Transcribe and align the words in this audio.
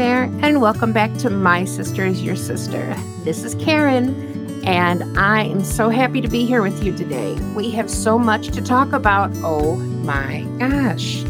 there, 0.00 0.30
and 0.40 0.62
welcome 0.62 0.94
back 0.94 1.14
to 1.18 1.28
My 1.28 1.62
Sister 1.66 2.06
is 2.06 2.22
Your 2.22 2.34
Sister. 2.34 2.96
This 3.22 3.44
is 3.44 3.54
Karen, 3.56 4.64
and 4.66 5.04
I 5.18 5.42
am 5.42 5.62
so 5.62 5.90
happy 5.90 6.22
to 6.22 6.28
be 6.28 6.46
here 6.46 6.62
with 6.62 6.82
you 6.82 6.96
today. 6.96 7.34
We 7.54 7.70
have 7.72 7.90
so 7.90 8.18
much 8.18 8.48
to 8.52 8.62
talk 8.62 8.94
about. 8.94 9.30
Oh 9.44 9.76
my 9.76 10.46
gosh. 10.58 11.22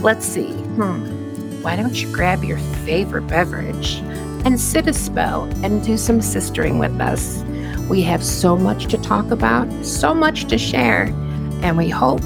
Let's 0.00 0.24
see. 0.24 0.52
Hmm. 0.76 1.60
Why 1.60 1.74
don't 1.74 2.00
you 2.00 2.12
grab 2.12 2.44
your 2.44 2.58
favorite 2.86 3.26
beverage 3.26 3.96
and 4.44 4.60
sit 4.60 4.86
a 4.86 4.92
spell 4.92 5.50
and 5.64 5.82
do 5.82 5.96
some 5.96 6.20
sistering 6.20 6.78
with 6.78 7.00
us? 7.00 7.42
We 7.90 8.00
have 8.02 8.22
so 8.22 8.56
much 8.56 8.86
to 8.92 8.98
talk 8.98 9.32
about, 9.32 9.68
so 9.84 10.14
much 10.14 10.44
to 10.44 10.56
share, 10.56 11.06
and 11.64 11.76
we 11.76 11.88
hope 11.88 12.20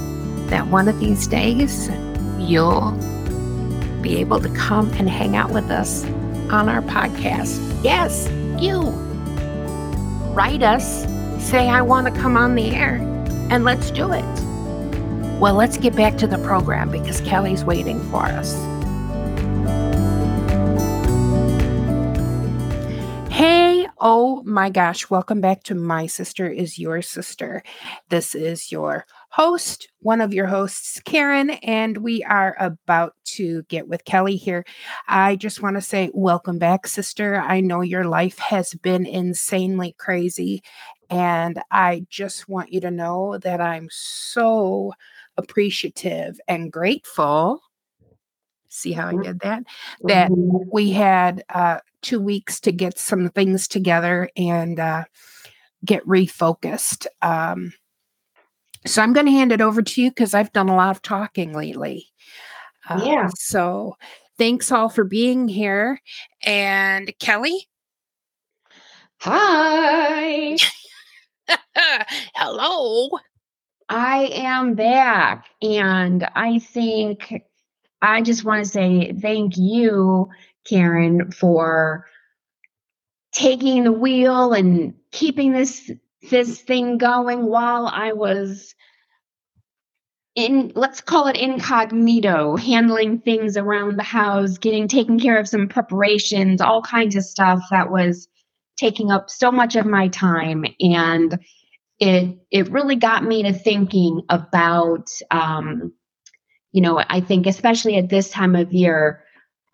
that 0.51 0.67
one 0.67 0.87
of 0.87 0.99
these 0.99 1.25
days 1.25 1.89
you'll 2.37 2.95
be 4.01 4.17
able 4.17 4.39
to 4.39 4.49
come 4.49 4.91
and 4.93 5.09
hang 5.09 5.35
out 5.35 5.51
with 5.51 5.69
us 5.69 6.05
on 6.51 6.69
our 6.69 6.81
podcast. 6.81 7.59
Yes, 7.83 8.29
you. 8.61 8.81
Write 10.33 10.63
us, 10.63 11.05
say, 11.43 11.67
I 11.67 11.81
want 11.81 12.13
to 12.13 12.21
come 12.21 12.37
on 12.37 12.55
the 12.55 12.75
air, 12.75 12.95
and 13.49 13.63
let's 13.63 13.91
do 13.91 14.11
it. 14.11 14.23
Well, 15.39 15.55
let's 15.55 15.77
get 15.77 15.95
back 15.95 16.17
to 16.17 16.27
the 16.27 16.37
program 16.39 16.91
because 16.91 17.21
Kelly's 17.21 17.63
waiting 17.63 18.01
for 18.09 18.23
us. 18.23 18.53
Hey, 23.31 23.87
oh 23.99 24.43
my 24.43 24.69
gosh, 24.69 25.09
welcome 25.09 25.39
back 25.39 25.63
to 25.63 25.75
My 25.75 26.07
Sister 26.07 26.49
is 26.49 26.77
Your 26.77 27.01
Sister. 27.01 27.63
This 28.09 28.35
is 28.35 28.71
your 28.71 29.05
host, 29.29 29.87
one 29.99 30.21
of 30.21 30.33
your 30.33 30.47
hosts, 30.47 30.99
Karen, 31.05 31.51
and 31.51 31.97
we 31.97 32.23
are 32.23 32.55
about 32.59 33.13
to 33.23 33.63
get 33.63 33.87
with 33.87 34.05
Kelly 34.05 34.35
here. 34.35 34.65
I 35.07 35.35
just 35.35 35.61
want 35.61 35.75
to 35.77 35.81
say, 35.81 36.09
welcome 36.13 36.57
back, 36.59 36.87
sister. 36.87 37.37
I 37.39 37.61
know 37.61 37.81
your 37.81 38.05
life 38.05 38.39
has 38.39 38.73
been 38.73 39.05
insanely 39.05 39.95
crazy, 39.97 40.61
and 41.09 41.61
I 41.71 42.05
just 42.09 42.49
want 42.49 42.73
you 42.73 42.81
to 42.81 42.91
know 42.91 43.37
that 43.39 43.61
I'm 43.61 43.87
so 43.91 44.93
appreciative 45.37 46.39
and 46.47 46.71
grateful. 46.71 47.61
See 48.69 48.91
how 48.93 49.07
I 49.07 49.13
Mm-hmm. 49.13 49.21
did 49.23 49.39
that? 49.39 49.63
That 50.03 50.31
we 50.71 50.91
had 50.91 51.43
uh, 51.49 51.79
two 52.01 52.19
weeks 52.21 52.59
to 52.61 52.71
get 52.71 52.97
some 52.99 53.29
things 53.29 53.67
together 53.67 54.29
and 54.37 54.79
uh, 54.79 55.05
get 55.85 56.05
refocused. 56.05 57.07
Um, 57.21 57.73
so 58.85 59.01
I'm 59.01 59.13
going 59.13 59.25
to 59.25 59.31
hand 59.31 59.51
it 59.51 59.61
over 59.61 59.81
to 59.81 60.01
you 60.01 60.09
because 60.11 60.33
I've 60.33 60.53
done 60.53 60.69
a 60.69 60.75
lot 60.75 60.95
of 60.95 61.01
talking 61.01 61.53
lately. 61.53 62.07
Uh, 62.89 63.01
Yeah. 63.05 63.29
So 63.35 63.95
thanks 64.37 64.71
all 64.71 64.89
for 64.89 65.03
being 65.03 65.47
here. 65.47 66.01
And 66.43 67.13
Kelly, 67.19 67.67
Hi, 69.21 70.55
hello. 72.35 73.09
I 73.89 74.29
am 74.33 74.75
back. 74.75 75.45
And 75.61 76.25
I 76.35 76.59
think 76.59 77.43
I 78.01 78.21
just 78.21 78.45
want 78.45 78.63
to 78.63 78.71
say 78.71 79.11
thank 79.11 79.57
you, 79.57 80.29
Karen, 80.65 81.31
for 81.31 82.05
taking 83.33 83.83
the 83.83 83.91
wheel 83.91 84.53
and 84.53 84.93
keeping 85.11 85.51
this 85.51 85.91
this 86.29 86.61
thing 86.61 86.97
going 86.97 87.45
while 87.45 87.87
I 87.87 88.13
was 88.13 88.75
in 90.35 90.71
let's 90.75 91.01
call 91.01 91.27
it 91.27 91.37
incognito, 91.37 92.55
handling 92.55 93.19
things 93.19 93.57
around 93.57 93.97
the 93.97 94.03
house, 94.03 94.57
getting 94.57 94.87
taking 94.87 95.19
care 95.19 95.37
of 95.39 95.47
some 95.47 95.67
preparations, 95.67 96.61
all 96.61 96.81
kinds 96.81 97.15
of 97.15 97.23
stuff 97.23 97.61
that 97.71 97.91
was 97.91 98.27
taking 98.77 99.11
up 99.11 99.29
so 99.29 99.51
much 99.51 99.75
of 99.75 99.85
my 99.85 100.07
time. 100.09 100.65
And 100.79 101.39
it 101.99 102.37
it 102.51 102.71
really 102.71 102.95
got 102.95 103.23
me 103.23 103.43
to 103.43 103.53
thinking 103.53 104.21
about 104.29 105.09
um 105.31 105.93
you 106.71 106.81
know 106.81 107.03
i 107.09 107.19
think 107.19 107.45
especially 107.45 107.97
at 107.97 108.09
this 108.09 108.29
time 108.29 108.55
of 108.55 108.73
year 108.73 109.23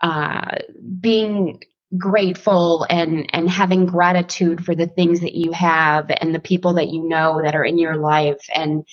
uh 0.02 0.58
being 1.00 1.60
grateful 1.98 2.86
and 2.90 3.30
and 3.34 3.50
having 3.50 3.86
gratitude 3.86 4.66
for 4.66 4.76
the 4.76 4.88
things 4.88 5.22
that 5.22 5.36
you 5.36 5.52
have 5.52 6.12
and 6.22 6.34
the 6.34 6.40
people 6.40 6.74
that 6.74 6.90
you 6.90 7.08
know 7.08 7.42
that 7.44 7.56
are 7.56 7.64
in 7.66 7.78
your 7.78 7.96
life 7.96 8.50
and 8.54 8.86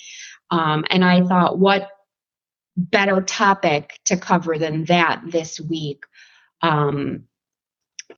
um 0.51 0.85
and 0.89 1.03
i 1.03 1.21
thought 1.23 1.57
what 1.59 1.89
better 2.77 3.21
topic 3.21 3.99
to 4.05 4.17
cover 4.17 4.57
than 4.57 4.85
that 4.85 5.21
this 5.27 5.59
week 5.59 6.05
um 6.61 7.23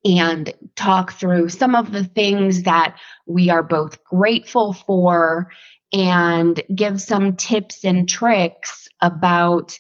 and 0.04 0.54
talk 0.76 1.14
through 1.14 1.50
some 1.50 1.76
of 1.76 1.92
the 1.92 2.04
things 2.04 2.64
that 2.64 2.98
we 3.28 3.50
are 3.50 3.64
both 3.64 4.04
grateful 4.04 4.74
for 4.74 5.52
and 5.94 6.62
give 6.74 7.02
some 7.02 7.36
tips 7.36 7.84
and 7.84 8.10
tricks 8.10 8.88
about 9.02 9.78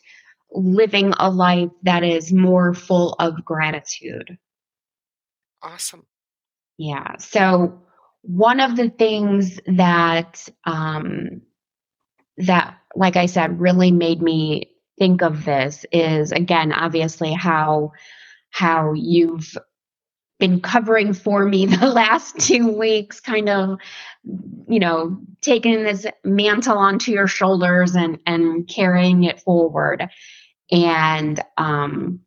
living 0.51 1.13
a 1.19 1.29
life 1.29 1.69
that 1.83 2.03
is 2.03 2.31
more 2.31 2.73
full 2.73 3.13
of 3.19 3.43
gratitude. 3.45 4.37
Awesome. 5.65 6.05
Yeah. 6.77 7.17
So 7.17 7.81
one 8.21 8.59
of 8.59 8.75
the 8.75 8.89
things 8.89 9.59
that 9.65 10.47
um 10.65 11.41
that 12.37 12.77
like 12.95 13.15
I 13.15 13.25
said 13.25 13.59
really 13.59 13.91
made 13.91 14.21
me 14.21 14.71
think 14.99 15.23
of 15.23 15.43
this 15.43 15.85
is 15.91 16.31
again 16.31 16.71
obviously 16.71 17.33
how 17.33 17.93
how 18.51 18.93
you've 18.93 19.57
been 20.39 20.61
covering 20.61 21.13
for 21.13 21.45
me 21.45 21.65
the 21.65 21.87
last 21.87 22.37
two 22.37 22.71
weeks, 22.71 23.19
kind 23.19 23.49
of, 23.49 23.79
you 24.67 24.79
know, 24.79 25.17
taking 25.41 25.83
this 25.83 26.05
mantle 26.23 26.77
onto 26.77 27.11
your 27.11 27.27
shoulders 27.27 27.95
and 27.95 28.19
and 28.27 28.67
carrying 28.67 29.23
it 29.23 29.39
forward. 29.39 30.07
And 30.71 31.41
um, 31.57 32.19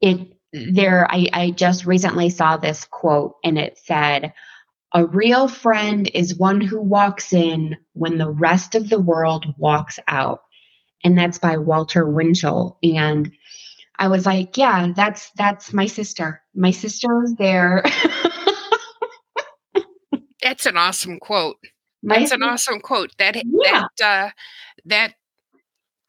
it 0.00 0.37
there, 0.52 1.06
I, 1.10 1.28
I 1.32 1.50
just 1.50 1.84
recently 1.86 2.30
saw 2.30 2.56
this 2.56 2.84
quote, 2.84 3.34
and 3.44 3.58
it 3.58 3.78
said, 3.78 4.32
"A 4.94 5.04
real 5.06 5.48
friend 5.48 6.10
is 6.14 6.36
one 6.38 6.60
who 6.60 6.80
walks 6.80 7.32
in 7.32 7.76
when 7.92 8.18
the 8.18 8.30
rest 8.30 8.74
of 8.74 8.88
the 8.88 9.00
world 9.00 9.46
walks 9.58 9.98
out," 10.08 10.40
and 11.04 11.16
that's 11.18 11.38
by 11.38 11.56
Walter 11.58 12.08
Winchell. 12.08 12.78
And 12.82 13.30
I 13.98 14.08
was 14.08 14.26
like, 14.26 14.56
yeah, 14.56 14.92
that's 14.94 15.30
that's 15.36 15.72
my 15.72 15.86
sister. 15.86 16.40
My 16.54 16.70
sister 16.70 17.22
is 17.24 17.34
there. 17.36 17.82
That's 20.40 20.66
an 20.66 20.76
awesome 20.76 21.18
quote. 21.18 21.56
my 22.02 22.20
That's 22.20 22.30
an 22.30 22.42
awesome 22.42 22.80
quote. 22.80 23.10
That 23.18 23.36
Yeah. 23.44 23.86
that 23.98 24.26
uh, 24.28 24.30
that 24.86 25.14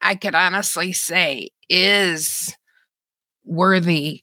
I 0.00 0.14
could 0.14 0.34
honestly 0.36 0.92
say 0.92 1.50
is 1.68 2.56
worthy 3.44 4.22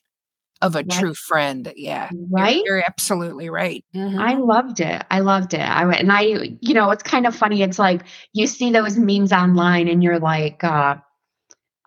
of 0.61 0.75
a 0.75 0.79
Right. 0.79 0.89
true 0.91 1.13
friend. 1.13 1.71
Yeah, 1.75 2.09
you're- 2.11 2.27
right? 2.31 2.61
You're, 2.65 2.83
absolutely 2.87 3.49
right. 3.49 3.83
Mhm. 3.95 4.19
I 4.19 4.33
loved 4.35 4.79
it. 4.79 5.03
I 5.11 5.19
loved 5.19 5.53
it. 5.53 5.59
I 5.61 5.85
went 5.85 5.99
and 5.99 6.11
I, 6.11 6.57
you 6.61 6.73
know, 6.73 6.89
it's 6.91 7.03
kind 7.03 7.27
of 7.27 7.35
funny. 7.35 7.61
It's 7.61 7.79
like 7.79 8.01
you 8.33 8.47
see 8.47 8.71
those 8.71 8.97
memes 8.97 9.31
online 9.31 9.87
and 9.87 10.03
you're 10.03 10.19
like, 10.19 10.63
uh, 10.63 10.95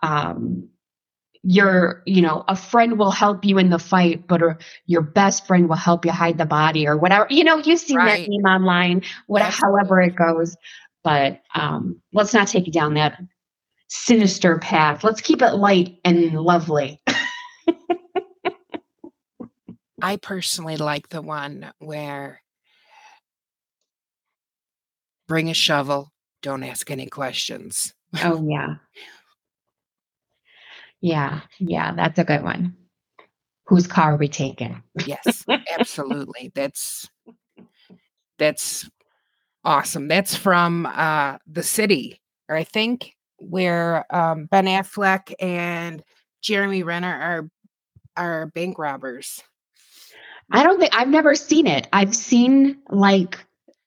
um, 0.03 0.67
your, 1.43 2.03
you 2.05 2.21
know, 2.21 2.43
a 2.47 2.55
friend 2.55 2.99
will 2.99 3.09
help 3.11 3.43
you 3.43 3.57
in 3.57 3.71
the 3.71 3.79
fight, 3.79 4.27
but 4.27 4.41
a, 4.43 4.57
your 4.85 5.01
best 5.01 5.47
friend 5.47 5.67
will 5.67 5.75
help 5.75 6.05
you 6.05 6.11
hide 6.11 6.37
the 6.37 6.45
body 6.45 6.87
or 6.87 6.97
whatever. 6.97 7.25
You 7.29 7.43
know, 7.43 7.57
you 7.57 7.77
see 7.77 7.95
Right. 7.95 8.27
that 8.27 8.29
meme 8.29 8.45
online, 8.53 9.01
whatever, 9.27 9.47
Absolutely. 9.49 9.79
however 9.79 10.01
it 10.01 10.15
goes. 10.15 10.55
But 11.03 11.41
um, 11.55 11.99
let's 12.13 12.33
not 12.33 12.47
take 12.47 12.67
it 12.67 12.73
down 12.73 12.93
that 12.93 13.19
sinister 13.87 14.59
path. 14.59 15.03
Let's 15.03 15.19
keep 15.19 15.41
it 15.41 15.55
light 15.55 15.97
and 16.05 16.33
lovely. 16.39 17.00
I 20.01 20.17
personally 20.17 20.77
like 20.77 21.09
the 21.09 21.21
one 21.21 21.71
where 21.79 22.41
bring 25.27 25.49
a 25.49 25.53
shovel, 25.53 26.11
don't 26.41 26.63
ask 26.63 26.89
any 26.91 27.07
questions. 27.07 27.93
Oh 28.23 28.43
yeah. 28.47 28.75
Yeah, 31.01 31.41
yeah, 31.59 31.93
that's 31.95 32.19
a 32.19 32.23
good 32.23 32.43
one. 32.43 32.75
Whose 33.65 33.87
car 33.87 34.13
are 34.13 34.17
we 34.17 34.27
taking? 34.27 34.83
Yes, 35.05 35.45
absolutely. 35.73 36.51
That's 36.53 37.09
that's 38.37 38.89
awesome. 39.63 40.07
That's 40.07 40.35
from 40.35 40.85
uh 40.85 41.37
the 41.47 41.63
city, 41.63 42.21
or 42.49 42.55
I 42.55 42.63
think 42.63 43.15
where 43.39 44.05
um 44.13 44.45
Ben 44.45 44.65
Affleck 44.65 45.33
and 45.39 46.03
Jeremy 46.41 46.83
Renner 46.83 47.13
are 47.13 47.49
are 48.17 48.45
bank 48.47 48.77
robbers. 48.77 49.41
I 50.51 50.63
don't 50.63 50.79
think 50.79 50.93
I've 50.95 51.07
never 51.07 51.35
seen 51.35 51.67
it. 51.67 51.87
I've 51.93 52.15
seen 52.15 52.77
like 52.89 53.37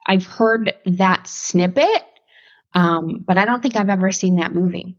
I've 0.07 0.27
heard 0.27 0.75
that 0.87 1.27
snippet, 1.27 2.05
um, 2.75 3.23
but 3.27 3.39
I 3.39 3.45
don't 3.45 3.63
think 3.63 3.77
I've 3.77 3.89
ever 3.91 4.13
seen 4.13 4.37
that 4.37 4.55
movie. 4.55 4.97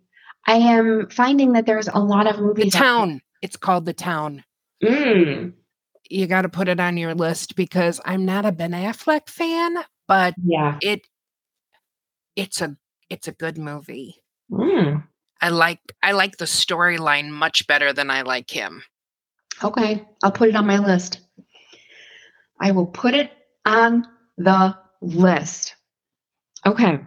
I 0.48 0.56
am 0.56 1.10
finding 1.10 1.54
that 1.54 1.66
there's 1.66 1.88
a 1.88 2.00
lot 2.00 2.28
of 2.28 2.40
movies. 2.40 2.72
The 2.74 2.78
town. 2.78 3.22
It's 3.42 3.58
called 3.58 3.86
the 3.86 3.94
town. 3.94 4.44
Mm, 4.84 5.54
You 6.10 6.28
got 6.28 6.44
to 6.44 6.50
put 6.50 6.68
it 6.68 6.80
on 6.80 6.98
your 6.98 7.14
list 7.16 7.56
because 7.56 8.00
I'm 8.06 8.26
not 8.26 8.46
a 8.46 8.52
Ben 8.52 8.72
Affleck 8.72 9.30
fan, 9.30 9.76
but 10.08 10.36
yeah. 10.44 10.78
it 10.82 11.02
it's 12.36 12.62
a 12.62 12.76
it's 13.10 13.28
a 13.28 13.32
good 13.32 13.58
movie. 13.58 14.16
Mm, 14.52 15.04
I 15.42 15.50
like 15.50 15.80
I 16.04 16.12
like 16.12 16.38
the 16.38 16.46
storyline 16.46 17.30
much 17.30 17.66
better 17.68 17.94
than 17.94 18.10
I 18.10 18.22
like 18.22 18.50
him. 18.52 18.84
okay. 19.64 20.04
I'll 20.24 20.32
put 20.32 20.50
it 20.50 20.56
on 20.56 20.68
my 20.68 20.78
list. 20.80 21.20
I 22.60 22.72
will 22.72 22.88
put 22.88 23.14
it 23.14 23.32
on 23.66 24.08
the 24.38 24.78
list. 25.02 25.76
Okay. 26.66 27.00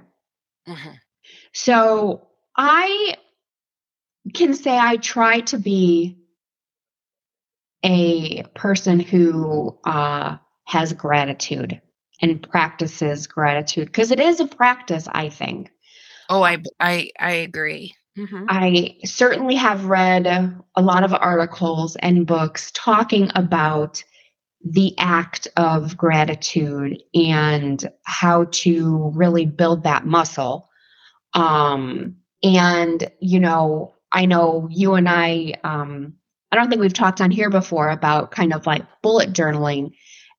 Mhm. 0.67 0.99
So 1.53 2.29
I 2.57 3.17
can 4.35 4.55
say 4.55 4.77
I 4.77 4.97
try 4.97 5.41
to 5.41 5.59
be 5.59 6.19
a 7.85 8.43
person 8.55 9.01
who 9.01 9.79
uh, 9.85 10.37
has 10.65 10.93
gratitude 10.93 11.81
and 12.21 12.43
practices 12.43 13.27
gratitude 13.27 13.87
because 13.87 14.11
it 14.11 14.21
is 14.21 14.41
a 14.41 14.47
practice, 14.47 15.09
I 15.11 15.29
think. 15.29 15.71
Oh, 16.29 16.43
I 16.43 16.59
I 16.81 17.11
I 17.19 17.33
agree. 17.33 17.95
Mhm. 18.17 18.47
I 18.49 18.97
certainly 19.05 19.55
have 19.55 19.87
read 19.87 20.27
a 20.27 20.83
lot 20.83 21.05
of 21.05 21.15
articles 21.15 21.97
and 21.97 22.27
books 22.27 22.71
talking 22.75 23.31
about 23.35 24.03
the 24.65 24.97
act 24.99 25.49
of 25.57 25.97
gratitude 25.97 27.03
and 27.15 27.89
how 28.05 28.45
to 28.51 29.13
really 29.15 29.47
build 29.47 29.85
that 29.85 30.05
muscle. 30.05 30.69
Um, 31.35 32.17
and, 32.43 33.11
you 33.21 33.41
know, 33.41 33.95
I 34.11 34.27
know 34.27 34.69
you 34.71 34.95
and 34.95 35.09
I, 35.09 35.55
um, 35.65 36.15
I 36.51 36.57
don't 36.57 36.69
think 36.69 36.81
we've 36.81 36.93
talked 36.93 37.21
on 37.21 37.31
here 37.31 37.51
before 37.51 37.91
about 37.91 38.31
kind 38.31 38.53
of 38.53 38.67
like 38.67 38.85
bullet 39.03 39.33
journaling. 39.33 39.93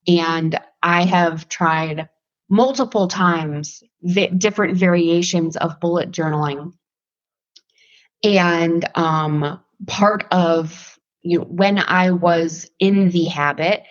And 0.06 0.58
I 0.82 1.04
have 1.04 1.48
tried 1.48 2.08
multiple 2.48 3.08
times 3.08 3.82
vi- 4.02 4.28
different 4.28 4.76
variations 4.76 5.56
of 5.56 5.78
bullet 5.80 6.10
journaling 6.10 6.72
and 8.22 8.84
um, 8.96 9.60
part 9.86 10.24
of 10.30 10.98
you 11.22 11.38
know, 11.38 11.44
when 11.44 11.78
I 11.78 12.10
was 12.10 12.70
in 12.78 13.10
the 13.10 13.24
habit, 13.24 13.82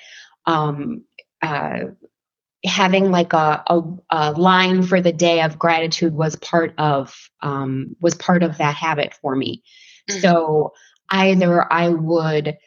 um, 0.45 1.03
uh, 1.41 1.79
having 2.65 3.11
like 3.11 3.33
a, 3.33 3.63
a, 3.67 3.81
a 4.09 4.31
line 4.33 4.83
for 4.83 5.01
the 5.01 5.13
day 5.13 5.41
of 5.41 5.59
gratitude 5.59 6.13
was 6.13 6.35
part 6.35 6.73
of 6.77 7.15
um, 7.41 7.95
was 8.01 8.15
part 8.15 8.43
of 8.43 8.57
that 8.57 8.75
habit 8.75 9.13
for 9.21 9.35
me. 9.35 9.63
Mhm. 10.09 10.21
So 10.21 10.73
either 11.09 11.71
I 11.71 11.89
would 11.89 12.57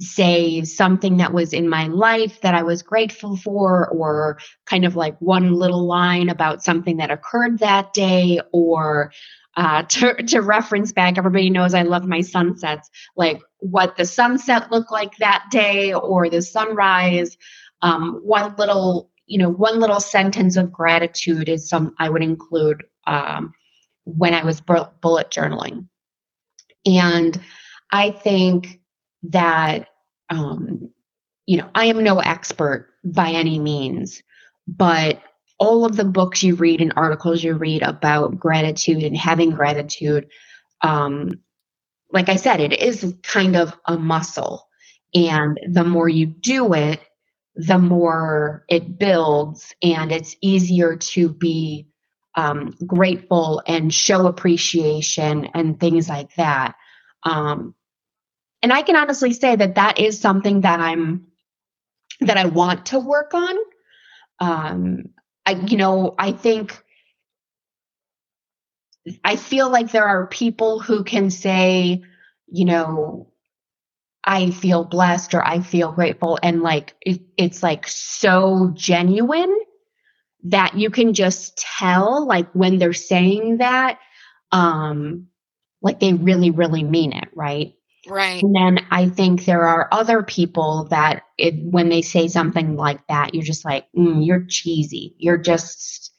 say 0.00 0.62
something 0.64 1.18
that 1.18 1.32
was 1.32 1.52
in 1.52 1.68
my 1.68 1.86
life 1.86 2.40
that 2.40 2.54
I 2.54 2.62
was 2.62 2.82
grateful 2.82 3.36
for, 3.36 3.88
or 3.88 4.38
kind 4.66 4.84
of 4.84 4.96
like 4.96 5.18
one 5.20 5.54
little 5.54 5.86
line 5.86 6.28
about 6.28 6.64
something 6.64 6.96
that 6.96 7.10
occurred 7.10 7.58
that 7.60 7.92
day, 7.92 8.40
or 8.52 9.12
uh, 9.56 9.82
to, 9.88 10.14
to 10.14 10.40
reference 10.40 10.92
back, 10.92 11.16
everybody 11.18 11.50
knows 11.50 11.74
I 11.74 11.82
love 11.82 12.06
my 12.06 12.20
sunsets, 12.20 12.90
like 13.16 13.40
what 13.58 13.96
the 13.96 14.04
sunset 14.04 14.70
looked 14.70 14.92
like 14.92 15.16
that 15.18 15.44
day 15.50 15.92
or 15.94 16.28
the 16.28 16.42
sunrise. 16.42 17.36
Um, 17.82 18.20
one 18.22 18.54
little, 18.56 19.10
you 19.26 19.38
know, 19.38 19.50
one 19.50 19.78
little 19.78 20.00
sentence 20.00 20.56
of 20.56 20.72
gratitude 20.72 21.48
is 21.48 21.68
some 21.68 21.94
I 21.98 22.08
would 22.08 22.22
include 22.22 22.84
um, 23.06 23.52
when 24.04 24.34
I 24.34 24.44
was 24.44 24.60
bu- 24.60 24.90
bullet 25.00 25.30
journaling. 25.30 25.86
And 26.86 27.40
I 27.90 28.10
think 28.10 28.80
that, 29.30 29.88
um, 30.30 30.90
you 31.46 31.58
know, 31.58 31.68
I 31.74 31.86
am 31.86 32.02
no 32.02 32.20
expert 32.20 32.88
by 33.04 33.30
any 33.30 33.58
means, 33.58 34.22
but 34.66 35.20
all 35.58 35.84
of 35.84 35.96
the 35.96 36.04
books 36.04 36.42
you 36.42 36.54
read 36.56 36.80
and 36.80 36.92
articles 36.96 37.42
you 37.42 37.54
read 37.54 37.82
about 37.82 38.38
gratitude 38.38 39.02
and 39.02 39.16
having 39.16 39.50
gratitude, 39.50 40.28
um, 40.82 41.30
like 42.10 42.28
I 42.28 42.36
said, 42.36 42.60
it 42.60 42.80
is 42.80 43.14
kind 43.22 43.56
of 43.56 43.76
a 43.86 43.96
muscle. 43.96 44.68
And 45.14 45.58
the 45.70 45.84
more 45.84 46.08
you 46.08 46.26
do 46.26 46.74
it, 46.74 47.00
the 47.56 47.78
more 47.78 48.64
it 48.68 48.98
builds, 48.98 49.74
and 49.80 50.10
it's 50.10 50.36
easier 50.40 50.96
to 50.96 51.28
be 51.28 51.86
um, 52.34 52.74
grateful 52.84 53.62
and 53.66 53.94
show 53.94 54.26
appreciation 54.26 55.46
and 55.54 55.78
things 55.78 56.08
like 56.08 56.34
that. 56.34 56.74
Um, 57.22 57.74
and 58.64 58.72
I 58.72 58.80
can 58.80 58.96
honestly 58.96 59.34
say 59.34 59.54
that 59.56 59.74
that 59.74 60.00
is 60.00 60.18
something 60.18 60.62
that 60.62 60.80
I'm 60.80 61.26
that 62.20 62.38
I 62.38 62.46
want 62.46 62.86
to 62.86 62.98
work 62.98 63.34
on. 63.34 63.54
Um, 64.40 65.10
I, 65.44 65.52
you 65.52 65.76
know, 65.76 66.14
I 66.18 66.32
think 66.32 66.82
I 69.22 69.36
feel 69.36 69.68
like 69.68 69.92
there 69.92 70.06
are 70.06 70.26
people 70.28 70.80
who 70.80 71.04
can 71.04 71.28
say, 71.28 72.04
you 72.46 72.64
know, 72.64 73.28
I 74.24 74.50
feel 74.50 74.82
blessed 74.84 75.34
or 75.34 75.46
I 75.46 75.60
feel 75.60 75.92
grateful, 75.92 76.38
and 76.42 76.62
like 76.62 76.94
it, 77.02 77.20
it's 77.36 77.62
like 77.62 77.86
so 77.86 78.70
genuine 78.72 79.54
that 80.44 80.78
you 80.78 80.88
can 80.88 81.12
just 81.12 81.58
tell, 81.58 82.26
like 82.26 82.50
when 82.52 82.78
they're 82.78 82.94
saying 82.94 83.58
that, 83.58 83.98
um, 84.52 85.26
like 85.82 86.00
they 86.00 86.14
really, 86.14 86.50
really 86.50 86.82
mean 86.82 87.12
it, 87.12 87.28
right? 87.34 87.74
Right. 88.06 88.42
And 88.42 88.54
then 88.54 88.86
I 88.90 89.08
think 89.08 89.44
there 89.44 89.66
are 89.66 89.88
other 89.92 90.22
people 90.22 90.88
that 90.90 91.22
it, 91.38 91.54
when 91.58 91.88
they 91.88 92.02
say 92.02 92.28
something 92.28 92.76
like 92.76 93.06
that, 93.08 93.34
you're 93.34 93.44
just 93.44 93.64
like, 93.64 93.86
mm, 93.96 94.24
you're 94.24 94.44
cheesy. 94.48 95.14
You're 95.18 95.38
just, 95.38 96.12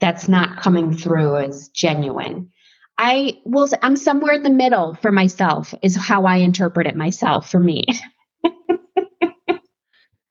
that's 0.00 0.28
not 0.28 0.62
coming 0.62 0.96
through 0.96 1.36
as 1.38 1.68
genuine. 1.68 2.50
I 2.96 3.38
will, 3.44 3.66
say 3.66 3.76
I'm 3.82 3.96
somewhere 3.96 4.34
in 4.34 4.44
the 4.44 4.50
middle 4.50 4.94
for 4.94 5.10
myself, 5.10 5.74
is 5.82 5.96
how 5.96 6.26
I 6.26 6.36
interpret 6.36 6.86
it 6.86 6.96
myself 6.96 7.50
for 7.50 7.58
me. 7.58 7.84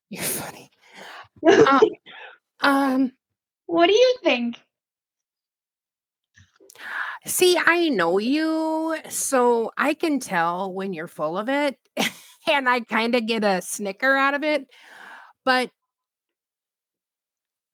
You're 0.10 0.24
funny. 0.24 0.70
Uh, 1.48 1.80
um 2.62 3.12
what 3.66 3.88
do 3.88 3.94
you 3.94 4.16
think? 4.24 4.58
See, 7.25 7.58
I 7.64 7.90
know 7.90 8.18
you, 8.20 8.98
so 9.10 9.72
I 9.78 9.94
can 9.94 10.20
tell 10.20 10.74
when 10.74 10.94
you're 10.94 11.08
full 11.08 11.38
of 11.38 11.50
it 11.50 11.77
and 12.51 12.68
I 12.70 12.82
kind 12.82 13.15
of 13.15 13.25
get 13.27 13.44
a 13.44 13.62
snicker 13.62 14.15
out 14.15 14.34
of 14.34 14.44
it. 14.44 14.68
But 15.46 15.72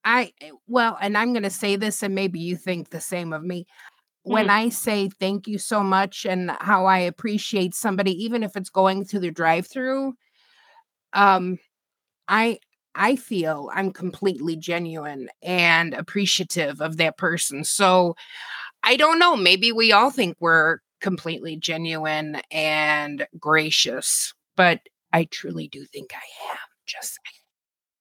I 0.03 0.32
eh, 0.41 0.51
well, 0.68 0.98
and 1.01 1.18
I'm 1.18 1.34
going 1.34 1.44
to 1.44 1.50
say 1.50 1.75
this 1.75 2.01
and 2.03 2.15
maybe 2.15 2.39
you 2.39 2.56
think 2.56 2.89
the 2.89 3.01
same 3.01 3.34
of 3.34 3.44
me. 3.44 3.65
When 4.24 4.48
Mm. 4.48 4.51
I 4.51 4.70
say 4.70 5.10
thank 5.10 5.48
you 5.48 5.58
so 5.60 5.84
much 5.84 6.25
and 6.25 6.51
how 6.62 6.86
I 6.86 7.00
appreciate 7.00 7.75
somebody 7.75 8.12
even 8.25 8.44
if 8.44 8.56
it's 8.58 8.70
going 8.72 9.06
through 9.06 9.22
the 9.22 9.32
drive-through, 9.32 10.13
um 11.13 11.58
I 12.27 12.60
I 12.96 13.15
feel 13.18 13.70
I'm 13.74 13.91
completely 13.94 14.56
genuine 14.58 15.29
and 15.44 15.94
appreciative 15.94 16.82
of 16.82 16.98
that 16.98 17.18
person. 17.18 17.63
So 17.63 18.15
I 18.83 18.95
don't 18.95 19.19
know, 19.19 19.36
maybe 19.36 19.71
we 19.71 19.91
all 19.91 20.09
think 20.09 20.38
we're 20.39 20.79
completely 21.01 21.55
genuine 21.55 22.41
and 22.51 23.27
gracious, 23.39 24.33
but 24.55 24.81
I 25.13 25.25
truly 25.25 25.67
do 25.67 25.86
think 25.86 26.12
I 26.13 26.51
am. 26.51 26.57
Just 26.86 27.13
saying. 27.13 27.39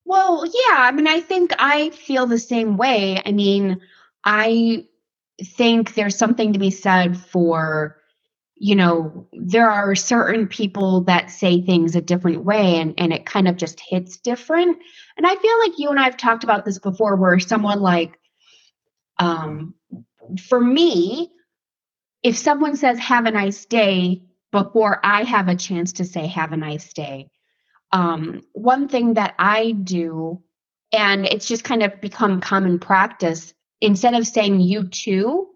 Well, 0.04 0.46
yeah, 0.46 0.78
I 0.78 0.92
mean, 0.92 1.06
I 1.06 1.20
think 1.20 1.52
I 1.58 1.90
feel 1.90 2.26
the 2.26 2.38
same 2.38 2.78
way. 2.78 3.20
I 3.26 3.32
mean, 3.32 3.78
I 4.24 4.86
think 5.44 5.94
there's 5.94 6.16
something 6.16 6.54
to 6.54 6.58
be 6.58 6.70
said 6.70 7.18
for, 7.18 7.98
you 8.54 8.74
know, 8.74 9.28
there 9.32 9.70
are 9.70 9.94
certain 9.94 10.48
people 10.48 11.02
that 11.02 11.30
say 11.30 11.60
things 11.60 11.94
a 11.94 12.00
different 12.00 12.44
way 12.44 12.80
and, 12.80 12.94
and 12.96 13.12
it 13.12 13.26
kind 13.26 13.46
of 13.46 13.56
just 13.56 13.80
hits 13.80 14.16
different. 14.16 14.78
And 15.18 15.26
I 15.26 15.36
feel 15.36 15.58
like 15.60 15.78
you 15.78 15.90
and 15.90 16.00
I 16.00 16.04
have 16.04 16.16
talked 16.16 16.42
about 16.42 16.64
this 16.64 16.78
before 16.78 17.16
where 17.16 17.38
someone 17.38 17.80
like, 17.80 18.18
um, 19.18 19.74
for 20.36 20.60
me, 20.60 21.30
if 22.22 22.36
someone 22.36 22.76
says, 22.76 22.98
have 22.98 23.26
a 23.26 23.30
nice 23.30 23.64
day 23.64 24.22
before 24.50 25.00
I 25.04 25.24
have 25.24 25.48
a 25.48 25.56
chance 25.56 25.92
to 25.94 26.04
say, 26.04 26.26
have 26.26 26.52
a 26.52 26.56
nice 26.56 26.92
day, 26.92 27.30
um, 27.92 28.42
one 28.52 28.88
thing 28.88 29.14
that 29.14 29.34
I 29.38 29.72
do, 29.72 30.42
and 30.92 31.26
it's 31.26 31.46
just 31.46 31.64
kind 31.64 31.82
of 31.82 32.00
become 32.00 32.40
common 32.40 32.78
practice, 32.78 33.54
instead 33.80 34.14
of 34.14 34.26
saying 34.26 34.60
you 34.60 34.88
too, 34.88 35.48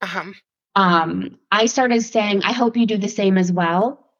Um, 0.00 0.34
um, 0.74 1.38
I 1.50 1.66
started 1.66 2.02
saying, 2.02 2.42
I 2.44 2.52
hope 2.52 2.76
you 2.76 2.86
do 2.86 2.98
the 2.98 3.08
same 3.08 3.36
as 3.36 3.50
well. 3.52 4.10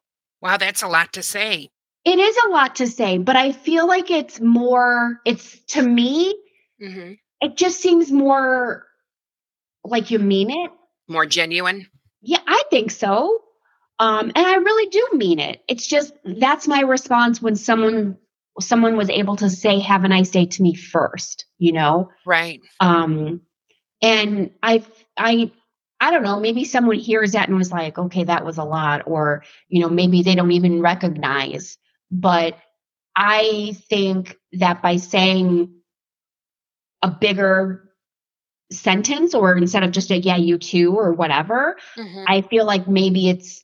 wow, 0.41 0.57
that's 0.57 0.83
a 0.83 0.87
lot 0.87 1.13
to 1.13 1.23
say. 1.23 1.69
It 2.05 2.19
is 2.19 2.37
a 2.45 2.49
lot 2.49 2.75
to 2.75 2.87
say, 2.87 3.17
but 3.17 3.35
I 3.35 3.51
feel 3.51 3.87
like 3.87 4.09
it's 4.11 4.39
more, 4.39 5.19
it's 5.25 5.59
to 5.73 5.81
me, 5.81 6.35
hmm 6.79 7.13
it 7.41 7.55
just 7.55 7.81
seems 7.81 8.11
more 8.11 8.85
like 9.89 10.11
you 10.11 10.19
mean 10.19 10.49
it. 10.49 10.71
More 11.07 11.25
genuine. 11.25 11.87
Yeah, 12.21 12.39
I 12.47 12.63
think 12.69 12.91
so. 12.91 13.39
Um, 13.99 14.31
and 14.33 14.45
I 14.45 14.55
really 14.55 14.89
do 14.89 15.09
mean 15.13 15.39
it. 15.39 15.61
It's 15.67 15.85
just 15.85 16.13
that's 16.23 16.67
my 16.67 16.81
response 16.81 17.41
when 17.41 17.55
someone 17.55 18.17
someone 18.59 18.97
was 18.97 19.09
able 19.09 19.35
to 19.37 19.49
say 19.49 19.79
have 19.79 20.03
a 20.03 20.07
nice 20.07 20.29
day 20.29 20.45
to 20.45 20.63
me 20.63 20.75
first, 20.75 21.45
you 21.57 21.71
know? 21.71 22.09
Right. 22.25 22.61
Um 22.79 23.41
and 24.01 24.51
I 24.63 24.83
I 25.17 25.51
I 25.99 26.11
don't 26.11 26.23
know, 26.23 26.39
maybe 26.39 26.63
someone 26.63 26.97
hears 26.97 27.33
that 27.33 27.49
and 27.49 27.57
was 27.57 27.71
like, 27.71 27.97
okay, 27.97 28.23
that 28.23 28.45
was 28.45 28.57
a 28.57 28.63
lot, 28.63 29.03
or 29.05 29.43
you 29.67 29.81
know, 29.81 29.89
maybe 29.89 30.23
they 30.23 30.35
don't 30.35 30.51
even 30.51 30.81
recognize. 30.81 31.77
But 32.09 32.57
I 33.15 33.75
think 33.89 34.37
that 34.53 34.81
by 34.81 34.97
saying 34.97 35.73
a 37.01 37.11
bigger 37.11 37.88
sentence 38.71 39.33
or 39.33 39.57
instead 39.57 39.83
of 39.83 39.91
just 39.91 40.11
a 40.11 40.17
yeah, 40.17 40.37
you 40.37 40.57
too, 40.57 40.93
or 40.95 41.13
whatever, 41.13 41.77
Mhm. 41.97 42.25
I 42.27 42.41
feel 42.41 42.65
like 42.65 42.87
maybe 42.87 43.29
it's 43.29 43.63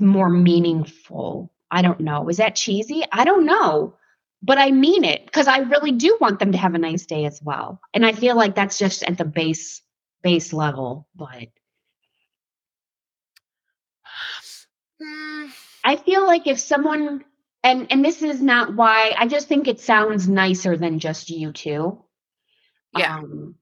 more 0.00 0.28
meaningful. 0.30 1.52
I 1.70 1.82
don't 1.82 2.00
know. 2.00 2.28
Is 2.28 2.36
that 2.38 2.54
cheesy? 2.56 3.02
I 3.12 3.24
don't 3.24 3.46
know. 3.46 3.96
But 4.42 4.58
I 4.58 4.70
mean 4.72 5.04
it 5.04 5.24
because 5.24 5.48
I 5.48 5.58
really 5.58 5.92
do 5.92 6.18
want 6.20 6.38
them 6.38 6.52
to 6.52 6.58
have 6.58 6.74
a 6.74 6.78
nice 6.78 7.06
day 7.06 7.24
as 7.24 7.40
well. 7.42 7.80
And 7.94 8.04
I 8.06 8.12
feel 8.12 8.36
like 8.36 8.54
that's 8.54 8.78
just 8.78 9.02
at 9.04 9.18
the 9.18 9.24
base 9.24 9.82
base 10.22 10.52
level. 10.52 11.08
But 11.16 11.48
Mm, 15.00 15.50
I 15.84 15.96
feel 15.96 16.26
like 16.26 16.46
if 16.46 16.58
someone 16.58 17.24
and 17.62 17.90
and 17.90 18.04
this 18.04 18.22
is 18.22 18.40
not 18.42 18.74
why 18.74 19.14
I 19.18 19.26
just 19.26 19.48
think 19.48 19.66
it 19.68 19.80
sounds 19.80 20.28
nicer 20.28 20.76
than 20.76 20.98
just 20.98 21.30
you 21.30 21.52
two. 21.52 22.04
Yeah. 22.96 23.18
Um, 23.18 23.56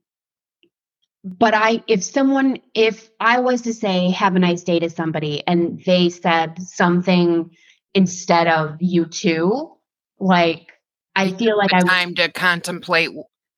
but 1.25 1.55
I 1.55 1.83
if 1.87 2.03
someone 2.03 2.59
if 2.75 3.11
I 3.21 3.41
was 3.41 3.63
to 3.63 3.75
say 3.75 4.11
have 4.11 4.35
a 4.35 4.41
nice 4.41 4.63
day 4.63 4.81
to 4.81 4.91
somebody 4.91 5.43
and 5.47 5.83
they 5.85 6.09
said 6.09 6.61
something 6.63 7.51
instead 7.95 8.49
of 8.49 8.77
you 8.81 9.07
too, 9.07 9.77
like 10.19 10.73
I 11.15 11.31
feel 11.33 11.57
like 11.57 11.71
the 11.71 11.77
I 11.77 11.83
would 11.83 11.89
time 11.89 12.15
to 12.17 12.33
contemplate 12.33 13.11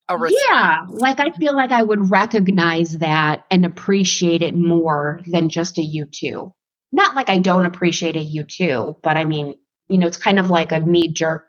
a 0.09 0.19
response. 0.19 0.45
yeah, 0.49 0.81
like 0.89 1.21
I 1.21 1.31
feel 1.31 1.55
like 1.55 1.73
I 1.73 1.83
would 1.83 2.11
recognize 2.11 2.99
that 2.99 3.45
and 3.51 3.65
appreciate 3.65 4.43
it 4.43 4.55
more 4.55 5.21
than 5.27 5.49
just 5.49 5.79
a 5.79 5.83
you 5.83 6.05
too. 6.05 6.53
Not 6.93 7.17
like 7.17 7.31
I 7.31 7.39
don't 7.39 7.67
appreciate 7.67 8.17
a 8.17 8.21
you 8.21 8.45
too, 8.45 8.97
but 9.03 9.17
I 9.17 9.25
mean, 9.25 9.55
you 9.89 9.99
know, 9.99 10.07
it's 10.07 10.17
kind 10.17 10.39
of 10.39 10.51
like 10.51 10.73
a 10.73 10.81
knee 10.81 11.09
jerk 11.09 11.49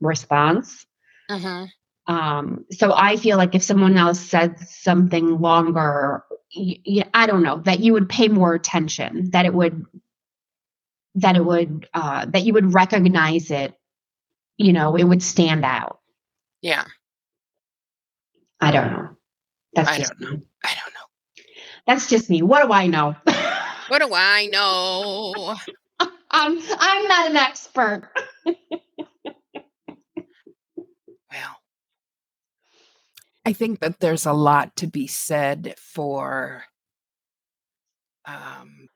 response. 0.00 0.84
Mhm. 1.30 1.68
Um, 2.06 2.66
so 2.70 2.92
I 2.94 3.16
feel 3.16 3.36
like 3.38 3.54
if 3.54 3.62
someone 3.62 3.96
else 3.96 4.20
said 4.20 4.58
something 4.60 5.40
longer, 5.40 6.24
y- 6.54 6.80
y- 6.86 7.10
I 7.14 7.26
don't 7.26 7.42
know, 7.42 7.58
that 7.60 7.80
you 7.80 7.94
would 7.94 8.08
pay 8.08 8.28
more 8.28 8.54
attention, 8.54 9.30
that 9.30 9.46
it 9.46 9.54
would, 9.54 9.84
that 11.16 11.36
it 11.36 11.44
would, 11.44 11.88
uh, 11.94 12.26
that 12.26 12.42
you 12.44 12.52
would 12.54 12.74
recognize 12.74 13.50
it, 13.50 13.74
you 14.58 14.72
know, 14.72 14.96
it 14.96 15.04
would 15.04 15.22
stand 15.22 15.64
out. 15.64 16.00
Yeah. 16.62 16.84
I 18.60 18.70
don't 18.70 18.92
know. 18.92 19.08
That's 19.74 19.90
I 19.90 19.98
just 19.98 20.18
don't 20.18 20.30
me. 20.32 20.42
I 20.64 20.68
don't 20.68 20.94
know. 20.94 21.00
That's 21.86 22.08
just 22.08 22.30
me. 22.30 22.42
What 22.42 22.66
do 22.66 22.72
I 22.72 22.86
know? 22.86 23.16
What 23.88 24.00
do 24.00 24.08
I 24.12 24.46
know? 24.52 25.56
I'm 26.30 26.58
I'm 26.78 27.08
not 27.08 27.30
an 27.30 27.36
expert. 27.36 28.10
I 33.46 33.52
think 33.52 33.80
that 33.80 34.00
there's 34.00 34.26
a 34.26 34.32
lot 34.32 34.74
to 34.76 34.86
be 34.86 35.06
said 35.06 35.74
for 35.78 36.64
um 38.26 38.88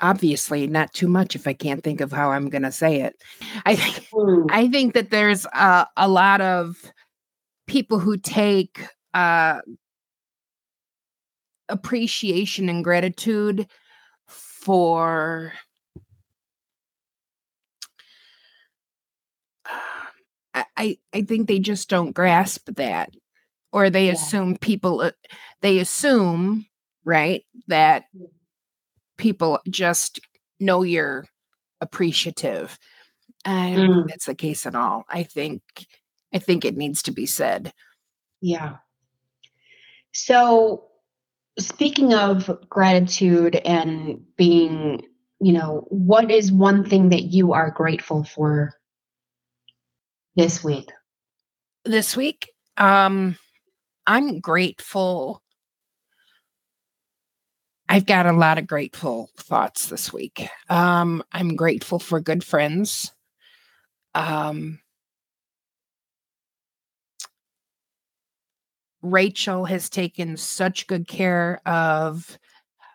obviously 0.00 0.66
not 0.66 0.92
too 0.92 1.08
much 1.08 1.34
if 1.34 1.46
I 1.46 1.52
can't 1.52 1.82
think 1.82 2.00
of 2.00 2.12
how 2.12 2.30
I'm 2.30 2.48
going 2.48 2.62
to 2.62 2.72
say 2.72 3.00
it. 3.00 3.22
I 3.64 3.76
think 3.76 4.06
I 4.50 4.68
think 4.68 4.94
that 4.94 5.10
there's 5.10 5.46
a, 5.46 5.86
a 5.96 6.08
lot 6.08 6.40
of 6.40 6.92
people 7.66 7.98
who 7.98 8.16
take 8.16 8.86
uh, 9.14 9.60
appreciation 11.68 12.68
and 12.68 12.84
gratitude 12.84 13.66
for 14.26 15.52
I, 20.76 20.98
I 21.12 21.22
think 21.22 21.48
they 21.48 21.58
just 21.58 21.88
don't 21.88 22.12
grasp 22.12 22.68
that 22.76 23.10
or 23.72 23.90
they 23.90 24.06
Yeah. 24.06 24.12
assume 24.12 24.56
people 24.56 25.00
uh, 25.00 25.10
they 25.60 25.78
assume 25.78 26.66
right 27.04 27.44
that 27.68 28.04
people 29.18 29.60
just 29.68 30.20
know 30.60 30.82
you're 30.82 31.26
appreciative 31.80 32.78
I 33.44 33.74
don't 33.76 33.86
think 33.86 34.06
Mm. 34.06 34.08
that's 34.08 34.26
the 34.26 34.34
case 34.34 34.66
at 34.66 34.74
all. 34.74 35.04
I 35.08 35.22
think 35.22 35.62
I 36.34 36.38
think 36.38 36.64
it 36.64 36.76
needs 36.76 37.02
to 37.02 37.12
be 37.12 37.26
said. 37.26 37.72
Yeah. 38.40 38.78
So 40.12 40.88
speaking 41.58 42.12
of 42.12 42.50
gratitude 42.68 43.56
and 43.56 44.24
being, 44.36 45.02
you 45.40 45.52
know, 45.52 45.86
what 45.90 46.30
is 46.30 46.50
one 46.50 46.84
thing 46.84 47.10
that 47.10 47.24
you 47.24 47.52
are 47.52 47.70
grateful 47.70 48.24
for 48.24 48.74
this 50.36 50.62
week? 50.62 50.90
This 51.84 52.16
week, 52.16 52.50
um, 52.76 53.36
I'm 54.06 54.40
grateful. 54.40 55.42
I've 57.88 58.06
got 58.06 58.26
a 58.26 58.32
lot 58.32 58.58
of 58.58 58.66
grateful 58.66 59.30
thoughts 59.36 59.86
this 59.86 60.12
week. 60.12 60.48
Um, 60.68 61.22
I'm 61.32 61.56
grateful 61.56 61.98
for 61.98 62.20
good 62.20 62.44
friends. 62.44 63.12
Um, 64.14 64.80
Rachel 69.02 69.64
has 69.66 69.88
taken 69.88 70.36
such 70.36 70.86
good 70.86 71.06
care 71.06 71.60
of 71.64 72.38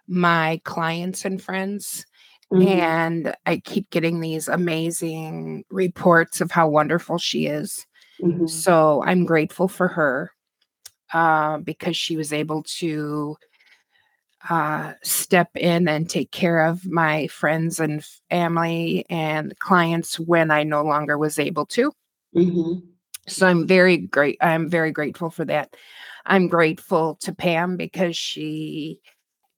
my 0.07 0.60
clients 0.65 1.24
and 1.24 1.41
friends. 1.41 2.05
Mhm. 2.51 2.65
And 2.67 3.36
I 3.46 3.58
keep 3.58 3.89
getting 3.91 4.20
these 4.20 4.48
amazing 4.48 5.63
reports 5.70 6.41
of 6.41 6.51
how 6.51 6.67
wonderful 6.67 7.17
she 7.17 7.48
is. 7.48 7.86
Mhm. 8.22 8.50
So 8.50 9.03
I'm 9.05 9.25
grateful 9.25 9.67
for 9.67 9.88
her 9.88 10.31
uh, 11.13 11.58
because 11.60 11.96
she 11.98 12.17
was 12.17 12.34
able 12.34 12.63
to 12.63 13.38
uh, 14.50 14.93
step 15.03 15.50
in 15.55 15.88
and 15.88 16.10
take 16.10 16.31
care 16.31 16.65
of 16.65 16.86
my 16.86 17.27
friends 17.27 17.79
and 17.79 18.03
family 18.29 19.05
and 19.10 19.58
clients 19.60 20.20
when 20.20 20.50
I 20.51 20.63
no 20.63 20.84
longer 20.84 21.17
was 21.17 21.38
able 21.38 21.65
to. 21.67 21.91
Mhm. 22.36 22.81
So 23.27 23.48
I'm 23.48 23.67
very 23.67 23.98
great. 23.98 24.38
I'm 24.41 24.67
very 24.67 24.91
grateful 24.91 25.29
for 25.29 25.46
that. 25.46 25.75
I'm 26.25 26.48
grateful 26.48 27.15
to 27.22 27.34
Pam 27.34 27.77
because 27.77 28.17
she 28.17 29.00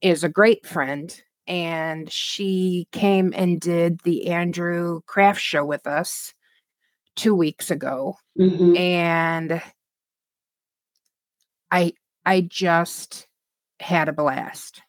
is 0.01 0.23
a 0.23 0.29
great 0.29 0.65
friend 0.67 1.21
and 1.47 2.11
she 2.11 2.87
came 2.91 3.33
and 3.35 3.59
did 3.59 3.99
the 4.01 4.27
Andrew 4.27 5.01
Craft 5.05 5.41
Show 5.41 5.65
with 5.65 5.85
us 5.87 6.33
two 7.15 7.35
weeks 7.35 7.69
ago. 7.71 8.17
Mhm. 8.39 8.77
And 8.77 9.61
I 11.71 11.93
I 12.25 12.41
just 12.41 13.27
had 13.79 14.07
a 14.09 14.13
blast. 14.13 14.81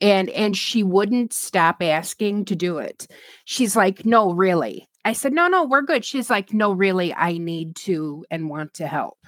And 0.00 0.28
and 0.30 0.56
she 0.56 0.82
wouldn't 0.82 1.32
stop 1.32 1.82
asking 1.82 2.46
to 2.46 2.56
do 2.56 2.78
it. 2.78 3.06
She's 3.46 3.76
like, 3.76 4.04
"No, 4.04 4.32
really." 4.32 4.88
I 5.06 5.12
said, 5.14 5.32
"No, 5.32 5.48
no, 5.48 5.64
we're 5.64 5.82
good." 5.82 6.04
She's 6.04 6.28
like, 6.28 6.52
"No, 6.52 6.72
really, 6.72 7.14
I 7.14 7.38
need 7.38 7.76
to 7.76 8.24
and 8.30 8.50
want 8.50 8.74
to 8.74 8.86
help." 8.86 9.18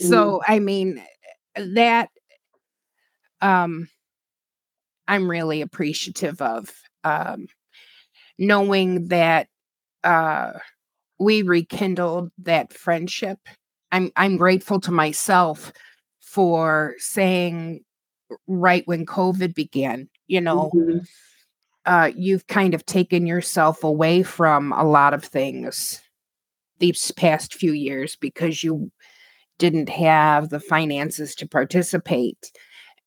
So, 0.00 0.42
I 0.46 0.58
mean, 0.58 1.04
that 1.56 2.08
um 3.40 3.88
I'm 5.08 5.30
really 5.30 5.62
appreciative 5.62 6.40
of 6.42 6.70
um 7.04 7.46
knowing 8.38 9.08
that 9.08 9.48
uh 10.04 10.52
we 11.18 11.42
rekindled 11.42 12.30
that 12.38 12.72
friendship. 12.72 13.38
I'm 13.92 14.12
I'm 14.16 14.36
grateful 14.36 14.80
to 14.82 14.92
myself 14.92 15.72
for 16.20 16.94
saying 16.98 17.80
right 18.46 18.82
when 18.86 19.06
COVID 19.06 19.54
began, 19.54 20.08
you 20.28 20.40
know, 20.40 20.70
Mhm. 20.74 21.06
uh, 21.86 22.10
you've 22.16 22.46
kind 22.48 22.74
of 22.74 22.84
taken 22.86 23.26
yourself 23.26 23.84
away 23.84 24.22
from 24.22 24.72
a 24.72 24.84
lot 24.84 25.14
of 25.14 25.24
things 25.24 26.00
these 26.78 27.10
past 27.12 27.54
few 27.54 27.72
years 27.72 28.16
because 28.16 28.62
you 28.64 28.90
didn't 29.58 29.88
have 29.88 30.50
the 30.50 30.60
finances 30.60 31.34
to 31.36 31.48
participate. 31.48 32.52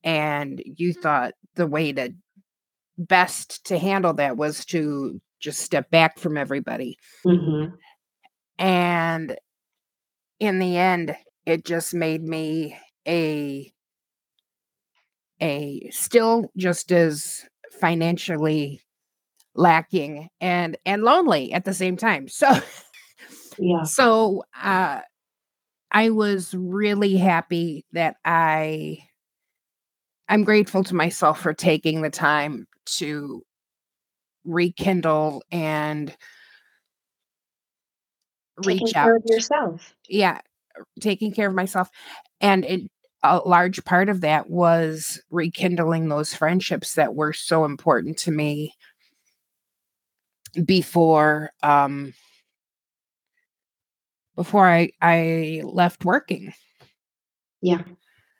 And 0.03 0.61
you 0.65 0.93
thought 0.93 1.33
the 1.55 1.67
way 1.67 1.93
to 1.93 2.13
best 2.97 3.65
to 3.67 3.77
handle 3.79 4.13
that 4.15 4.37
was 4.37 4.65
to 4.67 5.21
just 5.39 5.61
step 5.61 5.89
back 5.91 6.19
from 6.19 6.37
everybody. 6.37 6.97
Mhm. 7.25 7.77
And 8.59 9.37
in 10.39 10.59
the 10.59 10.77
end, 10.77 11.15
it 11.45 11.63
just 11.65 11.93
made 11.93 12.23
me 12.23 12.77
a 13.07 13.71
a 15.41 15.89
still 15.91 16.51
just 16.57 16.91
as 16.91 17.41
financially 17.79 18.81
lacking 19.55 20.29
and 20.41 20.77
and 20.85 21.03
lonely 21.03 21.53
at 21.53 21.65
the 21.65 21.73
same 21.73 21.97
time. 21.97 22.27
So 22.37 22.53
Yeah. 23.57 23.85
so 23.85 24.43
uh 24.61 25.01
I 25.91 26.09
was 26.09 26.53
really 26.55 27.17
happy 27.17 27.85
that 27.93 28.17
I 28.25 28.99
I'm 30.31 30.45
grateful 30.45 30.81
to 30.85 30.95
myself 30.95 31.41
for 31.41 31.53
taking 31.53 32.01
the 32.01 32.09
time 32.09 32.65
to 32.85 33.43
rekindle 34.45 35.43
and 35.51 36.15
Taking 38.63 38.87
reach 38.87 38.93
care 38.93 39.15
out. 39.15 39.17
of 39.17 39.23
yourself. 39.25 39.93
Yeah, 40.07 40.39
taking 41.01 41.33
care 41.33 41.49
of 41.49 41.53
myself. 41.53 41.89
And 42.39 42.63
it, 42.63 42.81
a 43.23 43.39
large 43.39 43.83
part 43.83 44.07
of 44.07 44.21
that 44.21 44.49
was 44.49 45.21
rekindling 45.29 46.07
those 46.07 46.33
friendships 46.33 46.95
that 46.95 47.13
were 47.13 47.33
so 47.33 47.65
important 47.65 48.17
to 48.19 48.31
me 48.31 48.73
before 50.65 51.51
um 51.61 52.13
before 54.37 54.65
I 54.65 54.91
I 55.01 55.61
left 55.65 56.05
working. 56.05 56.53
Yeah. 57.61 57.83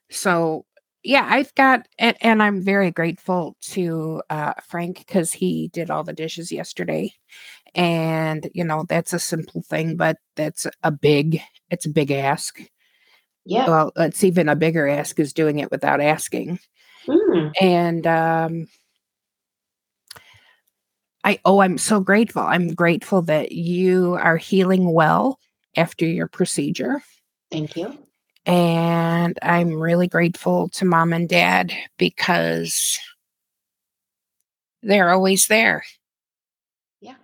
So 0.09 0.65
yeah, 1.03 1.27
I've 1.29 1.53
got 1.55 1.87
and, 1.97 2.15
and 2.21 2.43
I'm 2.43 2.61
very 2.61 2.91
grateful 2.91 3.55
to 3.61 4.21
uh 4.29 4.53
Frank 4.67 4.99
because 4.99 5.31
he 5.33 5.69
did 5.69 5.89
all 5.89 6.03
the 6.03 6.13
dishes 6.13 6.51
yesterday. 6.51 7.13
And 7.73 8.49
you 8.53 8.63
know, 8.63 8.85
that's 8.87 9.13
a 9.13 9.19
simple 9.19 9.61
thing, 9.61 9.95
but 9.95 10.17
that's 10.35 10.67
a 10.83 10.91
big 10.91 11.41
it's 11.69 11.85
a 11.85 11.89
big 11.89 12.11
ask. 12.11 12.61
Yeah. 13.45 13.67
Well, 13.67 13.91
it's 13.95 14.23
even 14.23 14.49
a 14.49 14.55
bigger 14.55 14.87
ask 14.87 15.19
is 15.19 15.33
doing 15.33 15.59
it 15.59 15.71
without 15.71 16.01
asking. 16.01 16.59
Mm. 17.07 17.51
And 17.59 18.07
um 18.07 18.67
I 21.23 21.39
oh, 21.45 21.61
I'm 21.61 21.77
so 21.77 21.99
grateful. 21.99 22.41
I'm 22.41 22.73
grateful 22.73 23.21
that 23.23 23.51
you 23.51 24.15
are 24.15 24.37
healing 24.37 24.91
well 24.91 25.39
after 25.75 26.05
your 26.05 26.27
procedure. 26.27 27.01
Thank 27.51 27.75
you. 27.75 27.97
And 28.45 29.37
I'm 29.41 29.73
really 29.79 30.07
grateful 30.07 30.69
to 30.69 30.85
mom 30.85 31.13
and 31.13 31.29
dad 31.29 31.71
because 31.97 32.99
they're 34.81 35.11
always 35.11 35.47
there. 35.47 35.83
Yeah. 37.01 37.15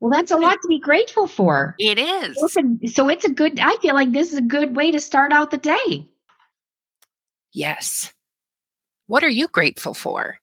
Well, 0.00 0.10
that's 0.10 0.32
a 0.32 0.36
lot 0.36 0.58
to 0.62 0.68
be 0.68 0.80
grateful 0.80 1.26
for. 1.28 1.76
It 1.78 1.98
is. 1.98 2.36
So 2.38 2.46
it's 2.46 2.56
a- 2.56 2.86
so 2.88 3.08
it's 3.08 3.24
a 3.24 3.30
good, 3.30 3.60
I 3.60 3.76
feel 3.76 3.94
like 3.94 4.12
this 4.12 4.32
is 4.32 4.38
a 4.38 4.42
good 4.42 4.74
way 4.76 4.90
to 4.90 5.00
start 5.00 5.32
out 5.32 5.50
the 5.50 5.58
day. 5.58 6.08
Yes. 7.52 8.12
What 9.06 9.22
are 9.22 9.28
you 9.28 9.46
grateful 9.46 9.94
for? 9.94 10.38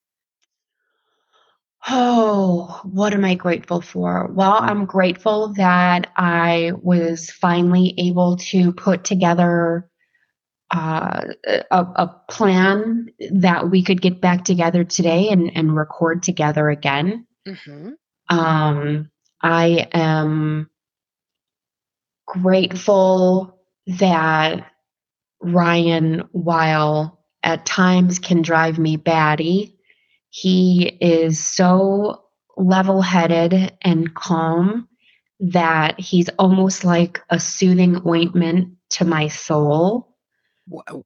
Oh, 1.88 2.80
what 2.84 3.13
am 3.13 3.25
I 3.25 3.36
grateful 3.36 3.82
for? 3.82 4.30
Well, 4.32 4.58
I'm 4.58 4.86
grateful 4.86 5.54
that 5.56 6.12
I 6.16 6.72
was 6.82 7.30
finally 7.30 7.94
able 7.98 8.38
to 8.38 8.72
put 8.72 9.04
together 9.04 9.90
uh, 10.72 11.34
a, 11.46 11.62
a 11.72 12.08
plan 12.30 13.08
that 13.32 13.70
we 13.70 13.84
could 13.84 14.02
get 14.02 14.22
back 14.22 14.46
together 14.46 14.84
today 14.84 15.30
and, 15.30 15.52
and 15.56 15.75
record 15.75 16.24
together 16.24 16.70
again. 16.70 17.28
Mm-hmm. 17.48 17.92
Um, 18.30 19.12
I 19.42 19.88
am 19.94 20.70
grateful 22.25 23.60
that 23.86 24.72
Ryan, 25.42 26.24
while 26.32 27.20
at 27.44 27.66
times 27.66 28.20
can 28.20 28.42
drive 28.42 28.80
me 28.80 28.96
batty, 28.96 29.73
he 30.36 30.98
is 31.00 31.38
so 31.38 32.24
level 32.57 33.03
headed 33.03 33.72
and 33.84 34.16
calm 34.16 34.88
that 35.40 36.00
he's 36.00 36.27
almost 36.40 36.84
like 36.84 37.22
a 37.29 37.40
soothing 37.40 38.01
ointment 38.07 38.74
to 38.90 39.05
my 39.05 39.27
soul. 39.27 40.16
Uh, 40.88 41.01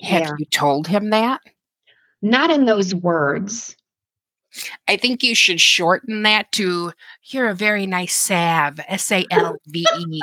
Yeah. 0.00 0.32
you 0.36 0.46
told 0.46 0.88
him 0.88 1.10
that? 1.10 1.40
Not 2.22 2.50
in 2.50 2.64
those 2.64 2.92
words. 2.92 3.76
I 4.88 4.96
think 4.96 5.22
you 5.22 5.36
should 5.36 5.60
shorten 5.60 6.24
that 6.24 6.50
to 6.52 6.92
you're 7.26 7.50
a 7.50 7.54
very 7.54 7.86
nice 7.86 8.16
salve, 8.16 8.80
S 8.88 9.12
A 9.12 9.24
L 9.30 9.58
V 9.68 9.86
E. 9.96 10.20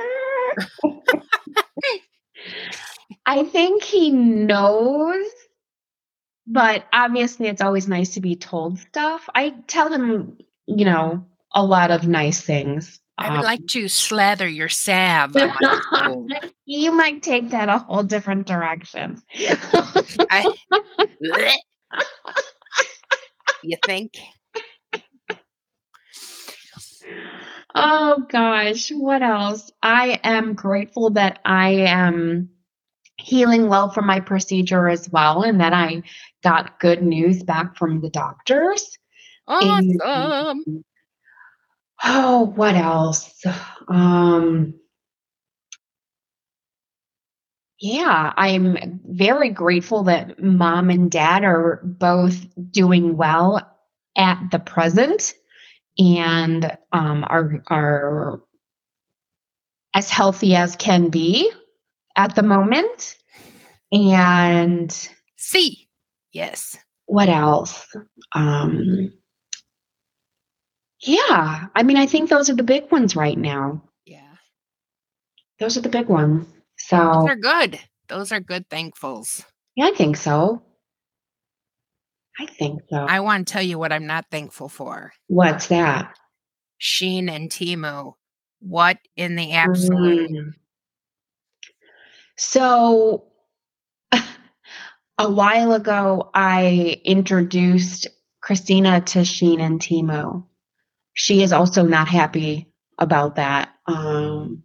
I 3.30 3.44
think 3.44 3.84
he 3.84 4.10
knows, 4.10 5.24
but 6.48 6.86
obviously 6.92 7.46
it's 7.46 7.62
always 7.62 7.88
nice 7.88 8.16
to 8.16 8.22
be 8.22 8.36
told 8.36 8.80
stuff. 8.80 9.30
I 9.36 9.52
tell 9.68 9.94
him, 9.94 10.40
you 10.66 10.84
know, 10.86 11.28
a 11.54 11.64
lot 11.64 11.92
of 11.92 12.08
nice 12.08 12.42
things. 12.42 13.00
I 13.20 13.30
would 13.30 13.38
Um, 13.40 13.44
like 13.44 13.68
to 13.68 13.88
slather 13.88 14.48
your 14.48 14.68
salve. 14.68 15.36
on 15.36 15.54
my 15.62 15.80
soul. 15.94 16.28
you 16.66 16.92
might 16.92 17.22
take 17.22 17.52
that 17.52 17.70
a 17.70 17.78
whole 17.78 18.02
different 18.02 18.48
direction. 18.48 19.22
I, 19.36 20.52
you 23.64 23.78
think? 23.86 24.14
oh 27.76 28.26
gosh, 28.28 28.90
what 28.90 29.22
else? 29.22 29.70
I 29.84 30.20
am 30.24 30.56
grateful 30.56 31.12
that 31.12 31.40
I 31.46 31.70
am 31.90 32.50
healing 33.20 33.68
well 33.68 33.90
from 33.90 34.06
my 34.08 34.20
procedure 34.20 34.88
as 34.90 35.10
well, 35.10 35.44
and 35.44 35.60
that 35.62 35.74
I 35.74 36.04
got 36.44 36.80
good 36.80 37.04
news 37.04 37.44
back 37.44 37.76
from 37.76 38.02
the 38.02 38.10
doctors. 38.10 38.98
And- 39.62 40.02
Awesome. 40.02 40.84
Oh, 42.04 42.46
what 42.56 42.76
else? 42.76 43.44
Um, 43.90 44.74
yeah, 47.82 48.34
I'm 48.38 49.00
very 49.06 49.50
grateful 49.50 50.04
that 50.04 50.42
mom 50.42 50.90
and 50.90 51.10
dad 51.12 51.44
are 51.44 51.82
both 51.84 52.46
doing 52.72 53.18
well 53.18 53.70
at 54.16 54.42
the 54.52 54.60
present 54.60 55.34
and 55.98 56.78
um, 56.92 57.26
are 57.28 57.64
are 57.68 58.42
as 59.94 60.10
healthy 60.10 60.56
as 60.56 60.76
can 60.76 61.10
be 61.10 61.52
at 62.20 62.36
the 62.36 62.44
moment. 62.44 63.16
And 63.94 64.92
See, 65.38 65.88
yes. 66.34 66.78
what 67.06 67.30
else? 67.30 67.88
Um, 68.36 69.14
yeah, 71.02 71.68
I 71.74 71.84
mean, 71.84 71.96
I 71.98 72.06
think 72.06 72.30
those 72.30 72.50
are 72.50 72.56
the 72.56 72.64
big 72.64 72.92
ones 72.92 73.16
right 73.16 73.38
now. 73.38 73.82
Yeah. 74.06 74.36
Those 75.60 75.78
are 75.78 75.82
the 75.82 75.90
big 75.90 76.08
ones. 76.10 76.46
Those 76.46 76.54
So, 76.90 76.98
are 76.98 77.36
good. 77.38 77.80
Those 78.10 78.32
are 78.34 78.40
good 78.42 78.68
thankfuls. 78.70 79.44
yeah, 79.76 79.88
I 79.88 79.92
think 79.92 80.18
so. 80.18 80.62
I 82.38 82.46
think 82.48 82.82
so. 82.90 82.98
I 82.98 83.22
want 83.22 83.48
to 83.48 83.52
tell 83.54 83.64
you 83.64 83.80
what 83.80 83.92
I'm 83.94 84.08
not 84.08 84.26
thankful 84.32 84.68
for. 84.70 85.12
What's 85.28 85.68
that? 85.68 86.16
Shein 86.82 87.30
and 87.30 87.50
Temu. 87.50 88.14
What 88.62 88.98
in 89.16 89.36
the 89.36 89.54
absolute? 89.54 90.30
Mm. 90.32 90.52
So, 92.40 93.26
a 94.12 95.30
while 95.30 95.74
ago, 95.74 96.32
I 96.34 97.02
introduced 97.04 98.08
Christina 98.42 99.02
to 99.02 99.20
Shein 99.20 99.60
and 99.60 99.82
Temu. 99.82 100.46
She 101.14 101.44
is 101.44 101.52
also 101.52 101.84
not 101.84 102.08
happy 102.08 102.72
about 102.98 103.36
that. 103.36 103.74
Um, 103.88 104.64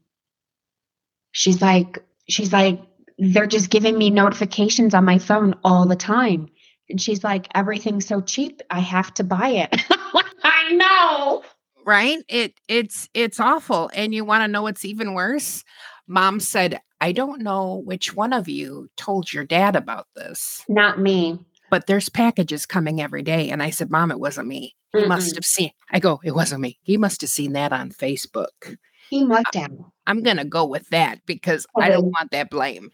she's 1.32 1.60
like, 1.60 1.98
she's 2.28 2.52
like, 2.52 2.80
they're 3.18 3.48
just 3.48 3.70
giving 3.70 3.98
me 3.98 4.08
notifications 4.08 4.94
on 4.94 5.04
my 5.04 5.18
phone 5.18 5.56
all 5.64 5.84
the 5.84 5.96
time. 5.96 6.48
And 6.88 7.00
she's 7.00 7.24
like, 7.24 7.48
everything's 7.56 8.06
so 8.06 8.20
cheap, 8.20 8.62
I 8.70 8.78
have 8.78 9.12
to 9.14 9.24
buy 9.24 9.48
it. 9.48 9.82
I 10.44 10.72
know. 10.72 11.42
right? 11.84 12.18
It 12.28 12.54
it's 12.68 13.08
it's 13.14 13.40
awful. 13.40 13.90
And 13.94 14.14
you 14.14 14.24
want 14.24 14.42
to 14.42 14.48
know 14.48 14.62
what's 14.62 14.84
even 14.84 15.12
worse? 15.14 15.64
Mom 16.06 16.38
said, 16.38 16.80
I 17.04 17.12
don't 17.12 17.42
know 17.42 17.82
which 17.84 18.16
one 18.16 18.32
of 18.32 18.48
you 18.48 18.88
told 18.96 19.30
your 19.30 19.44
dad 19.44 19.76
about 19.76 20.06
this, 20.16 20.64
Not 20.70 20.98
me. 20.98 21.38
but 21.70 21.86
there's 21.86 22.08
packages 22.08 22.64
coming 22.64 22.98
every 23.02 23.20
day. 23.20 23.50
And 23.50 23.62
I 23.62 23.68
said, 23.68 23.90
Mom, 23.90 24.10
it 24.10 24.18
wasn't 24.18 24.48
me. 24.48 24.74
He 24.96 25.04
must 25.04 25.32
Mm-mm. 25.32 25.34
have 25.34 25.44
seen. 25.44 25.70
I 25.90 25.98
go, 25.98 26.22
it 26.24 26.34
wasn't 26.34 26.62
me. 26.62 26.78
He 26.82 26.96
must 26.96 27.20
have 27.20 27.28
seen 27.28 27.52
that 27.52 27.74
on 27.74 27.90
Facebook. 27.90 28.78
He 29.10 29.22
must 29.22 29.54
have. 29.54 29.70
I'm 30.06 30.22
gonna 30.22 30.46
go 30.46 30.64
with 30.64 30.88
that 30.88 31.18
because 31.26 31.66
I 31.78 31.90
don't 31.90 32.06
want 32.06 32.30
that 32.30 32.48
blame. 32.48 32.90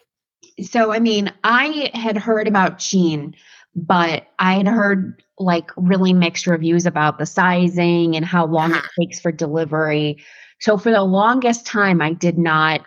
So, 0.60 0.92
I 0.92 0.98
mean, 0.98 1.32
I 1.44 1.92
had 1.94 2.18
heard 2.18 2.48
about 2.48 2.78
Shein, 2.80 3.34
but 3.76 4.26
I 4.40 4.54
had 4.54 4.66
heard 4.66 5.22
like 5.38 5.70
really 5.76 6.12
mixed 6.14 6.48
reviews 6.48 6.84
about 6.84 7.18
the 7.20 7.26
sizing 7.26 8.16
and 8.16 8.24
how 8.26 8.44
long 8.44 8.74
it 8.74 8.82
takes 8.98 9.20
for 9.20 9.30
delivery. 9.30 10.18
So, 10.58 10.76
for 10.78 10.90
the 10.90 11.04
longest 11.04 11.64
time, 11.64 12.02
I 12.02 12.12
did 12.12 12.38
not 12.38 12.80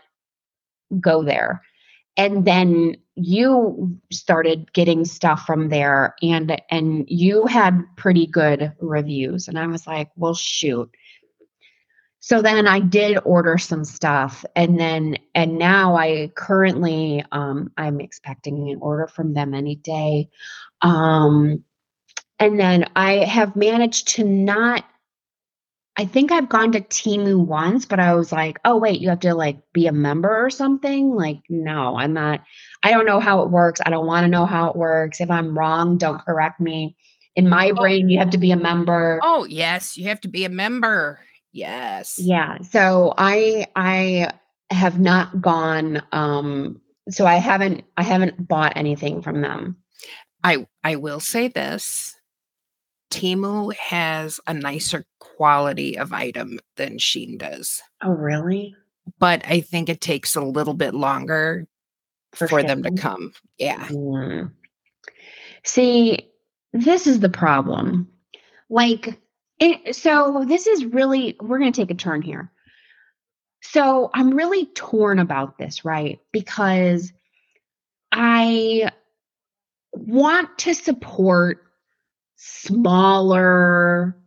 go 0.99 1.23
there. 1.23 1.61
And 2.15 2.45
then 2.45 2.95
you 3.15 3.99
started 4.11 4.71
getting 4.73 5.05
stuff 5.05 5.45
from 5.45 5.69
there 5.69 6.15
and 6.21 6.59
and 6.69 7.05
you 7.07 7.45
had 7.45 7.83
pretty 7.95 8.25
good 8.27 8.71
reviews 8.79 9.47
and 9.47 9.57
I 9.57 9.67
was 9.67 9.85
like, 9.85 10.09
"Well, 10.15 10.33
shoot." 10.33 10.89
So 12.19 12.41
then 12.41 12.67
I 12.67 12.79
did 12.79 13.17
order 13.25 13.57
some 13.57 13.83
stuff 13.83 14.45
and 14.55 14.79
then 14.79 15.17
and 15.35 15.57
now 15.57 15.95
I 15.95 16.31
currently 16.35 17.23
um 17.31 17.71
I'm 17.77 17.99
expecting 17.99 18.69
an 18.69 18.79
order 18.81 19.07
from 19.07 19.33
them 19.33 19.53
any 19.53 19.75
day. 19.75 20.29
Um 20.81 21.63
and 22.39 22.59
then 22.59 22.85
I 22.95 23.25
have 23.25 23.55
managed 23.55 24.07
to 24.09 24.23
not 24.23 24.85
I 25.95 26.05
think 26.05 26.31
I've 26.31 26.49
gone 26.49 26.71
to 26.71 26.81
Temu 26.81 27.37
once, 27.45 27.85
but 27.85 27.99
I 27.99 28.15
was 28.15 28.31
like, 28.31 28.57
oh, 28.65 28.77
wait, 28.77 28.99
you 28.99 29.09
have 29.09 29.19
to 29.21 29.35
like 29.35 29.59
be 29.73 29.85
a 29.85 29.91
member 29.91 30.43
or 30.45 30.49
something? 30.49 31.13
Like, 31.13 31.41
no, 31.49 31.97
I'm 31.97 32.13
not. 32.13 32.41
I 32.81 32.89
don't 32.91 33.05
know 33.05 33.19
how 33.19 33.43
it 33.43 33.49
works. 33.51 33.79
I 33.85 33.91
don't 33.91 34.07
want 34.07 34.23
to 34.23 34.27
know 34.29 34.45
how 34.47 34.69
it 34.69 34.75
works. 34.75 35.21
If 35.21 35.29
I'm 35.29 35.57
wrong, 35.57 35.97
don't 35.97 36.19
correct 36.19 36.59
me. 36.59 36.95
In 37.35 37.47
my 37.47 37.69
Oh. 37.71 37.75
brain, 37.75 38.09
you 38.09 38.17
have 38.19 38.31
to 38.31 38.37
be 38.39 38.51
a 38.51 38.55
member. 38.57 39.19
Oh, 39.23 39.45
yes, 39.45 39.95
you 39.97 40.05
have 40.07 40.21
to 40.21 40.27
be 40.27 40.45
a 40.45 40.49
member. 40.49 41.19
Yes. 41.51 42.15
Yeah. 42.17 42.57
So 42.61 43.13
I 43.17 43.67
I 43.75 44.31
have 44.71 44.99
not 44.99 45.39
gone 45.41 46.01
um 46.11 46.81
so 47.09 47.27
I 47.27 47.35
haven't 47.35 47.83
I 47.97 48.01
haven't 48.03 48.47
bought 48.47 48.73
anything 48.75 49.21
from 49.21 49.41
them. 49.41 49.77
I 50.43 50.65
I 50.83 50.95
will 50.95 51.19
say 51.19 51.47
this. 51.49 52.15
Temu 53.13 53.73
has 53.75 54.39
a 54.47 54.53
nicer 54.53 55.05
quality 55.19 55.97
of 55.97 56.13
item 56.13 56.59
than 56.77 56.97
Shein 56.97 57.37
does. 57.37 57.81
Oh, 58.03 58.11
really? 58.11 58.75
But 59.19 59.43
I 59.45 59.61
think 59.61 59.89
it 59.89 60.01
takes 60.01 60.35
a 60.35 60.41
little 60.41 60.73
bit 60.73 60.93
longer 60.93 61.67
For 62.33 62.47
for, 62.47 62.63
them 62.63 62.83
to 62.83 62.91
come. 62.91 63.33
Yeah. 63.57 63.85
Mm. 63.87 64.51
See, 65.63 66.29
this 66.73 67.07
is 67.07 67.19
the 67.19 67.29
problem. 67.29 68.07
Like, 68.69 69.19
it, 69.59 69.95
so 69.95 70.45
this 70.47 70.67
is 70.67 70.85
really, 70.85 71.35
we're 71.41 71.59
going 71.59 71.71
to 71.71 71.81
take 71.81 71.91
a 71.91 71.95
turn 71.95 72.21
here. 72.21 72.51
So 73.61 74.09
I'm 74.13 74.31
really 74.31 74.65
torn 74.73 75.19
about 75.19 75.57
this, 75.57 75.85
right? 75.85 76.19
Because 76.31 77.13
I 78.11 78.91
want 79.93 80.57
to 80.59 80.73
support 80.73 81.61
smaller 82.45 84.17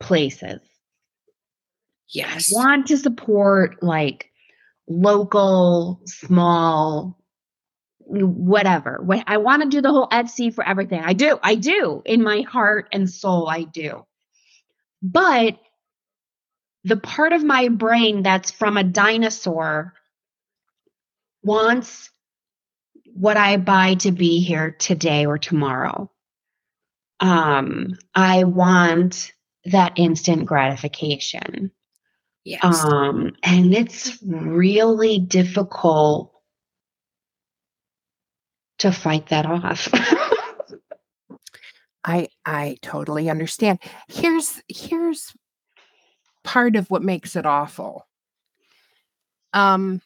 places. 0.00 0.60
Yes. 2.08 2.52
I 2.52 2.58
want 2.58 2.88
to 2.88 2.96
support 2.96 3.82
like 3.82 4.30
local, 4.88 6.00
small, 6.04 7.18
whatever. 8.00 9.00
What 9.04 9.24
I 9.26 9.36
want 9.36 9.62
to 9.62 9.68
do 9.68 9.80
the 9.80 9.90
whole 9.90 10.08
Etsy 10.08 10.52
for 10.52 10.66
everything. 10.66 11.00
I 11.00 11.12
do. 11.12 11.38
I 11.42 11.54
do. 11.54 12.02
In 12.04 12.22
my 12.22 12.40
heart 12.42 12.88
and 12.92 13.08
soul, 13.08 13.48
I 13.48 13.62
do. 13.62 14.04
But 15.00 15.58
the 16.82 16.96
part 16.96 17.32
of 17.32 17.44
my 17.44 17.68
brain 17.68 18.22
that's 18.22 18.50
from 18.50 18.76
a 18.76 18.84
dinosaur 18.84 19.94
wants 21.42 22.10
what 23.12 23.36
I 23.36 23.58
buy 23.58 23.94
to 23.96 24.10
be 24.10 24.40
here 24.40 24.72
today 24.72 25.26
or 25.26 25.38
tomorrow. 25.38 26.10
Um, 27.24 27.96
I 28.14 28.44
want 28.44 29.32
that 29.64 29.94
instant 29.96 30.44
gratification. 30.44 31.70
Yes. 32.44 32.84
Um, 32.84 33.32
and 33.42 33.72
it's 33.74 34.22
really 34.22 35.20
difficult 35.20 36.34
to 38.80 38.92
fight 38.92 39.28
that 39.28 39.46
off. 39.46 39.88
I 42.04 42.28
I 42.44 42.76
totally 42.82 43.30
understand. 43.30 43.78
Here's 44.08 44.60
here's 44.68 45.32
part 46.42 46.76
of 46.76 46.90
what 46.90 47.02
makes 47.02 47.36
it 47.36 47.46
awful. 47.46 48.06
Um 49.54 50.02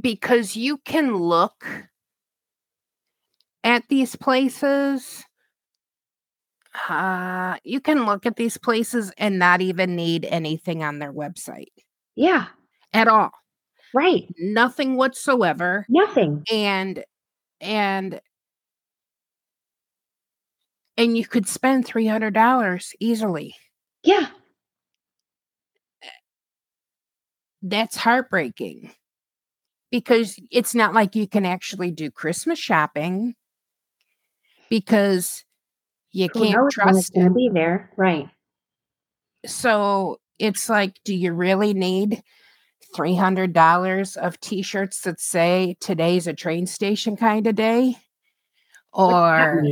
because 0.00 0.56
you 0.56 0.78
can 0.78 1.14
look 1.14 1.86
at 3.64 3.82
these 3.88 4.14
places 4.14 5.24
uh 6.88 7.56
you 7.64 7.80
can 7.80 8.04
look 8.04 8.26
at 8.26 8.36
these 8.36 8.58
places 8.58 9.12
and 9.16 9.38
not 9.38 9.60
even 9.60 9.94
need 9.96 10.24
anything 10.26 10.82
on 10.82 10.98
their 10.98 11.12
website 11.12 11.72
yeah, 12.16 12.46
at 12.92 13.08
all. 13.08 13.32
right. 13.92 14.26
Nothing 14.38 14.96
whatsoever. 14.96 15.84
Nothing. 15.88 16.44
and 16.52 17.02
and 17.60 18.20
and 20.96 21.16
you 21.18 21.26
could 21.26 21.48
spend 21.48 21.84
$300 21.86 22.92
easily 23.00 23.54
Yeah. 24.04 24.26
that's 27.62 27.96
heartbreaking 27.96 28.92
because 29.90 30.36
it's 30.50 30.74
not 30.74 30.92
like 30.94 31.16
you 31.16 31.26
can 31.26 31.46
actually 31.46 31.90
do 31.90 32.10
christmas 32.10 32.58
shopping 32.58 33.34
because 34.70 35.44
you 36.12 36.28
Who 36.32 36.40
can't 36.40 36.56
when 36.56 36.66
it's 36.66 36.74
trust 36.74 37.14
gonna 37.14 37.30
be 37.30 37.48
there. 37.52 37.90
Right. 37.96 38.28
so 39.46 40.20
it's 40.38 40.68
like 40.68 40.98
do 41.04 41.14
you 41.14 41.32
really 41.32 41.74
need 41.74 42.22
$300 42.96 44.16
of 44.16 44.38
t-shirts 44.40 45.00
that 45.02 45.20
say 45.20 45.76
today's 45.80 46.26
a 46.28 46.32
train 46.32 46.66
station 46.66 47.16
kind 47.16 47.46
of 47.46 47.56
day 47.56 47.96
or 48.92 49.62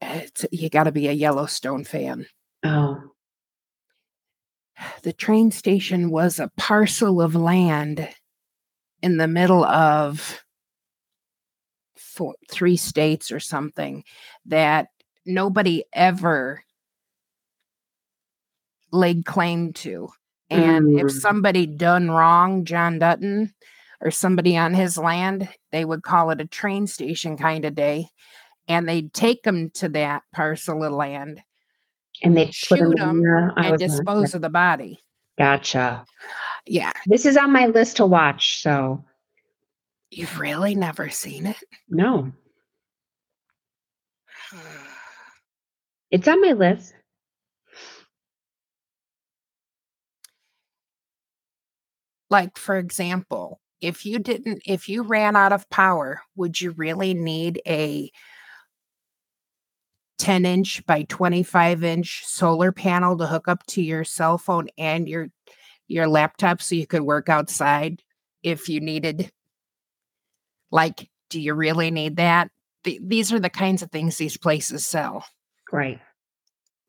it's, 0.00 0.46
you 0.52 0.68
got 0.70 0.84
to 0.84 0.92
be 0.92 1.08
a 1.08 1.12
yellowstone 1.12 1.84
fan 1.84 2.26
Oh. 2.64 3.10
the 5.02 5.12
train 5.12 5.50
station 5.50 6.10
was 6.10 6.38
a 6.38 6.50
parcel 6.56 7.20
of 7.20 7.34
land 7.34 8.08
in 9.02 9.16
the 9.16 9.28
middle 9.28 9.64
of 9.64 10.43
four, 12.14 12.34
three 12.50 12.76
states 12.76 13.30
or 13.32 13.40
something 13.40 14.04
that 14.46 14.88
nobody 15.26 15.84
ever 15.92 16.62
laid 18.92 19.24
claim 19.24 19.72
to. 19.72 20.08
And 20.50 20.98
if 20.98 21.06
Mm. 21.06 21.20
somebody 21.20 21.66
done 21.66 22.10
wrong, 22.10 22.64
John 22.64 22.98
Dutton 22.98 23.52
or 24.00 24.10
somebody 24.10 24.56
on 24.56 24.74
his 24.74 24.96
land, 24.96 25.48
they 25.72 25.84
would 25.84 26.02
call 26.02 26.30
it 26.30 26.40
a 26.40 26.46
train 26.46 26.86
station 26.86 27.36
kind 27.36 27.64
of 27.64 27.74
day. 27.74 28.08
And 28.68 28.88
they'd 28.88 29.12
take 29.12 29.42
them 29.42 29.70
to 29.70 29.88
that 29.90 30.22
parcel 30.32 30.84
of 30.84 30.92
land 30.92 31.42
And 32.22 32.36
they 32.36 32.46
put 32.46 32.78
them 32.78 32.92
Shoot 32.92 33.00
'em 33.00 33.08
in 33.08 33.24
the 33.24 33.62
and 33.70 33.78
dispose 33.78 34.34
of 34.34 34.40
the 34.42 34.48
body. 34.48 35.00
Gotcha. 35.36 36.04
Yeah. 36.66 36.92
This 37.06 37.26
is 37.26 37.36
on 37.36 37.52
my 37.52 37.66
list 37.66 37.96
to 37.96 38.06
watch, 38.06 38.62
so 38.62 39.04
You've 40.16 40.38
really 40.38 40.74
never 40.74 41.10
seen 41.10 41.46
it? 41.46 41.56
no. 41.88 42.32
It's 46.10 46.28
on 46.28 46.40
my 46.40 46.52
list. 46.52 46.94
like 52.34 52.58
for 52.58 52.76
example 52.76 53.60
if 53.80 54.04
you 54.04 54.18
didn't 54.18 54.60
if 54.66 54.88
you 54.88 55.02
ran 55.02 55.36
out 55.36 55.52
of 55.52 55.70
power 55.70 56.20
would 56.34 56.60
you 56.60 56.72
really 56.72 57.14
need 57.14 57.60
a 57.64 58.10
10 60.18 60.44
inch 60.44 60.84
by 60.84 61.04
25 61.04 61.84
inch 61.84 62.24
solar 62.24 62.72
panel 62.72 63.16
to 63.16 63.26
hook 63.26 63.46
up 63.46 63.64
to 63.66 63.82
your 63.82 64.02
cell 64.02 64.36
phone 64.36 64.66
and 64.78 65.08
your 65.08 65.28
your 65.86 66.08
laptop 66.08 66.60
so 66.60 66.74
you 66.74 66.88
could 66.88 67.02
work 67.02 67.28
outside 67.28 68.02
if 68.42 68.68
you 68.68 68.80
needed 68.80 69.30
like 70.70 71.08
do 71.30 71.40
you 71.40 71.54
really 71.54 71.90
need 71.90 72.16
that 72.16 72.50
Th- 72.84 73.00
these 73.02 73.32
are 73.32 73.40
the 73.40 73.50
kinds 73.50 73.82
of 73.82 73.90
things 73.90 74.16
these 74.16 74.36
places 74.36 74.86
sell 74.86 75.24
Right. 75.72 76.00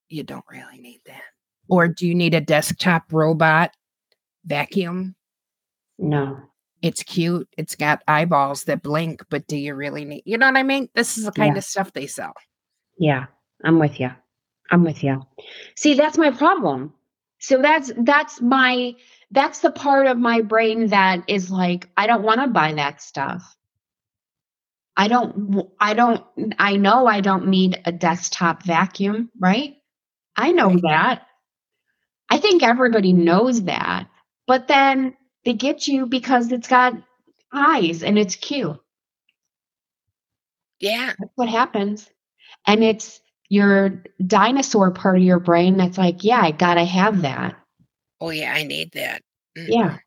you 0.09 0.23
don't 0.23 0.45
really 0.49 0.79
need 0.79 1.01
that 1.05 1.23
or 1.69 1.87
do 1.87 2.07
you 2.07 2.13
need 2.15 2.33
a 2.33 2.41
desktop 2.41 3.11
robot 3.11 3.71
vacuum 4.45 5.15
No. 5.97 6.37
it's 6.81 7.01
cute. 7.03 7.47
It's 7.57 7.75
got 7.75 8.03
eyeballs 8.07 8.65
that 8.65 8.83
blink, 8.83 9.23
but 9.29 9.47
do 9.47 9.57
you 9.57 9.73
really 9.73 10.05
need, 10.05 10.21
you 10.25 10.37
know 10.37 10.45
what 10.47 10.57
I 10.57 10.61
mean? 10.63 10.87
This 10.93 11.17
is 11.17 11.25
the 11.25 11.31
kind 11.31 11.55
Yeah. 11.55 11.59
of 11.59 11.63
stuff 11.63 11.93
they 11.93 12.05
sell. 12.05 12.33
Yeah, 12.99 13.25
I'm 13.63 13.79
with 13.79 13.99
you. 13.99 14.11
I'm 14.71 14.83
with 14.83 15.03
you. 15.03 15.23
See, 15.75 15.95
that's 15.95 16.17
my 16.17 16.29
problem. 16.31 16.93
So 17.39 17.61
that's 17.61 17.91
that's 17.97 18.39
my 18.41 18.93
that's 19.31 19.59
the 19.59 19.71
part 19.71 20.05
of 20.07 20.17
my 20.17 20.41
brain 20.41 20.87
that 20.87 21.23
is 21.27 21.49
like 21.51 21.89
I 21.97 22.05
don't 22.07 22.23
want 22.23 22.41
to 22.41 22.47
buy 22.47 22.73
that 22.73 23.01
stuff. 23.01 23.55
I 24.97 25.07
don't 25.07 25.69
I 25.79 25.93
don't 25.93 26.23
I 26.59 26.77
know 26.77 27.05
I 27.07 27.21
don't 27.21 27.47
need 27.47 27.81
a 27.85 27.91
desktop 27.91 28.63
vacuum, 28.63 29.29
right? 29.39 29.75
I 30.35 30.51
know 30.51 30.69
that. 30.83 31.27
I 32.29 32.37
think 32.39 32.63
everybody 32.63 33.13
knows 33.13 33.63
that. 33.63 34.07
but 34.47 34.67
then 34.67 35.15
they 35.43 35.53
get 35.53 35.87
you 35.87 36.05
because 36.07 36.51
it's 36.51 36.67
got 36.67 36.93
eyes 37.53 38.03
and 38.03 38.17
it's 38.17 38.35
cute. 38.35 38.77
Yeah. 40.79 41.13
That's 41.17 41.31
what 41.35 41.49
happens. 41.49 42.09
And 42.67 42.83
it's 42.83 43.21
your 43.49 44.03
dinosaur 44.25 44.91
part 44.91 45.17
of 45.17 45.23
your 45.23 45.39
brain 45.39 45.77
that's 45.77 45.97
like, 45.97 46.23
yeah, 46.23 46.41
I 46.41 46.51
gotta 46.51 46.83
have 46.83 47.21
that. 47.21 47.55
Oh, 48.19 48.29
yeah. 48.29 48.53
I 48.53 48.63
need 48.63 48.91
that. 48.93 49.21
Mm. 49.57 49.97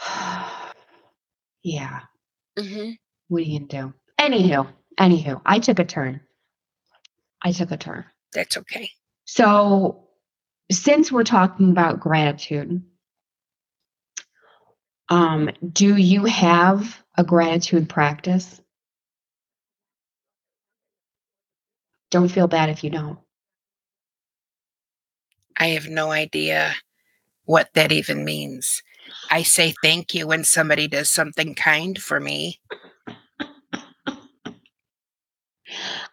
Yeah. 0.00 0.62
yeah. 1.62 2.00
Hmm 2.58 2.90
What 3.28 3.38
are 3.40 3.44
you 3.44 3.60
gonna 3.60 3.68
do? 3.68 3.94
Anywho, 4.20 4.68
anywho, 4.98 5.40
I 5.44 5.58
took 5.58 5.78
a 5.78 5.84
turn. 5.84 6.20
I 7.42 7.52
took 7.52 7.70
a 7.70 7.76
turn. 7.76 8.04
That's 8.32 8.56
okay. 8.58 8.90
So, 9.24 10.08
since 10.70 11.12
we're 11.12 11.24
talking 11.24 11.70
about 11.70 12.00
gratitude, 12.00 12.82
um, 15.08 15.50
do 15.72 15.96
you 15.96 16.24
have 16.26 17.02
a 17.16 17.24
gratitude 17.24 17.88
practice? 17.88 18.60
Don't 22.10 22.28
feel 22.28 22.48
bad 22.48 22.70
if 22.70 22.84
you 22.84 22.90
don't. 22.90 23.18
I 25.58 25.68
have 25.68 25.88
no 25.88 26.10
idea 26.10 26.74
what 27.44 27.70
that 27.74 27.92
even 27.92 28.24
means. 28.24 28.82
I 29.30 29.42
say 29.42 29.74
thank 29.82 30.14
you 30.14 30.26
when 30.26 30.44
somebody 30.44 30.88
does 30.88 31.10
something 31.10 31.54
kind 31.54 32.00
for 32.00 32.20
me. 32.20 32.60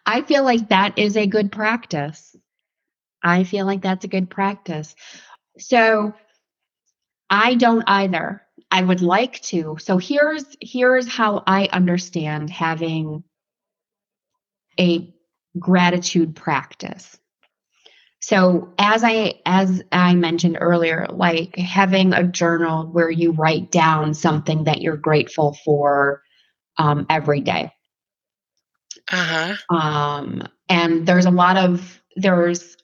I 0.06 0.22
feel 0.22 0.44
like 0.44 0.68
that 0.70 0.98
is 0.98 1.16
a 1.16 1.26
good 1.26 1.52
practice. 1.52 2.34
I 3.22 3.44
feel 3.44 3.66
like 3.66 3.82
that's 3.82 4.04
a 4.04 4.08
good 4.08 4.30
practice. 4.30 4.94
So 5.58 6.14
I 7.28 7.54
don't 7.54 7.84
either. 7.86 8.42
I 8.70 8.82
would 8.82 9.02
like 9.02 9.40
to. 9.42 9.76
So 9.80 9.98
here's 9.98 10.44
here's 10.60 11.08
how 11.08 11.42
I 11.46 11.68
understand 11.72 12.50
having 12.50 13.24
a 14.78 15.14
gratitude 15.58 16.34
practice. 16.34 17.19
So 18.20 18.72
as 18.78 19.02
I 19.02 19.40
as 19.46 19.82
I 19.92 20.14
mentioned 20.14 20.58
earlier, 20.60 21.06
like 21.10 21.56
having 21.56 22.12
a 22.12 22.22
journal 22.22 22.86
where 22.86 23.10
you 23.10 23.32
write 23.32 23.70
down 23.70 24.12
something 24.14 24.64
that 24.64 24.82
you're 24.82 24.96
grateful 24.96 25.56
for 25.64 26.22
um, 26.76 27.06
every 27.08 27.40
day. 27.40 27.72
Uh 29.10 29.54
huh. 29.70 29.76
Um, 29.76 30.42
and 30.68 31.06
there's 31.06 31.26
a 31.26 31.30
lot 31.30 31.56
of 31.56 32.00
there's 32.16 32.76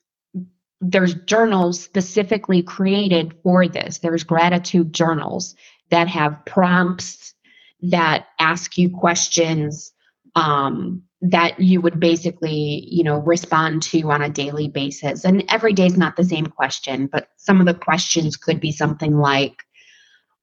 there's 0.80 1.14
journals 1.14 1.80
specifically 1.80 2.62
created 2.62 3.34
for 3.42 3.68
this. 3.68 3.98
There's 3.98 4.24
gratitude 4.24 4.92
journals 4.92 5.54
that 5.90 6.08
have 6.08 6.44
prompts 6.46 7.34
that 7.82 8.26
ask 8.38 8.76
you 8.78 8.90
questions 8.90 9.92
um, 10.34 11.02
that 11.22 11.60
you 11.60 11.80
would 11.80 11.98
basically, 11.98 12.86
you 12.90 13.02
know, 13.02 13.18
respond 13.18 13.82
to 13.82 14.10
on 14.10 14.22
a 14.22 14.28
daily 14.28 14.68
basis. 14.68 15.24
And 15.24 15.44
every 15.48 15.72
day 15.72 15.86
is 15.86 15.96
not 15.96 16.16
the 16.16 16.24
same 16.24 16.46
question, 16.46 17.06
but 17.06 17.28
some 17.36 17.60
of 17.60 17.66
the 17.66 17.74
questions 17.74 18.36
could 18.36 18.60
be 18.60 18.72
something 18.72 19.16
like, 19.16 19.62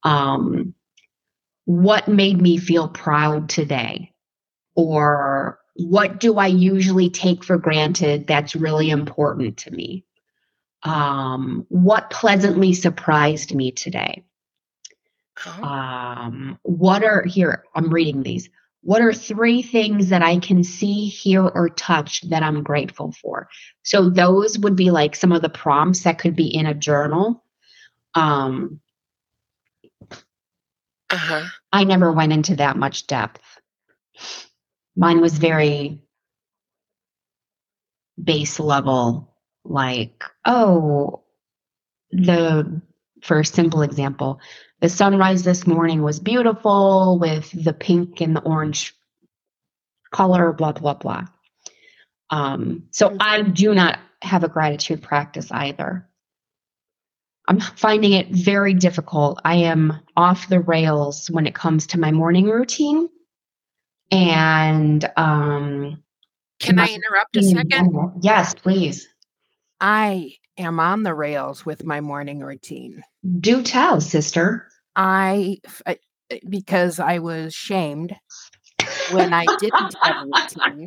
um, 0.02 0.74
"What 1.64 2.08
made 2.08 2.40
me 2.40 2.58
feel 2.58 2.88
proud 2.88 3.48
today?" 3.48 4.12
or 4.74 5.60
"What 5.74 6.18
do 6.20 6.38
I 6.38 6.48
usually 6.48 7.10
take 7.10 7.44
for 7.44 7.56
granted 7.58 8.26
that's 8.26 8.56
really 8.56 8.90
important 8.90 9.58
to 9.58 9.70
me?" 9.70 10.04
Um, 10.82 11.66
"What 11.68 12.10
pleasantly 12.10 12.74
surprised 12.74 13.54
me 13.54 13.70
today?" 13.70 14.24
Oh, 15.46 15.64
um, 15.64 16.58
what 16.62 17.02
are 17.02 17.24
here 17.24 17.64
i'm 17.74 17.92
reading 17.92 18.22
these 18.22 18.48
what 18.84 19.00
are 19.00 19.14
three 19.14 19.62
things 19.62 20.10
that 20.10 20.22
i 20.22 20.38
can 20.38 20.62
see 20.62 21.08
hear 21.08 21.42
or 21.42 21.70
touch 21.70 22.20
that 22.28 22.42
i'm 22.42 22.62
grateful 22.62 23.12
for? 23.12 23.48
So 23.82 24.10
those 24.10 24.58
would 24.58 24.76
be 24.76 24.90
like 24.90 25.16
some 25.16 25.32
of 25.32 25.42
the 25.42 25.48
prompts 25.48 26.04
that 26.04 26.18
could 26.18 26.36
be 26.36 26.54
in 26.54 26.66
a 26.66 26.74
journal. 26.74 27.42
Um, 28.14 28.80
uh 31.10 31.16
huh. 31.16 31.44
i 31.72 31.84
never 31.84 32.12
went 32.12 32.32
into 32.32 32.56
that 32.56 32.76
much 32.76 33.06
depth. 33.06 33.42
Mine 34.96 35.20
was 35.20 35.38
very 35.38 36.00
base 38.22 38.60
level 38.60 39.34
like 39.64 40.24
oh 40.44 41.22
the 42.12 42.80
for 43.22 43.40
a 43.40 43.44
simple 43.44 43.82
example 43.82 44.38
the 44.80 44.88
sunrise 44.88 45.44
this 45.44 45.66
morning 45.66 46.02
was 46.02 46.20
beautiful 46.20 47.18
with 47.18 47.50
the 47.52 47.72
pink 47.72 48.20
and 48.20 48.36
the 48.36 48.42
orange 48.42 48.94
color, 50.12 50.52
blah, 50.52 50.72
blah, 50.72 50.94
blah. 50.94 51.24
Um, 52.30 52.84
so 52.90 53.16
I 53.20 53.42
do 53.42 53.74
not 53.74 53.98
have 54.22 54.44
a 54.44 54.48
gratitude 54.48 55.02
practice 55.02 55.50
either. 55.50 56.08
I'm 57.46 57.60
finding 57.60 58.12
it 58.12 58.28
very 58.30 58.72
difficult. 58.74 59.40
I 59.44 59.56
am 59.56 60.00
off 60.16 60.48
the 60.48 60.60
rails 60.60 61.30
when 61.30 61.46
it 61.46 61.54
comes 61.54 61.86
to 61.88 62.00
my 62.00 62.10
morning 62.10 62.48
routine. 62.48 63.08
And 64.10 65.04
um, 65.16 66.02
Can 66.60 66.78
I 66.78 66.88
interrupt 66.88 67.36
a 67.36 67.42
second? 67.42 68.12
Yes, 68.22 68.54
please. 68.54 69.08
I 69.80 70.32
am 70.58 70.80
on 70.80 71.02
the 71.02 71.14
rails 71.14 71.64
with 71.66 71.84
my 71.84 72.00
morning 72.00 72.40
routine. 72.40 73.02
Do 73.40 73.62
tell, 73.62 74.00
sister. 74.00 74.68
I 74.96 75.58
because 76.48 77.00
I 77.00 77.18
was 77.18 77.54
shamed 77.54 78.14
when 79.12 79.32
I 79.32 79.46
didn't 79.58 79.94
have 80.02 80.16
a 80.16 80.26
routine. 80.26 80.86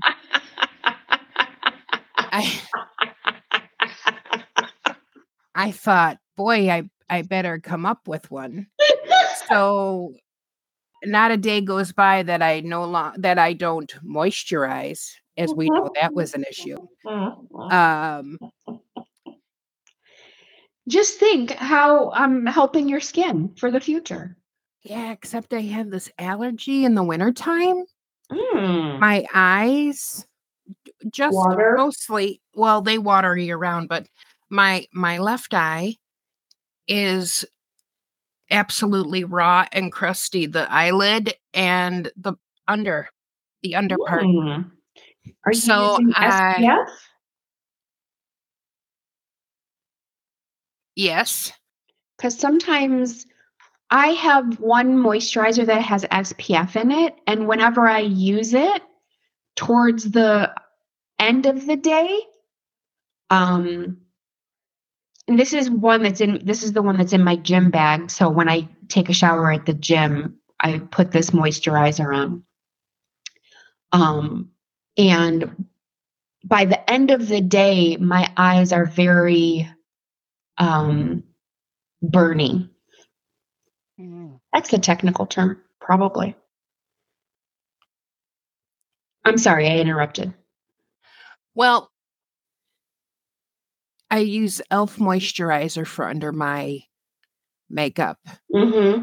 I, 2.19 2.61
I 5.55 5.71
thought, 5.71 6.17
boy, 6.35 6.69
I, 6.69 6.89
I 7.09 7.21
better 7.23 7.59
come 7.59 7.85
up 7.85 8.07
with 8.07 8.29
one. 8.31 8.67
So 9.49 10.13
not 11.03 11.31
a 11.31 11.37
day 11.37 11.61
goes 11.61 11.91
by 11.91 12.23
that 12.23 12.41
I 12.41 12.61
no 12.61 12.85
long 12.85 13.13
that 13.17 13.37
I 13.37 13.53
don't 13.53 13.93
moisturize, 14.05 15.11
as 15.37 15.53
we 15.53 15.69
know 15.69 15.89
that 15.95 16.13
was 16.13 16.33
an 16.33 16.43
issue. 16.49 16.77
Um, 17.71 18.37
Just 20.87 21.19
think 21.19 21.51
how 21.51 22.11
I'm 22.11 22.45
helping 22.45 22.87
your 22.87 22.99
skin 23.01 23.53
for 23.57 23.71
the 23.71 23.79
future. 23.79 24.37
yeah, 24.83 25.11
except 25.11 25.53
I 25.53 25.59
have 25.61 25.89
this 25.89 26.09
allergy 26.17 26.85
in 26.85 26.95
the 26.95 27.03
wintertime. 27.03 27.83
Mm. 28.31 28.99
My 28.99 29.25
eyes 29.33 30.25
just 31.11 31.35
Water? 31.35 31.75
mostly 31.77 32.41
well, 32.55 32.81
they 32.81 32.97
water 32.97 33.37
year 33.37 33.57
round, 33.57 33.89
but 33.89 34.07
my 34.49 34.85
my 34.93 35.17
left 35.17 35.53
eye 35.53 35.95
is 36.87 37.45
absolutely 38.49 39.23
raw 39.25 39.65
and 39.73 39.91
crusty. 39.91 40.45
The 40.45 40.71
eyelid 40.71 41.33
and 41.53 42.09
the 42.15 42.33
under 42.67 43.09
the 43.61 43.75
under 43.75 43.97
part. 43.97 44.23
Mm. 44.23 44.71
Are 45.45 45.51
you 45.51 45.59
So 45.59 45.99
using 45.99 46.13
I- 46.15 46.85
Yes. 50.97 51.53
Because 52.17 52.37
sometimes 52.37 53.27
I 53.91 54.07
have 54.07 54.59
one 54.59 54.97
moisturizer 54.97 55.63
that 55.67 55.83
has 55.83 56.03
SPF 56.05 56.75
in 56.75 56.91
it, 56.91 57.15
and 57.27 57.47
whenever 57.47 57.87
I 57.87 57.99
use 57.99 58.55
it 58.55 58.81
towards 59.55 60.09
the 60.09 60.51
end 61.19 61.45
of 61.45 61.67
the 61.67 61.75
day, 61.75 62.19
um, 63.29 63.97
and 65.27 65.39
this 65.39 65.53
is 65.53 65.69
one 65.69 66.01
that's 66.01 66.19
in 66.19 66.43
this 66.43 66.63
is 66.63 66.73
the 66.73 66.81
one 66.81 66.97
that's 66.97 67.13
in 67.13 67.23
my 67.23 67.35
gym 67.35 67.69
bag. 67.69 68.09
So 68.09 68.27
when 68.27 68.49
I 68.49 68.67
take 68.87 69.09
a 69.09 69.13
shower 69.13 69.51
at 69.51 69.67
the 69.67 69.73
gym, 69.73 70.39
I 70.59 70.79
put 70.79 71.11
this 71.11 71.29
moisturizer 71.29 72.15
on. 72.15 72.43
Um, 73.91 74.49
and 74.97 75.67
by 76.43 76.65
the 76.65 76.89
end 76.89 77.11
of 77.11 77.27
the 77.27 77.41
day, 77.41 77.97
my 77.97 78.33
eyes 78.35 78.71
are 78.73 78.85
very 78.85 79.69
um 80.57 81.23
burning. 82.01 82.69
That's 84.53 84.69
the 84.69 84.77
technical 84.79 85.25
term, 85.25 85.59
probably. 85.81 86.35
I'm 89.25 89.37
sorry, 89.37 89.67
I 89.67 89.77
interrupted. 89.77 90.33
Well, 91.55 91.91
I 94.09 94.19
use 94.19 94.61
Elf 94.71 94.97
moisturizer 94.97 95.85
for 95.85 96.05
under 96.07 96.31
my 96.31 96.79
makeup, 97.69 98.19
Mm-hmm. 98.53 99.01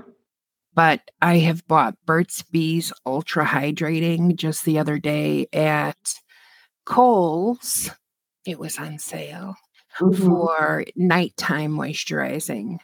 but 0.72 1.00
I 1.20 1.38
have 1.38 1.66
bought 1.66 1.96
Burt's 2.06 2.42
Bees 2.42 2.92
Ultra 3.04 3.44
Hydrating 3.44 4.36
just 4.36 4.64
the 4.64 4.78
other 4.78 4.98
day 4.98 5.46
at 5.52 5.98
Kohl's. 6.86 7.90
It 8.46 8.58
was 8.58 8.78
on 8.78 8.98
sale. 8.98 9.56
Mhm. 10.00 10.26
for 10.26 10.84
nighttime 10.96 11.72
moisturizing. 11.72 12.78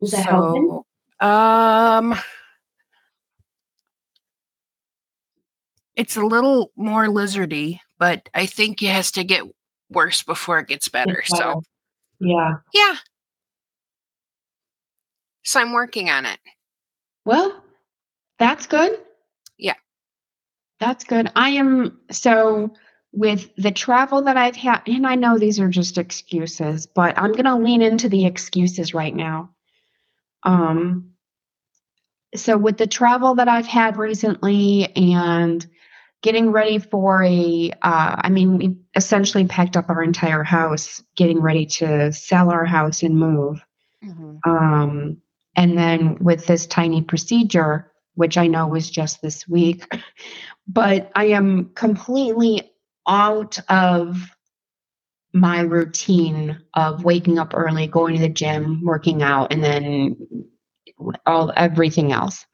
Is 0.00 0.10
that 0.10 0.26
helping? 0.26 0.82
So, 1.20 1.26
um, 1.26 2.14
it's 5.94 6.16
a 6.16 6.22
little 6.22 6.72
more 6.76 7.06
lizardy, 7.06 7.80
but 7.98 8.28
I 8.34 8.46
think 8.46 8.82
it 8.82 8.90
has 8.90 9.10
to 9.12 9.24
get 9.24 9.44
worse 9.90 10.22
before 10.22 10.58
it 10.58 10.68
gets 10.68 10.88
better. 10.88 11.18
It's 11.20 11.30
So, 11.30 11.38
better. 11.38 11.60
Yeah. 12.20 12.52
yeah. 12.74 12.96
So 15.44 15.60
I'm 15.60 15.72
working 15.72 16.10
on 16.10 16.26
it. 16.26 16.40
Well, 17.24 17.62
that's 18.38 18.66
good. 18.66 18.98
Yeah. 19.58 19.74
That's 20.80 21.04
good. 21.04 21.30
I 21.36 21.50
am 21.50 22.00
so 22.10 22.72
with 23.16 23.50
the 23.56 23.70
travel 23.70 24.22
that 24.22 24.36
I've 24.36 24.56
had, 24.56 24.82
and 24.86 25.06
I 25.06 25.14
know 25.14 25.38
these 25.38 25.58
are 25.58 25.68
just 25.70 25.96
excuses, 25.96 26.86
but 26.86 27.18
I'm 27.18 27.32
going 27.32 27.46
to 27.46 27.56
lean 27.56 27.80
into 27.80 28.10
the 28.10 28.26
excuses 28.26 28.92
right 28.92 29.14
now. 29.14 29.50
Um, 30.42 31.12
so 32.34 32.58
with 32.58 32.76
the 32.76 32.86
travel 32.86 33.36
that 33.36 33.48
I've 33.48 33.66
had 33.66 33.96
recently 33.96 34.94
and 34.94 35.66
getting 36.22 36.52
ready 36.52 36.78
for 36.78 37.22
a, 37.24 37.70
uh, 37.80 38.16
I 38.18 38.28
mean, 38.28 38.58
we 38.58 38.76
essentially 38.94 39.46
packed 39.46 39.78
up 39.78 39.88
our 39.88 40.02
entire 40.02 40.44
house, 40.44 41.02
getting 41.16 41.40
ready 41.40 41.64
to 41.66 42.12
sell 42.12 42.50
our 42.50 42.66
house 42.66 43.02
and 43.02 43.18
move. 43.18 43.64
Um, 44.44 45.22
and 45.56 45.78
then 45.78 46.18
with 46.20 46.46
this 46.46 46.66
tiny 46.66 47.00
procedure, 47.00 47.90
which 48.14 48.36
I 48.36 48.46
know 48.46 48.66
was 48.66 48.90
just 48.90 49.22
this 49.22 49.48
week, 49.48 49.90
but 50.68 51.10
I 51.14 51.28
am 51.28 51.70
completely 51.74 52.72
out 53.06 53.58
of 53.68 54.16
my 55.32 55.60
routine 55.60 56.58
of 56.74 57.04
waking 57.04 57.38
up 57.38 57.52
early, 57.54 57.86
going 57.86 58.14
to 58.14 58.20
the 58.20 58.28
gym, 58.28 58.82
working 58.84 59.22
out, 59.22 59.52
and 59.52 59.62
then 59.62 60.16
all 61.26 61.52
everything 61.56 62.12
else. 62.12 62.44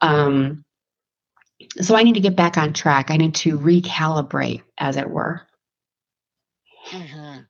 Um, 0.00 0.64
so 1.80 1.94
I 1.96 2.02
need 2.02 2.14
to 2.14 2.20
get 2.20 2.36
back 2.36 2.56
on 2.56 2.72
track. 2.72 3.10
I 3.10 3.16
need 3.16 3.34
to 3.36 3.58
recalibrate, 3.58 4.62
as 4.78 4.96
it 4.96 5.08
were. 5.10 5.42
Mhm. 6.92 7.46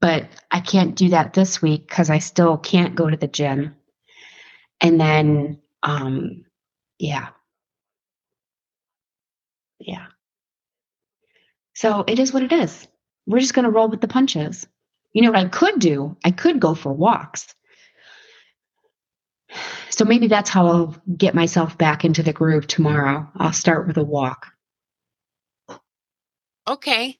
but 0.00 0.28
I 0.50 0.60
can't 0.60 0.94
do 0.96 1.08
that 1.10 1.32
this 1.32 1.62
week 1.62 1.88
because 1.88 2.10
I 2.10 2.18
still 2.18 2.58
can't 2.58 2.94
go 2.94 3.08
to 3.08 3.16
the 3.16 3.26
gym. 3.26 3.74
And 4.80 5.00
then, 5.00 5.60
um, 5.82 6.44
yeah. 6.98 7.28
Yeah. 9.78 10.13
So 11.74 12.04
it 12.06 12.18
is 12.18 12.32
what 12.32 12.42
it 12.42 12.52
is. 12.52 12.86
We're 13.26 13.40
just 13.40 13.54
going 13.54 13.64
to 13.64 13.70
roll 13.70 13.88
with 13.88 14.00
the 14.00 14.08
punches. 14.08 14.66
You 15.12 15.22
know 15.22 15.30
what 15.30 15.40
I 15.40 15.48
could 15.48 15.78
do? 15.78 16.16
I 16.24 16.30
could 16.30 16.60
go 16.60 16.74
for 16.74 16.92
walks. 16.92 17.54
So 19.90 20.04
maybe 20.04 20.26
that's 20.26 20.50
how 20.50 20.66
I'll 20.66 20.96
get 21.16 21.34
myself 21.34 21.78
back 21.78 22.04
into 22.04 22.22
the 22.22 22.32
groove 22.32 22.66
tomorrow. 22.66 23.28
I'll 23.36 23.52
start 23.52 23.86
with 23.86 23.96
a 23.96 24.02
walk. 24.02 24.48
Okay. 26.66 27.18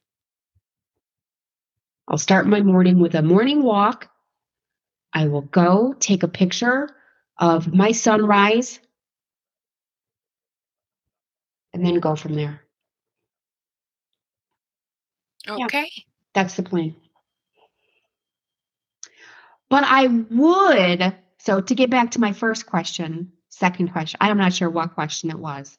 I'll 2.09 2.19
start 2.19 2.47
my 2.47 2.61
morning 2.61 2.99
with 2.99 3.14
a 3.14 3.23
morning 3.23 3.62
walk. 3.62 4.09
I 5.12 5.29
will 5.29 5.43
go 5.43 5.95
take 5.99 6.23
a 6.23 6.29
picture 6.29 6.88
of 7.38 7.73
my 7.73 7.93
sunrise 7.93 8.81
and 11.73 11.85
then 11.85 12.01
go 12.01 12.17
from 12.17 12.35
there. 12.35 12.63
Yeah. 15.46 15.64
Okay. 15.66 15.90
That's 16.35 16.54
the 16.54 16.62
plan. 16.62 16.96
But 19.70 19.85
I 19.85 20.07
would, 20.07 21.14
so 21.38 21.61
to 21.61 21.74
get 21.74 21.90
back 21.90 22.12
to 22.12 22.20
my 22.20 22.33
first 22.33 22.66
question, 22.66 23.33
second 23.48 23.92
question, 23.92 24.18
I'm 24.20 24.38
not 24.38 24.52
sure 24.52 24.70
what 24.70 24.94
question 24.94 25.30
it 25.30 25.38
was. 25.38 25.76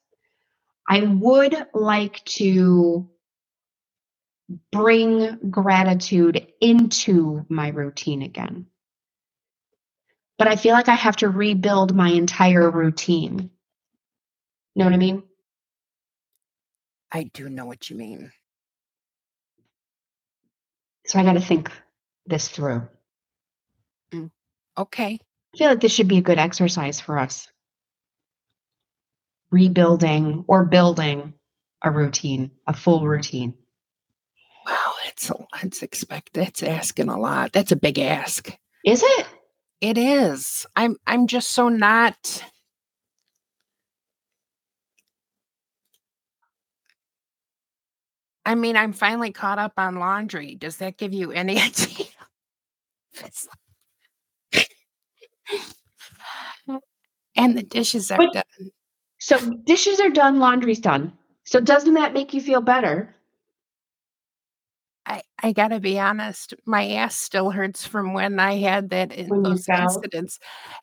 I 0.88 1.02
would 1.02 1.56
like 1.74 2.24
to 2.26 3.10
bring 4.72 5.50
gratitude 5.50 6.48
into 6.62 7.46
my 7.50 7.70
routine 7.70 8.22
again. 8.22 8.68
But 10.38 10.48
I 10.48 10.56
feel 10.58 10.74
like 10.74 10.90
I 10.90 10.96
have 10.96 11.16
to 11.18 11.30
rebuild 11.30 11.96
my 11.96 12.10
entire 12.10 12.70
routine. 12.70 13.50
Know 14.76 14.86
what 14.86 14.94
I 14.94 14.98
mean? 14.98 15.24
I 17.12 17.24
do 17.24 17.50
know 17.50 17.66
what 17.66 17.90
you 17.90 17.96
mean. 17.96 18.32
So 21.06 21.20
I 21.20 21.24
got 21.24 21.34
to 21.34 21.42
think 21.42 21.72
this 22.26 22.48
through. 22.48 22.88
Mm, 24.14 24.32
okay. 24.78 25.20
I 25.54 25.58
feel 25.58 25.70
like 25.70 25.80
this 25.80 25.94
should 25.94 26.08
be 26.08 26.18
a 26.18 26.22
good 26.22 26.40
exercise 26.40 27.00
for 27.00 27.18
us. 27.18 27.48
Rebuilding 29.52 30.44
or 30.48 30.66
building 30.66 31.34
a 31.82 31.92
routine, 31.92 32.52
a 32.68 32.74
full 32.74 33.06
routine. 33.06 33.54
Wow, 34.66 34.94
that's 35.06 35.30
a 35.30 35.36
that's 35.62 35.84
expect 35.84 36.34
that's 36.34 36.64
asking 36.64 37.10
a 37.10 37.20
lot. 37.20 37.54
That's 37.54 37.72
a 37.72 37.78
big 37.78 38.00
ask. 38.00 38.52
Is 38.84 39.04
it? 39.04 39.28
It 39.82 39.98
is. 39.98 40.66
I'm 40.76 40.98
I'm 41.06 41.28
just 41.28 41.52
so 41.52 41.70
not 41.70 42.44
I 48.46 48.56
mean, 48.56 48.78
I'm 48.78 48.94
finally 48.94 49.32
caught 49.32 49.58
up 49.60 49.74
on 49.78 49.96
laundry. 49.96 50.56
Does 50.56 50.78
that 50.78 50.98
give 50.98 51.14
you 51.14 51.32
any 51.32 51.60
idea? 51.62 52.06
And 57.36 57.58
the 57.58 57.64
dishes 57.64 58.12
are 58.12 58.18
But- 58.18 58.34
done. 58.34 58.72
So 59.20 59.40
dishes 59.66 60.00
are 60.00 60.10
done, 60.10 60.40
laundry's 60.40 60.80
done. 60.80 61.14
So 61.46 61.60
doesn't 61.60 61.94
that 61.96 62.14
make 62.14 62.34
you 62.34 62.42
feel 62.42 62.62
better? 62.62 63.16
I, 65.06 65.22
I 65.42 65.52
gotta 65.52 65.80
be 65.80 66.00
honest, 66.00 66.54
my 66.66 66.88
ass 66.92 67.16
still 67.16 67.52
hurts 67.52 67.86
from 67.86 68.14
when 68.14 68.40
I 68.40 68.58
had 68.58 68.90
that 68.90 69.12
in 69.12 69.30
When 69.30 69.44
those 69.44 69.68
incidents. 69.70 70.40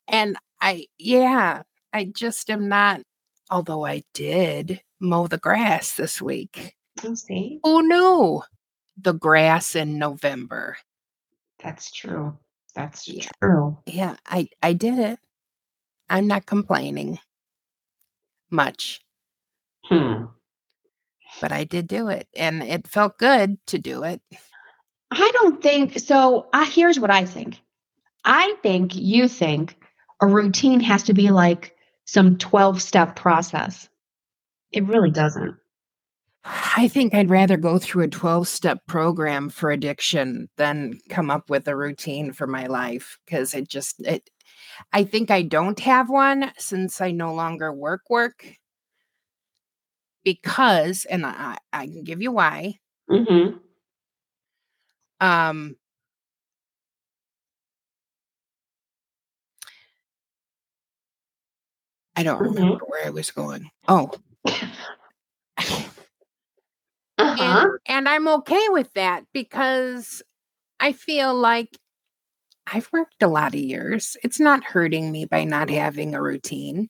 And 0.09 0.37
I 0.61 0.87
yeah, 0.99 1.63
I 1.93 2.05
just 2.05 2.51
am 2.51 2.69
not 2.69 3.03
although 3.51 3.85
I 3.85 4.03
did 4.15 4.81
mow 5.01 5.27
the 5.27 5.39
grass 5.39 5.95
this 5.95 6.23
week. 6.23 6.75
Oh, 7.05 7.15
see, 7.15 7.61
Who 7.65 7.87
knew? 7.89 8.43
The 9.01 9.13
grass 9.15 9.75
in 9.75 9.99
November. 9.99 10.77
that's 11.63 11.91
true. 11.91 12.37
That's 12.75 13.07
Yeah. 13.09 13.29
true. 13.41 13.79
Yeah, 13.87 14.17
I 14.27 14.49
I 14.63 14.73
did 14.75 14.99
it. 14.99 15.19
I'm 16.11 16.27
not 16.27 16.47
complaining 16.47 17.19
much, 18.51 19.01
Hmm. 19.87 20.27
but 21.41 21.53
I 21.53 21.65
did 21.65 21.87
do 21.89 22.09
it 22.09 22.29
and 22.37 22.63
it 22.63 22.87
felt 22.89 23.19
good 23.19 23.59
to 23.69 23.79
do 23.79 24.03
it. 24.05 24.21
I 25.11 25.31
don't 25.35 25.63
think 25.63 25.99
so. 25.99 26.49
Uh, 26.53 26.65
here's 26.67 26.99
what 27.01 27.11
I 27.11 27.25
think. 27.25 27.61
I 28.25 28.57
think 28.63 28.95
you 28.95 29.29
think 29.29 29.77
a 30.21 30.27
routine 30.27 30.81
has 30.81 31.05
to 31.05 31.15
be 31.15 31.31
like 31.31 31.77
some 32.07 32.39
12 32.39 32.81
step 32.83 33.17
process. 33.17 33.89
It 34.73 34.85
really 34.87 35.11
doesn't. 35.11 35.57
I 36.45 36.89
think 36.89 37.15
I'd 37.15 37.31
rather 37.31 37.57
go 37.57 37.79
through 37.79 38.05
a 38.05 38.09
12 38.09 38.49
step 38.49 38.81
program 38.87 39.49
for 39.49 39.71
addiction 39.71 40.49
than 40.57 40.99
come 41.09 41.31
up 41.31 41.49
with 41.51 41.69
a 41.69 41.77
routine 41.77 42.33
for 42.33 42.47
my 42.47 42.67
life 42.67 43.19
because 43.25 43.55
it 43.55 43.69
just 43.69 44.01
it 44.01 44.29
I 44.93 45.05
think 45.05 45.31
I 45.31 45.43
don't 45.43 45.79
have 45.81 46.11
one 46.11 46.53
since 46.59 47.01
I 47.01 47.13
no 47.13 47.35
longer 47.35 47.73
work 47.73 48.03
work 48.11 48.45
because 50.25 51.05
and 51.07 51.25
I 51.27 51.59
I 51.73 51.87
can 51.87 52.05
give 52.05 52.23
you 52.23 52.33
why. 52.33 52.79
Mm-hmm. 53.11 53.57
Um 55.21 55.77
I 62.17 62.23
don't 62.23 62.41
Mhm. 62.43 62.55
remember 62.55 62.85
where 62.87 63.07
I 63.07 63.11
was 63.11 63.31
going. 63.31 63.71
Oh, 63.89 64.11
Uh-huh. 67.33 67.61
and, 67.61 67.79
and 67.87 68.09
I'm 68.09 68.29
okay 68.29 68.67
with 68.71 68.93
that 68.95 69.25
because 69.33 70.23
I 70.81 70.93
feel 70.93 71.35
like 71.35 71.77
I've 72.67 72.89
worked 72.93 73.23
a 73.23 73.29
lot 73.29 73.55
of 73.55 73.61
years. 73.61 74.17
It's 74.23 74.39
not 74.39 74.65
hurting 74.65 75.11
me 75.11 75.25
by 75.25 75.45
not 75.45 75.69
having 75.69 76.15
a 76.15 76.23
routine. 76.23 76.89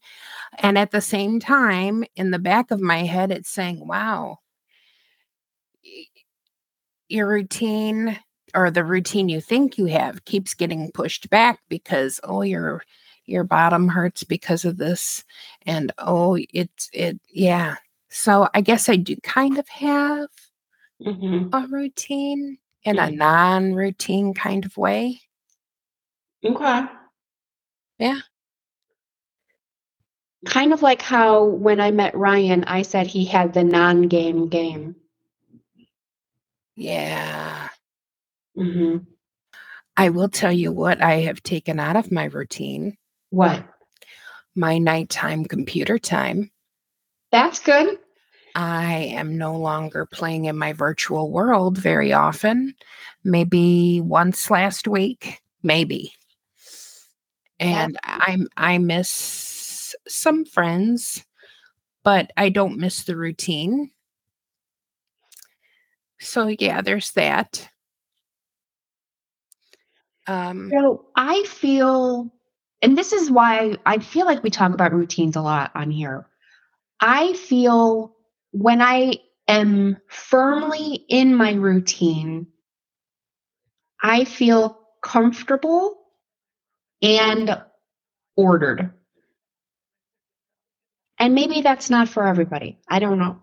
And 0.59 0.77
at 0.77 0.91
the 0.91 1.01
same 1.01 1.41
time, 1.41 2.05
in 2.15 2.31
the 2.31 2.39
back 2.39 2.71
of 2.71 2.81
my 2.81 3.05
head, 3.05 3.31
it's 3.31 3.51
saying, 3.51 3.87
wow, 3.87 4.39
your 7.09 7.29
routine 7.29 8.19
or 8.55 8.71
the 8.71 8.85
routine 8.85 9.29
you 9.29 9.41
think 9.41 9.79
you 9.79 9.87
have 9.87 10.25
keeps 10.25 10.55
getting 10.55 10.93
pushed 10.93 11.31
back 11.31 11.61
because, 11.69 12.21
oh, 12.25 12.43
your 12.43 12.83
your 13.27 13.45
bottom 13.45 13.89
hurts 13.89 14.25
because 14.25 14.65
of 14.65 14.79
this 14.79 15.25
and 15.65 15.93
oh 15.99 16.37
it's 16.53 16.91
it 16.93 17.21
yeah 17.31 17.77
so 18.13 18.49
i 18.55 18.61
guess 18.61 18.89
i 18.89 18.97
do 18.97 19.17
kind 19.25 19.59
of 19.59 19.69
have 19.69 20.29
Mhm. 21.01 21.49
a 21.53 21.67
routine 21.69 22.59
in 22.85 22.99
a 22.99 23.09
Mm. 23.09 23.17
non 23.17 23.75
routine 23.75 24.35
kind 24.35 24.65
of 24.65 24.77
way. 24.77 25.21
Okay. 26.45 26.83
Yeah. 27.99 28.21
Kind 30.47 30.73
of 30.73 30.83
like 30.83 31.03
how 31.03 31.45
when 31.45 31.81
I 31.81 31.91
met 31.93 32.17
Ryan, 32.17 32.65
I 32.65 32.83
said 32.83 33.07
he 33.07 33.25
had 33.25 33.53
the 33.55 33.65
non 33.65 34.03
game 34.09 34.49
game. 34.49 34.97
Yeah. 36.77 37.69
hmm 38.57 38.99
I 39.97 40.09
will 40.11 40.29
tell 40.29 40.53
you 40.53 40.73
what 40.73 41.03
I 41.03 41.21
have 41.23 41.43
taken 41.43 41.79
out 41.81 41.97
of 41.97 42.11
my 42.13 42.25
routine 42.25 42.97
What? 43.31 43.65
my 44.55 44.79
nighttime 44.79 45.45
computer 45.45 45.99
time. 45.99 46.51
That's 47.31 47.59
good. 47.61 47.99
I 48.55 48.95
am 48.95 49.39
no 49.39 49.57
longer 49.57 50.07
playing 50.07 50.45
in 50.47 50.57
my 50.57 50.73
virtual 50.73 51.31
world 51.31 51.79
very 51.79 52.13
often, 52.13 52.75
maybe 53.25 54.01
once 54.01 54.51
last 54.51 54.87
week, 54.87 55.41
maybe. 55.63 56.13
And 57.59 57.97
I'm 58.05 58.49
I 58.57 58.79
miss 58.79 59.95
some 60.09 60.45
friends, 60.45 61.25
but 62.03 62.33
I 62.37 62.49
don't 62.49 62.79
miss 62.79 63.05
the 63.05 63.17
routine. 63.17 63.91
So 66.21 66.49
yeah, 66.59 66.81
there's 66.83 67.13
that. 67.13 67.69
Um 70.27 70.71
So 70.71 71.07
I 71.17 71.45
feel, 71.45 72.33
and 72.83 72.97
this 72.99 73.13
is 73.13 73.31
why 73.31 73.77
I 73.87 73.99
feel 73.99 74.27
like 74.27 74.43
we 74.43 74.51
talk 74.51 74.73
about 74.73 74.93
routines 74.93 75.37
a 75.37 75.43
lot 75.43 75.71
on 75.75 75.91
here. 75.91 76.27
I 77.01 77.33
feel 77.35 78.15
when 78.53 78.81
I 78.81 79.15
am 79.49 79.97
firmly 80.09 81.05
in 81.09 81.35
my 81.35 81.53
routine, 81.53 82.47
I 84.03 84.25
feel 84.25 84.79
comfortable 85.03 85.99
and 87.03 87.61
ordered. 88.37 88.93
And 91.19 91.35
maybe 91.35 91.61
that's 91.63 91.91
not 91.91 92.09
for 92.09 92.27
everybody. 92.27 92.79
I 92.89 92.99
don't 92.99 93.19
know. 93.19 93.43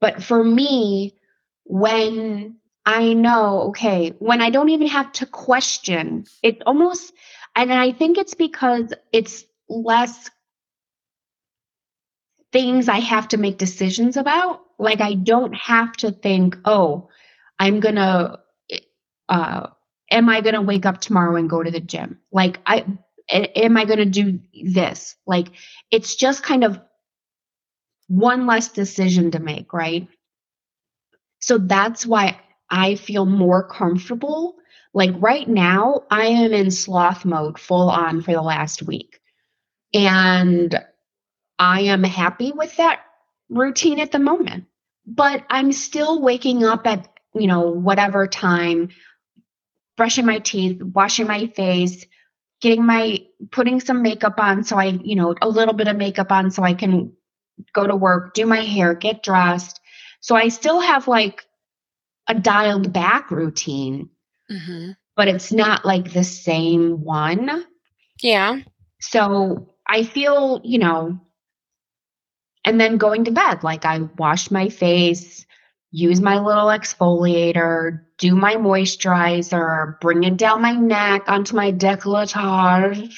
But 0.00 0.22
for 0.22 0.42
me, 0.42 1.16
when 1.64 2.56
I 2.84 3.14
know, 3.14 3.62
okay, 3.68 4.10
when 4.18 4.40
I 4.40 4.50
don't 4.50 4.68
even 4.68 4.88
have 4.88 5.10
to 5.12 5.26
question, 5.26 6.24
it 6.42 6.62
almost, 6.66 7.12
and 7.54 7.72
I 7.72 7.92
think 7.92 8.18
it's 8.18 8.34
because 8.34 8.92
it's 9.12 9.44
less 9.68 10.30
things 12.56 12.88
I 12.88 13.00
have 13.00 13.28
to 13.28 13.36
make 13.36 13.58
decisions 13.58 14.16
about. 14.16 14.62
Like 14.78 15.02
I 15.02 15.12
don't 15.12 15.54
have 15.54 15.92
to 15.98 16.10
think, 16.10 16.56
oh, 16.64 17.10
I'm 17.58 17.80
to, 17.96 18.38
uh, 19.28 19.66
am 20.10 20.28
I 20.30 20.40
to 20.54 20.62
wake 20.62 20.86
up 20.86 21.02
tomorrow 21.02 21.36
and 21.36 21.50
go 21.50 21.62
to 21.62 21.70
the 21.70 21.80
gym? 21.80 22.18
Like 22.32 22.58
I, 22.64 22.86
am 23.28 23.76
I 23.76 23.84
to 23.98 24.06
do 24.06 24.40
this? 24.64 25.16
Like 25.26 25.48
it's 25.90 26.16
just 26.16 26.42
kind 26.42 26.64
of 26.64 26.80
one 28.08 28.46
less 28.46 28.68
decision 28.68 29.32
to 29.32 29.38
make, 29.38 29.74
right? 29.74 30.08
So 31.40 31.58
that's 31.58 32.06
why 32.06 32.40
I 32.70 32.94
feel 32.94 33.26
more 33.26 33.68
comfortable. 33.68 34.54
Like 34.94 35.10
right 35.18 35.46
now, 35.46 36.04
I 36.10 36.28
am 36.28 36.54
in 36.54 36.70
sloth 36.70 37.26
mode 37.26 37.58
full 37.58 37.90
on 37.90 38.22
for 38.22 38.32
the 38.32 38.40
last 38.40 38.82
week. 38.82 39.20
And 39.92 40.82
I 41.58 41.82
am 41.82 42.02
happy 42.02 42.52
with 42.52 42.76
that 42.76 43.00
routine 43.48 44.00
at 44.00 44.12
the 44.12 44.18
moment. 44.18 44.64
But 45.06 45.44
I'm 45.48 45.72
still 45.72 46.20
waking 46.20 46.64
up 46.64 46.86
at, 46.86 47.08
you 47.34 47.46
know, 47.46 47.70
whatever 47.70 48.26
time, 48.26 48.88
brushing 49.96 50.26
my 50.26 50.40
teeth, 50.40 50.82
washing 50.82 51.26
my 51.26 51.46
face, 51.46 52.04
getting 52.60 52.84
my 52.84 53.20
putting 53.50 53.80
some 53.80 54.02
makeup 54.02 54.38
on 54.38 54.64
so 54.64 54.76
I, 54.76 54.86
you 54.86 55.14
know, 55.14 55.34
a 55.40 55.48
little 55.48 55.74
bit 55.74 55.88
of 55.88 55.96
makeup 55.96 56.32
on 56.32 56.50
so 56.50 56.62
I 56.62 56.74
can 56.74 57.12
go 57.72 57.86
to 57.86 57.94
work, 57.94 58.34
do 58.34 58.46
my 58.46 58.60
hair, 58.60 58.94
get 58.94 59.22
dressed. 59.22 59.80
So 60.20 60.34
I 60.34 60.48
still 60.48 60.80
have 60.80 61.06
like 61.06 61.44
a 62.26 62.34
dialed 62.34 62.92
back 62.92 63.30
routine, 63.30 64.10
mhm. 64.50 64.96
but 65.14 65.28
it's 65.28 65.52
not 65.52 65.84
like 65.84 66.12
the 66.12 66.24
same 66.24 67.04
one. 67.04 67.64
yeah. 68.20 68.60
So 69.00 69.74
I 69.86 70.02
feel, 70.02 70.60
you 70.64 70.78
know, 70.78 71.20
and 72.66 72.80
then 72.80 72.98
going 72.98 73.24
to 73.24 73.30
bed, 73.30 73.62
like 73.62 73.84
I 73.84 74.00
wash 74.18 74.50
my 74.50 74.68
face, 74.68 75.46
use 75.92 76.20
my 76.20 76.40
little 76.40 76.66
exfoliator, 76.66 78.00
do 78.18 78.34
my 78.34 78.56
moisturizer, 78.56 80.00
bring 80.00 80.24
it 80.24 80.36
down 80.36 80.60
my 80.60 80.72
neck 80.72 81.22
onto 81.28 81.54
my 81.54 81.70
décolletage 81.70 83.14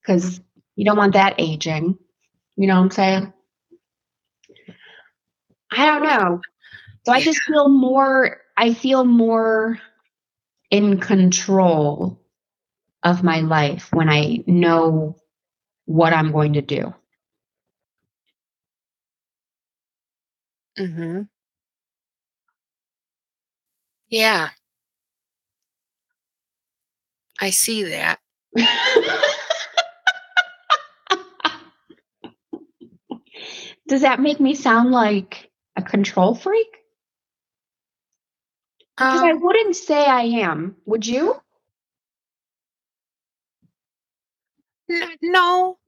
because 0.00 0.40
you 0.74 0.86
don't 0.86 0.96
want 0.96 1.12
that 1.12 1.34
aging. 1.38 1.98
You 2.56 2.66
know 2.66 2.76
what 2.76 2.84
I'm 2.84 2.90
saying? 2.90 3.32
I 5.70 5.86
don't 5.86 6.02
know. 6.02 6.40
So 7.04 7.12
I 7.12 7.20
just 7.20 7.42
feel 7.42 7.68
more, 7.68 8.38
I 8.56 8.72
feel 8.72 9.04
more 9.04 9.78
in 10.70 10.98
control 10.98 12.22
of 13.02 13.22
my 13.22 13.40
life 13.40 13.92
when 13.92 14.08
I 14.08 14.42
know 14.46 15.16
what 15.84 16.14
I'm 16.14 16.32
going 16.32 16.54
to 16.54 16.62
do. 16.62 16.94
Hmm 20.76 21.22
Yeah. 24.08 24.50
I 27.40 27.50
see 27.50 27.84
that. 27.84 28.20
Does 33.88 34.02
that 34.02 34.20
make 34.20 34.40
me 34.40 34.54
sound 34.54 34.90
like 34.90 35.50
a 35.76 35.82
control 35.82 36.34
freak? 36.34 36.68
Because 38.96 39.22
I 39.22 39.32
Um, 39.32 39.42
wouldn't 39.42 39.76
say 39.76 40.04
I 40.06 40.22
am. 40.22 40.76
Would 40.86 41.06
you? 41.06 41.40
n- 44.90 45.16
no, 45.22 45.78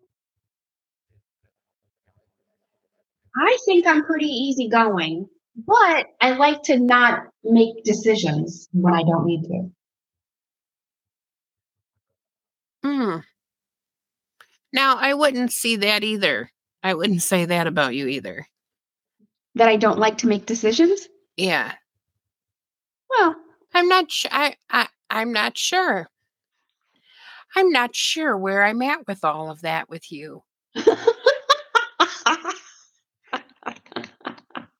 I 3.37 3.59
think 3.64 3.87
I'm 3.87 4.05
pretty 4.05 4.26
easygoing, 4.26 5.28
but 5.57 6.07
I 6.20 6.32
like 6.32 6.62
to 6.64 6.78
not 6.78 7.24
make 7.45 7.84
decisions 7.84 8.68
when 8.72 8.95
I 8.95 9.03
don't 9.03 9.26
need 9.26 9.43
to. 9.45 9.70
Mm. 12.84 13.22
Now, 14.72 14.97
I 14.97 15.14
wouldn't 15.14 15.53
see 15.53 15.76
that 15.76 16.05
either. 16.05 16.51
I 16.82 16.95
wouldn't 16.95 17.22
say 17.22 17.45
that 17.47 17.66
about 17.66 17.95
you 17.95 18.07
either. 18.07 18.47
That 19.55 19.68
I 19.68 19.76
don't 19.76 19.99
like 19.99 20.18
to 20.18 20.28
make 20.28 20.47
decisions? 20.47 21.09
Yeah. 21.37 21.72
Well, 23.11 23.37
I'm 23.74 23.89
not 23.89 24.11
sh- 24.11 24.26
I, 24.30 24.57
I 24.70 24.89
I'm 25.11 25.32
not 25.32 25.57
sure. 25.57 26.09
I'm 27.55 27.70
not 27.70 27.95
sure 27.95 28.37
where 28.37 28.62
I'm 28.64 28.82
at 28.82 29.07
with 29.07 29.24
all 29.24 29.51
of 29.51 29.62
that 29.62 29.89
with 29.89 30.12
you. 30.12 30.43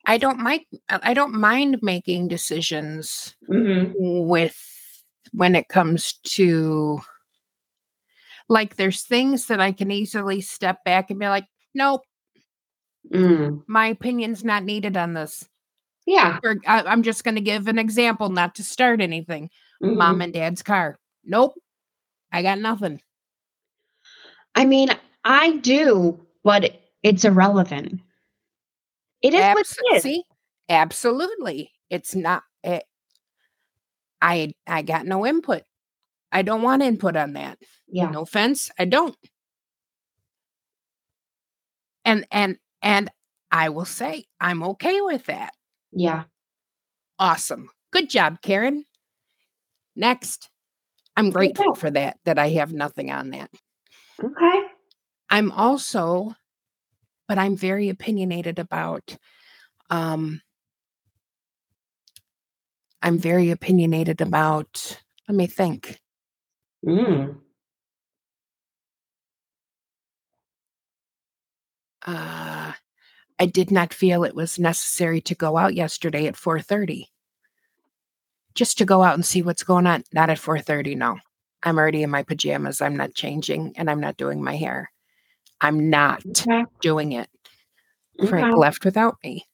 I 0.07 0.19
don't 0.19 0.39
mind 0.39 0.63
I 0.89 1.15
don't 1.15 1.35
mind 1.35 1.79
making 1.83 2.29
decisions 2.29 3.35
Mhm. 3.51 3.93
with 4.27 4.57
when 5.33 5.55
it 5.57 5.69
comes 5.69 6.15
to 6.37 7.01
like 8.49 8.77
there's 8.77 9.03
things 9.03 9.47
that 9.47 9.61
I 9.61 9.73
can 9.73 9.91
easily 9.91 10.41
step 10.41 10.85
back 10.85 11.11
and 11.11 11.19
be 11.19 11.27
like, 11.29 11.47
nope, 11.75 12.03
Mm. 13.13 13.63
my 13.69 13.89
opinion's 13.89 14.43
not 14.45 14.65
needed 14.65 14.97
on 14.97 15.15
this. 15.15 15.49
Yeah. 16.07 16.39
Or 16.43 16.57
I, 16.67 16.83
I'm 16.83 17.03
just 17.05 17.23
going 17.25 17.37
to 17.37 17.41
give 17.41 17.69
an 17.69 17.79
example, 17.79 18.29
not 18.31 18.57
to 18.57 18.65
start 18.65 19.01
anything. 19.01 19.51
Mhm. 19.83 19.97
Mom 19.97 20.21
and 20.23 20.33
dad's 20.33 20.63
car. 20.63 20.99
Nope, 21.25 21.55
I 22.33 22.43
got 22.43 22.59
nothing. 22.59 23.01
I 24.55 24.65
mean, 24.65 24.89
I 25.25 25.57
do, 25.59 26.25
but 26.45 26.81
it's 27.03 27.25
irrelevant. 27.25 28.01
It 29.23 29.35
is 29.35 29.41
what 29.41 29.67
it 29.67 29.97
is. 29.97 30.03
See, 30.03 30.25
absolutely, 30.69 31.73
it's 31.91 32.14
not. 32.14 32.43
It, 32.62 32.85
I 34.21 34.53
I 34.67 34.83
got 34.83 35.07
no 35.07 35.27
input. 35.27 35.62
I 36.33 36.43
don't 36.43 36.62
want 36.62 36.83
input 36.83 37.17
on 37.17 37.35
that. 37.35 37.59
Yeah. 37.89 38.11
No 38.11 38.23
offense, 38.23 38.71
I 38.79 38.85
don't. 38.85 39.17
And 42.05 42.27
and 42.31 42.59
and 42.83 43.11
I 43.51 43.69
will 43.69 43.85
say 43.85 44.27
I'm 44.41 44.62
okay 44.62 45.01
with 45.01 45.27
that. 45.27 45.53
Yeah. 45.93 46.25
Awesome. 47.19 47.71
Good 47.93 48.11
job, 48.11 48.43
Karen. 48.43 48.85
Next. 49.95 50.51
I'm 51.17 51.31
grateful 51.31 51.64
job. 51.67 51.79
for 51.79 51.91
that, 51.93 52.19
that 52.27 52.39
I 52.39 52.51
have 52.51 52.73
nothing 52.73 53.11
on 53.11 53.31
that. 53.31 53.51
Okay. 54.23 54.61
I'm 55.31 55.51
also, 55.51 56.35
but 57.29 57.39
I'm 57.39 57.57
very 57.57 57.89
opinionated 57.89 58.59
about 58.59 59.16
um 59.91 60.41
I'm 63.03 63.18
very 63.18 63.51
opinionated 63.51 64.20
about, 64.20 65.01
let 65.29 65.37
me 65.37 65.47
think. 65.47 66.01
Mm. 66.85 67.37
Uh, 72.05 72.72
I 73.39 73.47
did 73.47 73.70
not 73.70 73.95
feel 73.95 74.24
it 74.24 74.35
was 74.35 74.59
necessary 74.59 75.20
to 75.22 75.35
go 75.35 75.57
out 75.57 75.74
yesterday 75.74 76.27
at 76.27 76.37
4:30. 76.37 77.07
Just 78.55 78.79
to 78.79 78.85
go 78.85 79.03
out 79.03 79.14
and 79.14 79.24
see 79.24 79.43
what's 79.43 79.62
going 79.62 79.87
on. 79.87 80.05
Not 80.12 80.31
at 80.31 80.39
4:30, 80.39 80.97
no. 80.97 81.18
I'm 81.62 81.79
already 81.79 82.03
in 82.03 82.11
my 82.11 82.22
pajamas. 82.22 82.81
I'm 82.81 82.97
not 82.97 83.14
changing 83.14 83.74
and 83.77 83.91
I'm 83.91 84.01
not 84.01 84.16
doing 84.16 84.43
my 84.43 84.57
hair. 84.57 84.91
I'm 85.61 85.91
not 85.91 86.23
Okay. 86.27 86.65
doing 86.81 87.13
it. 87.13 87.29
Frank 88.29 88.49
Okay. 88.49 88.57
left 88.57 88.85
without 88.85 89.17
me. 89.25 89.47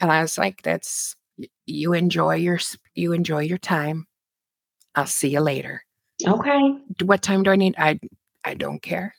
And 0.00 0.10
I 0.10 0.22
was 0.22 0.36
like, 0.38 0.62
that's 0.62 1.16
you 1.66 1.92
enjoy 1.92 2.36
your 2.36 2.58
you 2.94 3.12
enjoy 3.12 3.40
your 3.42 3.58
time. 3.58 4.06
I'll 4.94 5.06
see 5.06 5.28
you 5.28 5.40
later. 5.40 5.84
Okay. 6.26 6.78
What 7.02 7.22
time 7.22 7.42
do 7.42 7.50
I 7.50 7.56
need? 7.56 7.74
I 7.78 7.98
I 8.44 8.54
don't 8.54 8.82
care. 8.82 9.14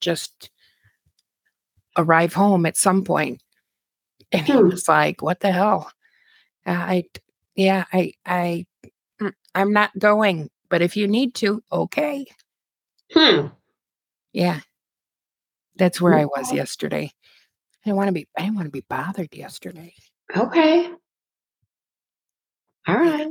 Just 0.00 0.50
arrive 1.96 2.34
home 2.34 2.66
at 2.66 2.76
some 2.76 3.04
point. 3.04 3.40
And 4.32 4.46
he 4.46 4.52
Hmm. 4.52 4.68
was 4.70 4.88
like, 4.88 5.22
"What 5.22 5.40
the 5.40 5.52
hell?" 5.52 5.90
Uh, 6.66 6.72
I 6.72 7.04
yeah, 7.54 7.84
I 7.92 8.12
I 8.26 8.66
mm, 9.20 9.32
I'm 9.54 9.72
not 9.72 9.98
going, 9.98 10.50
but 10.68 10.82
if 10.82 10.96
you 10.96 11.06
need 11.08 11.34
to, 11.36 11.62
okay. 11.72 12.26
Hmm. 13.12 13.48
Yeah. 14.32 14.60
That's 15.76 16.00
where 16.00 16.14
I 16.14 16.24
was 16.24 16.52
yesterday. 16.52 17.10
I 17.12 17.84
didn't 17.84 17.96
want 17.96 18.08
to 18.08 18.12
be 18.12 18.26
I 18.36 18.42
didn't 18.42 18.56
want 18.56 18.66
to 18.66 18.72
be 18.72 18.84
bothered 18.88 19.34
yesterday. 19.34 19.92
Okay. 20.36 20.90
All 22.88 22.96
right. 22.96 23.28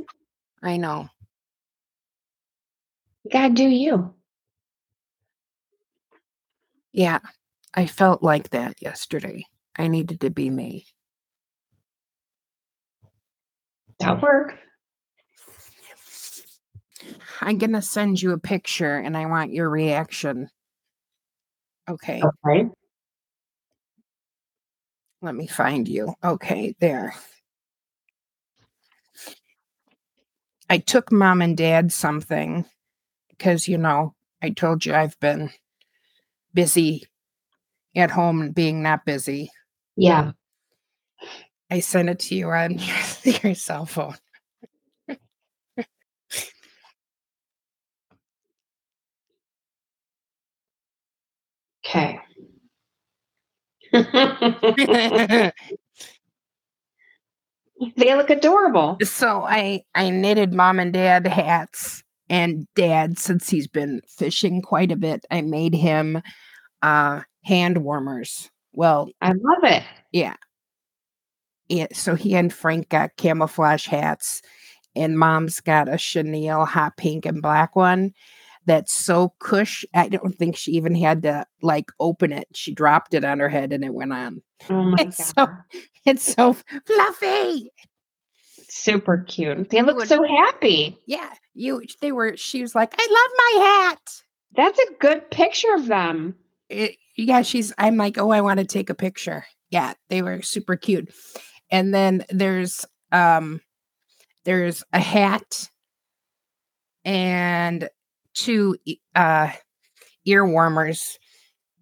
I 0.62 0.76
know. 0.76 1.08
You 3.24 3.30
gotta 3.30 3.54
do 3.54 3.68
you. 3.68 4.14
Yeah. 6.92 7.18
I 7.74 7.86
felt 7.86 8.22
like 8.22 8.50
that 8.50 8.80
yesterday. 8.80 9.44
I 9.76 9.88
needed 9.88 10.20
to 10.22 10.30
be 10.30 10.48
me. 10.48 10.86
That'll 13.98 14.20
work. 14.20 14.54
I'm 17.40 17.58
going 17.58 17.72
to 17.72 17.82
send 17.82 18.20
you 18.22 18.32
a 18.32 18.38
picture 18.38 18.96
and 18.96 19.16
I 19.16 19.26
want 19.26 19.52
your 19.52 19.68
reaction. 19.68 20.48
Okay. 21.88 22.22
Okay. 22.22 22.68
Let 25.22 25.34
me 25.34 25.46
find 25.46 25.88
you. 25.88 26.14
Okay, 26.22 26.74
there. 26.80 27.14
I 30.68 30.78
took 30.78 31.12
mom 31.12 31.42
and 31.42 31.56
dad 31.56 31.92
something 31.92 32.64
because, 33.30 33.68
you 33.68 33.78
know, 33.78 34.14
I 34.42 34.50
told 34.50 34.84
you 34.84 34.94
I've 34.94 35.18
been 35.20 35.50
busy 36.52 37.04
at 37.94 38.10
home 38.10 38.40
and 38.40 38.54
being 38.54 38.82
not 38.82 39.04
busy. 39.04 39.50
Yeah. 39.96 40.32
I 41.70 41.80
sent 41.80 42.08
it 42.08 42.18
to 42.20 42.34
you 42.34 42.50
on 42.50 42.78
your, 42.78 42.96
your 43.42 43.54
cell 43.54 43.86
phone. 43.86 44.16
Okay. 51.88 52.18
they 57.96 58.14
look 58.14 58.30
adorable. 58.30 58.98
so 59.02 59.42
I 59.42 59.82
I 59.94 60.10
knitted 60.10 60.52
mom 60.52 60.80
and 60.80 60.92
dad 60.92 61.26
hats 61.26 62.02
and 62.28 62.66
dad 62.74 63.18
since 63.18 63.48
he's 63.48 63.68
been 63.68 64.00
fishing 64.08 64.60
quite 64.62 64.90
a 64.90 64.96
bit 64.96 65.24
I 65.30 65.42
made 65.42 65.74
him 65.74 66.20
uh 66.82 67.22
hand 67.44 67.78
warmers. 67.78 68.50
Well, 68.72 69.08
I 69.20 69.28
love 69.28 69.62
it. 69.64 69.84
yeah. 70.12 70.34
Yeah, 71.68 71.86
so 71.92 72.14
he 72.14 72.36
and 72.36 72.52
Frank 72.52 72.88
got 72.90 73.16
camouflage 73.16 73.86
hats 73.86 74.40
and 74.94 75.18
mom's 75.18 75.60
got 75.60 75.88
a 75.92 75.98
chenille 75.98 76.64
hot 76.64 76.96
pink 76.96 77.26
and 77.26 77.42
black 77.42 77.74
one 77.74 78.12
that's 78.66 78.92
so 78.92 79.32
cush. 79.40 79.84
I 79.94 80.08
don't 80.08 80.36
think 80.36 80.56
she 80.56 80.72
even 80.72 80.94
had 80.94 81.22
to 81.22 81.46
like 81.62 81.90
open 82.00 82.32
it. 82.32 82.48
She 82.54 82.74
dropped 82.74 83.14
it 83.14 83.24
on 83.24 83.38
her 83.38 83.48
head 83.48 83.72
and 83.72 83.84
it 83.84 83.94
went 83.94 84.12
on. 84.12 84.42
Oh 84.68 84.82
my 84.82 84.96
It's 85.00 85.32
god. 85.32 85.48
so- 85.72 85.80
It's 86.04 86.34
so 86.34 86.56
fluffy. 86.86 87.70
Super 88.68 89.24
cute. 89.26 89.70
They 89.70 89.82
look 89.82 90.04
so 90.06 90.22
happy. 90.24 90.98
Yeah, 91.06 91.32
you. 91.54 91.82
They 92.00 92.12
were. 92.12 92.36
She 92.36 92.60
was 92.62 92.74
like, 92.74 92.94
"I 92.98 93.06
love 93.10 93.32
my 93.38 93.64
hat." 93.66 94.00
That's 94.54 94.78
a 94.78 94.94
good 95.00 95.30
picture 95.30 95.74
of 95.74 95.86
them. 95.86 96.34
It, 96.68 96.96
yeah, 97.16 97.42
she's. 97.42 97.72
I'm 97.78 97.96
like, 97.96 98.18
"Oh, 98.18 98.30
I 98.30 98.40
want 98.40 98.58
to 98.58 98.64
take 98.66 98.90
a 98.90 98.94
picture." 98.94 99.44
Yeah, 99.70 99.94
they 100.10 100.20
were 100.22 100.42
super 100.42 100.76
cute. 100.76 101.12
And 101.70 101.94
then 101.94 102.24
there's 102.28 102.84
um, 103.12 103.60
there's 104.44 104.82
a 104.92 105.00
hat 105.00 105.68
and 107.04 107.88
two 108.36 108.76
uh 109.14 109.50
ear 110.26 110.46
warmers 110.46 111.18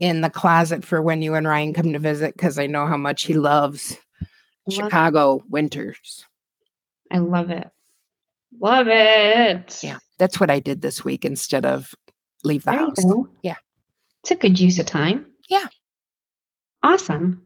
in 0.00 0.20
the 0.20 0.30
closet 0.30 0.84
for 0.84 1.02
when 1.02 1.20
you 1.22 1.34
and 1.34 1.46
Ryan 1.46 1.74
come 1.74 1.92
to 1.92 1.98
visit 1.98 2.34
because 2.34 2.58
I 2.58 2.66
know 2.66 2.86
how 2.86 2.96
much 2.96 3.22
he 3.24 3.34
loves 3.34 3.96
Love- 4.66 4.74
Chicago 4.74 5.42
winters. 5.48 6.24
I 7.10 7.18
love 7.18 7.50
it. 7.50 7.68
Love 8.60 8.86
it. 8.88 9.80
Yeah, 9.82 9.98
that's 10.18 10.38
what 10.40 10.50
I 10.50 10.60
did 10.60 10.80
this 10.80 11.04
week 11.04 11.24
instead 11.24 11.66
of 11.66 11.92
leave 12.44 12.64
the 12.64 12.70
There 12.70 12.80
house. 12.80 13.04
Yeah. 13.42 13.56
It's 14.22 14.30
a 14.30 14.36
good 14.36 14.58
use 14.58 14.78
of 14.78 14.86
time. 14.86 15.26
Yeah. 15.48 15.66
Awesome. 16.82 17.42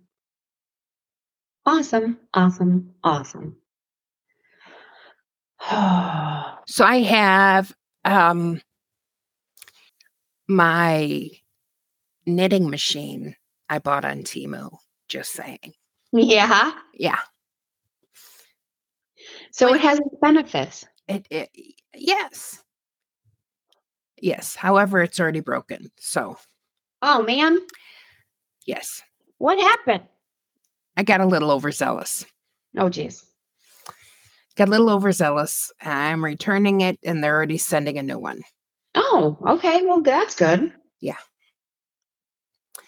Awesome. 1.66 2.18
Awesome. 2.34 2.94
Awesome. 3.02 3.56
So 6.70 6.84
I 6.84 6.98
have 6.98 7.74
um 8.04 8.61
my 10.49 11.28
knitting 12.26 12.68
machine 12.70 13.36
I 13.68 13.78
bought 13.78 14.05
on 14.05 14.22
Temu. 14.22 14.76
Just 15.09 15.32
saying. 15.32 15.74
yeah. 16.12 16.72
Yeah. 16.94 17.18
So 19.53 19.74
it 19.74 19.80
has 19.80 19.99
its 19.99 20.14
benefits. 20.20 20.86
It, 21.09 21.26
it 21.30 21.49
yes. 21.94 22.62
Yes. 24.20 24.55
However, 24.55 25.03
it's 25.03 25.20
already 25.20 25.40
broken. 25.40 25.90
So 25.99 26.36
Oh 27.03 27.22
man, 27.22 27.59
yes. 28.66 29.03
what 29.38 29.59
happened? 29.59 30.03
I 30.96 31.05
got 31.05 31.20
a 31.20 31.26
little 31.26 31.51
overzealous. 31.51 32.26
Oh 32.76 32.88
geez. 32.88 33.24
Got 34.57 34.68
a 34.68 34.70
little 34.72 34.90
overzealous. 34.90 35.72
I'm 35.80 36.24
returning 36.24 36.80
it 36.80 36.99
and 37.05 37.22
they're 37.22 37.36
already 37.36 37.59
sending 37.59 37.99
a 37.99 38.03
new 38.03 38.18
one. 38.18 38.42
Oh, 39.01 39.38
okay. 39.46 39.84
Well, 39.86 40.01
that's 40.03 40.34
good. 40.34 40.72
Yeah. 41.01 41.14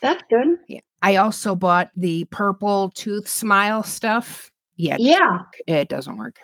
That's 0.02 0.22
good. 0.28 0.58
Yeah. 0.68 0.80
I 1.02 1.16
also 1.16 1.54
bought 1.54 1.90
the 1.96 2.24
purple 2.26 2.90
tooth 2.90 3.28
smile 3.28 3.82
stuff. 3.84 4.50
Yeah. 4.76 4.96
it 4.96 4.98
doesn't 4.98 5.06
Yeah. 5.06 5.40
It 5.76 5.88
doesn't 5.88 6.16
work. 6.16 6.36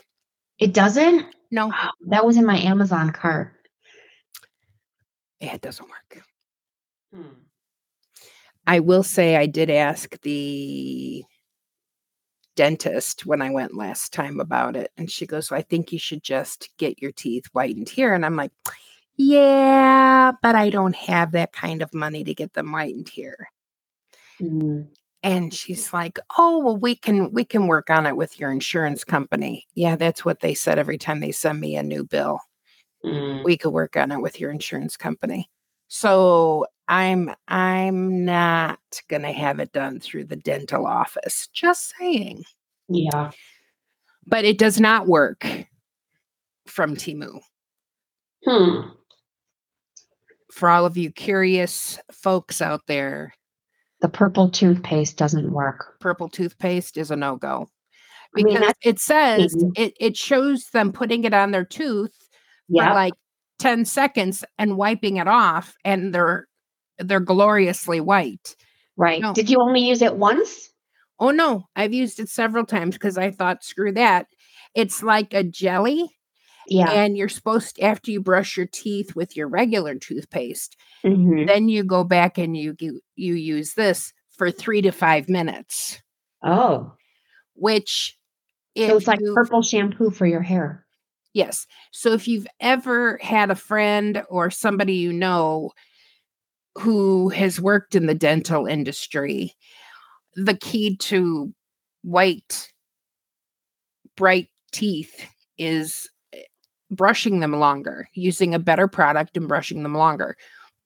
It 0.59 0.73
doesn't. 0.73 1.27
No, 1.51 1.73
Oh, 1.75 1.91
that 2.09 2.25
was 2.25 2.37
in 2.37 2.47
my 2.47 2.59
Amazon 2.59 3.11
cart. 3.11 3.53
it 5.41 5.61
doesn't 5.61 5.89
work. 5.89 6.23
Hmm. 7.14 7.23
I 8.67 8.81
will 8.81 9.03
say 9.03 9.37
I 9.37 9.47
did 9.47 9.71
ask 9.71 10.21
the 10.23 11.23
dentist 12.57 13.27
when 13.27 13.43
I 13.43 13.51
went 13.51 13.77
last 13.77 14.12
time 14.12 14.41
about 14.41 14.77
it. 14.77 14.91
And 14.97 15.11
she 15.11 15.27
goes, 15.27 15.51
well, 15.51 15.61
I 15.61 15.62
think 15.62 15.93
you 15.93 15.99
should 15.99 16.23
just 16.23 16.71
get 16.79 17.01
your 17.03 17.12
teeth 17.12 17.45
whitened 17.53 17.89
here. 17.89 18.14
And 18.14 18.25
I'm 18.25 18.37
like, 18.37 18.51
yeah, 19.17 20.33
but 20.43 20.55
I 20.55 20.71
don't 20.71 20.97
have 20.97 21.33
that 21.33 21.53
kind 21.53 21.83
of 21.83 21.95
money 21.95 22.25
to 22.25 22.35
get 22.35 22.53
them 22.55 22.69
whitened 22.71 23.09
here. 23.09 23.49
Hmm. 24.39 24.83
And 25.23 25.53
she's 25.53 25.93
like, 25.93 26.19
"Oh, 26.39 26.59
well 26.59 26.77
we 26.77 26.95
can 26.95 27.33
we 27.33 27.45
can 27.45 27.67
work 27.67 27.91
on 27.91 28.07
it 28.07 28.17
with 28.17 28.39
your 28.39 28.53
insurance 28.53 29.05
company." 29.05 29.67
Yeah, 29.75 29.97
that's 29.97 30.25
what 30.25 30.41
they 30.41 30.55
said 30.55 30.79
every 30.79 30.99
time 30.99 31.21
they 31.21 31.33
send 31.33 31.61
me 31.61 31.77
a 31.77 31.83
new 31.83 32.05
bill. 32.05 32.41
Hmm. 33.05 33.43
We 33.45 33.57
could 33.57 33.71
work 33.71 33.97
on 33.97 34.12
it 34.12 34.21
with 34.21 34.41
your 34.41 34.51
insurance 34.51 34.97
company. 34.97 35.51
So, 35.89 36.67
I'm 36.89 37.35
I'm 37.49 38.25
not 38.25 38.79
going 39.09 39.23
to 39.23 39.33
have 39.33 39.61
it 39.61 39.73
done 39.73 40.01
through 40.01 40.25
the 40.25 40.37
dental 40.37 40.87
office. 40.87 41.49
Just 41.53 41.95
saying. 41.99 42.45
Yeah. 42.89 43.31
But 44.27 44.45
it 44.45 44.59
does 44.59 44.81
not 44.81 45.07
work 45.07 45.47
from 46.67 46.97
Temu. 46.97 47.41
Hmm. 48.45 48.91
For 50.57 50.71
all 50.71 50.87
of 50.87 50.97
you 50.97 51.13
curious 51.13 51.99
folks 52.11 52.63
out 52.63 52.81
there, 52.87 53.35
The 54.01 54.09
purple 54.09 54.51
toothpaste 54.51 55.19
doesn't 55.19 55.53
work. 55.53 55.99
purple 56.01 56.31
toothpaste 56.31 56.97
is 56.97 57.11
a 57.11 57.17
no-go. 57.17 57.69
I 58.35 58.43
mean, 58.43 58.55
because 58.55 58.75
it 58.83 58.99
says 58.99 59.55
it, 59.77 59.93
it 60.01 60.17
shows 60.17 60.65
them 60.73 60.93
putting 60.93 61.25
it 61.25 61.35
on 61.35 61.51
their 61.51 61.65
tooth 61.67 62.15
for 62.71 62.83
like 62.95 63.13
10 63.59 63.85
seconds 63.85 64.45
and 64.59 64.79
wiping 64.79 65.19
it 65.19 65.29
off 65.29 65.75
and 65.85 66.15
they're 66.15 66.47
they're 66.99 67.21
gloriously 67.21 68.01
white. 68.01 68.57
right. 68.97 69.21
no. 69.21 69.35
Did 69.35 69.51
you 69.51 69.61
only 69.61 69.81
use 69.81 70.01
it 70.01 70.17
once? 70.17 70.71
Oh 71.21 71.33
no, 71.33 71.67
I've 71.77 71.93
used 71.93 72.19
it 72.19 72.31
several 72.31 72.65
times 72.65 72.95
because 72.95 73.19
I 73.19 73.31
thought 73.31 73.63
screw 73.63 73.93
that. 73.93 74.27
It's 74.75 75.03
like 75.03 75.35
a 75.35 75.45
jelly 75.45 76.16
Yeah. 76.69 76.91
and 76.91 77.17
you're 77.17 77.29
supposed 77.29 77.81
after 77.81 78.11
you 78.11 78.21
brush 78.21 78.57
your 78.57 78.67
teeth 78.67 79.14
with 79.17 79.37
your 79.37 79.49
regular 79.49 79.95
toothpaste, 79.97 80.77
Mhm. 81.05 81.47
then 81.47 81.69
you 81.69 81.85
go 81.85 82.05
back 82.05 82.39
and 82.39 82.57
you 82.57 82.75
you, 82.81 83.01
you 83.17 83.35
use 83.35 83.75
this 83.75 84.12
for 84.37 84.51
3 84.51 84.83
to 84.83 84.93
5 84.93 85.29
minutes, 85.29 86.01
Oh, 86.43 86.93
which 87.55 88.17
so 88.77 88.97
it's 88.97 89.07
like 89.07 89.21
you 89.21 89.35
purple 89.35 89.62
shampoo 89.62 90.11
for 90.11 90.27
your 90.27 90.43
hair. 90.43 90.87
Yes. 91.35 91.67
So 91.93 92.12
if 92.12 92.27
you've 92.29 92.47
ever 92.61 93.19
had 93.23 93.51
a 93.51 93.55
friend 93.57 94.23
or 94.31 94.51
somebody 94.51 94.95
you 94.95 95.12
know 95.12 95.73
who 96.79 97.29
has 97.31 97.61
worked 97.61 97.95
in 97.95 98.07
the 98.07 98.14
dental 98.14 98.67
industry, 98.67 99.55
the 100.35 100.57
key 100.57 100.97
to 100.99 101.53
white, 102.03 102.73
bright 104.17 104.49
teeth 104.73 105.27
is 105.59 106.09
brushing 106.91 107.41
them 107.41 107.53
longer, 107.53 108.09
using 108.14 108.55
a 108.55 108.59
better 108.59 108.89
product 108.89 109.37
and 109.37 109.49
brushing 109.49 109.82
them 109.82 109.95
longer. 109.95 110.37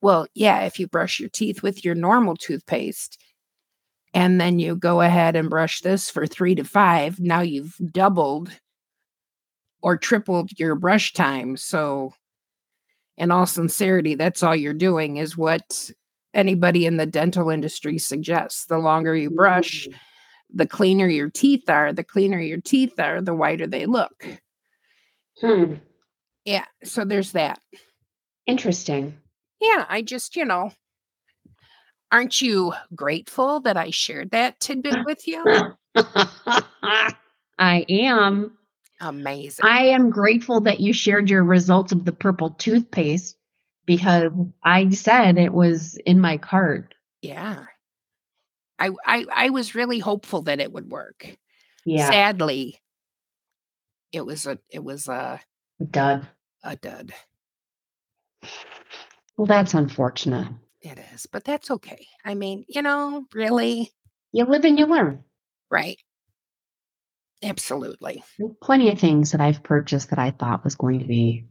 Well, 0.01 0.27
yeah, 0.35 0.63
if 0.63 0.79
you 0.81 0.87
brush 0.87 1.21
your 1.21 1.29
teeth 1.29 1.63
with 1.63 1.85
your 1.85 1.95
normal 1.95 2.37
toothpaste 2.37 3.19
and 4.15 4.41
then 4.41 4.59
you 4.59 4.75
go 4.77 5.03
ahead 5.03 5.37
and 5.37 5.51
brush 5.51 5.83
this 5.83 6.11
for 6.11 6.27
three 6.27 6.55
to 6.55 6.65
five, 6.65 7.21
now 7.21 7.41
you've 7.41 7.77
doubled 7.93 8.51
or 9.83 9.97
tripled 9.97 10.59
your 10.59 10.75
brush 10.75 11.13
time. 11.13 11.57
So, 11.57 12.15
in 13.19 13.31
all 13.31 13.47
sincerity, 13.47 14.15
that's 14.15 14.43
all 14.43 14.57
you're 14.57 14.73
doing 14.73 15.19
is 15.19 15.37
what 15.37 15.91
anybody 16.33 16.87
in 16.87 16.97
the 16.97 17.07
dental 17.07 17.51
industry 17.51 17.99
suggests. 17.99 18.65
The 18.67 18.79
longer 18.79 19.15
you 19.15 19.31
brush, 19.31 19.87
Mm. 19.87 19.95
the 20.55 20.67
cleaner 20.67 21.07
your 21.07 21.29
teeth 21.31 21.69
are. 21.69 21.93
The 21.93 22.05
cleaner 22.05 22.41
your 22.41 22.61
teeth 22.61 22.99
are, 22.99 23.21
the 23.21 23.35
whiter 23.35 23.67
they 23.67 23.85
look. 23.87 24.27
Hmm. 25.41 25.75
Yeah. 26.45 26.65
So, 26.85 27.05
there's 27.05 27.33
that. 27.33 27.61
Interesting. 28.47 29.17
Yeah. 29.61 29.85
I 29.89 30.03
just, 30.03 30.37
you 30.37 30.45
know, 30.45 30.73
aren't 32.11 32.41
you 32.41 32.73
grateful 32.95 33.61
that 33.61 33.77
I 33.77 33.91
shared 33.91 34.31
that 34.33 34.59
tidbit 34.61 34.99
with 35.05 35.27
you? 35.29 35.45
I 37.59 37.85
am. 37.89 38.57
Amazing. 39.01 39.65
I 39.65 39.87
am 39.87 40.11
grateful 40.11 40.61
that 40.63 40.81
you 40.81 40.93
shared 40.93 41.31
your 41.31 41.43
results 41.45 41.93
of 41.93 42.05
the 42.05 42.13
purple 42.13 42.51
toothpaste 42.51 43.37
because 43.87 44.31
I 44.63 44.91
said 44.91 45.39
it 45.39 45.53
was 45.53 45.97
in 46.07 46.21
my 46.21 46.37
cart. 46.37 46.95
yeah. 47.23 47.65
I, 48.79 48.91
I 49.05 49.27
I 49.31 49.51
was 49.51 49.75
really 49.75 49.99
hopeful 49.99 50.41
that 50.43 50.59
it 50.59 50.73
would 50.73 50.91
work. 50.91 51.37
Yeah. 51.85 52.09
Sadly, 52.11 52.81
it 54.11 54.25
was 54.25 54.47
a 54.47 54.59
it 54.71 54.83
was 54.83 55.07
a 55.07 55.39
Dud. 55.91 56.27
a 56.63 56.77
dud. 56.77 57.13
Well, 59.37 59.47
that's 59.47 59.75
unfortunate. 59.75 60.49
It 60.83 60.99
is, 61.15 61.27
but 61.27 61.45
that's 61.45 61.71
okay. 61.71 62.07
I 62.25 62.35
mean, 62.35 62.65
you 62.69 62.83
know, 62.83 63.25
really, 63.35 63.91
You 64.33 64.45
live 64.45 64.65
and 64.65 64.79
you 64.79 64.87
learn. 64.87 65.25
right? 65.71 65.99
Absolutely. 67.43 68.23
Plenty 68.63 68.91
of 68.91 68.99
things 68.99 69.33
that 69.33 69.41
I've 69.41 69.63
purchased 69.63 70.11
that 70.11 70.19
I 70.19 70.31
thought 70.31 70.65
was 70.65 70.75
going 70.75 71.01
to 71.01 71.07
be 71.07 71.47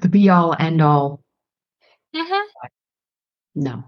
the 0.00 0.08
be 0.08 0.28
all 0.28 0.54
end 0.58 0.82
all. 0.82 1.22
Mm-hmm. 2.14 2.46
No. 3.54 3.84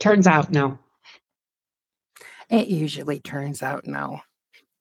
Turns 0.00 0.26
out, 0.26 0.50
no. 0.50 0.78
It 2.50 2.68
usually 2.68 3.20
turns 3.20 3.62
out 3.62 3.86
no. 3.86 4.20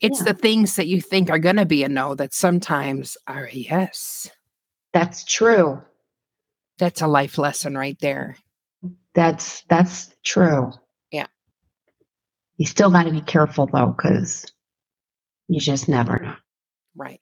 It's 0.04 0.20
Yeah. 0.20 0.26
the 0.26 0.34
things 0.36 0.76
that 0.76 0.88
you 0.88 1.02
think 1.02 1.30
are 1.32 1.40
going 1.40 1.56
to 1.56 1.66
be 1.66 1.84
a 1.84 1.90
no 1.90 2.14
that 2.16 2.34
sometimes 2.34 3.18
are 3.26 3.46
a 3.46 3.54
yes. 3.54 4.30
That's 4.92 5.24
true. 5.24 5.82
That's 6.78 7.02
a 7.02 7.08
life 7.08 7.38
lesson 7.38 7.76
right 7.78 7.98
there. 8.02 8.36
That's 9.16 9.62
that's 9.70 10.14
true. 10.24 10.72
Yeah. 11.12 11.28
You 12.58 12.66
still 12.66 12.92
got 12.92 13.04
to 13.04 13.12
be 13.12 13.22
careful 13.22 13.68
though, 13.68 13.96
because 13.96 14.46
you 15.48 15.60
just 15.60 15.88
never 15.88 16.20
know. 16.20 16.36
Right. 16.96 17.22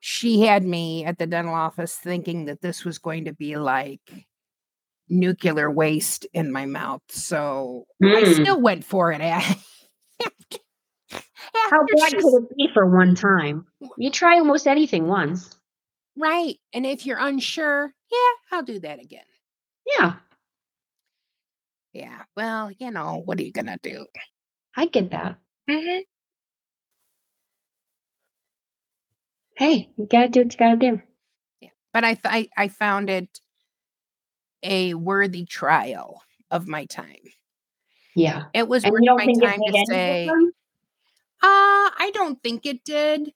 She 0.00 0.42
had 0.42 0.64
me 0.64 1.04
at 1.04 1.18
the 1.18 1.26
dental 1.26 1.54
office 1.54 1.96
thinking 1.96 2.44
that 2.44 2.60
this 2.60 2.84
was 2.84 2.98
going 2.98 3.24
to 3.24 3.32
be 3.34 3.56
like 3.56 4.00
nuclear 5.08 5.70
waste 5.70 6.26
in 6.32 6.52
my 6.52 6.66
mouth. 6.66 7.02
So 7.08 7.86
I 8.02 8.22
Mm. 8.22 8.34
still 8.34 8.60
went 8.60 8.84
for 8.84 9.10
it. 9.12 9.20
How 11.70 11.84
bad 11.84 12.18
could 12.18 12.34
it 12.42 12.56
be 12.56 12.68
for 12.72 12.86
one 12.86 13.14
time? 13.14 13.66
You 13.96 14.10
try 14.10 14.38
almost 14.38 14.66
anything 14.66 15.06
once. 15.06 15.54
Right. 16.16 16.56
And 16.72 16.86
if 16.86 17.04
you're 17.06 17.18
unsure, 17.18 17.92
yeah, 18.10 18.56
I'll 18.56 18.62
do 18.62 18.80
that 18.80 19.00
again. 19.00 19.24
Yeah, 19.98 20.14
Yeah. 21.92 22.22
Well, 22.36 22.70
you 22.78 22.90
know, 22.90 23.22
what 23.24 23.38
are 23.38 23.42
you 23.42 23.52
going 23.52 23.66
to 23.66 23.78
do? 23.82 24.06
I 24.76 24.86
get 24.86 25.10
that. 25.10 25.38
Mm-hmm. 25.70 26.00
Hey, 29.56 29.88
you 29.96 30.06
gotta 30.10 30.28
do 30.28 30.40
what 30.42 30.52
you 30.52 30.58
gotta 30.58 30.76
do. 30.76 31.00
Yeah. 31.60 31.70
But 31.92 32.04
I, 32.04 32.14
th- 32.14 32.20
I, 32.24 32.48
I 32.64 32.68
found 32.68 33.08
it 33.08 33.40
a 34.62 34.94
worthy 34.94 35.46
trial 35.46 36.22
of 36.50 36.66
my 36.68 36.84
time. 36.84 37.16
Yeah. 38.14 38.44
It 38.52 38.68
was 38.68 38.84
And 38.84 38.92
worth 38.92 39.02
my 39.02 39.26
time 39.32 39.60
to 39.62 39.86
say? 39.86 40.30
Uh, 41.46 41.94
I 41.98 42.10
don't 42.12 42.42
think 42.42 42.66
it 42.66 42.82
did. 42.84 43.32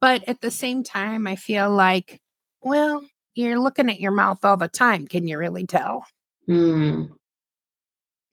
But 0.00 0.26
at 0.26 0.40
the 0.40 0.50
same 0.50 0.82
time, 0.82 1.26
I 1.26 1.36
feel 1.36 1.70
like, 1.70 2.20
well, 2.62 3.04
you're 3.34 3.60
looking 3.60 3.90
at 3.90 4.00
your 4.00 4.10
mouth 4.10 4.44
all 4.44 4.56
the 4.56 4.68
time. 4.68 5.06
Can 5.06 5.28
you 5.28 5.38
really 5.38 5.66
tell? 5.66 6.06
Mm, 6.48 7.10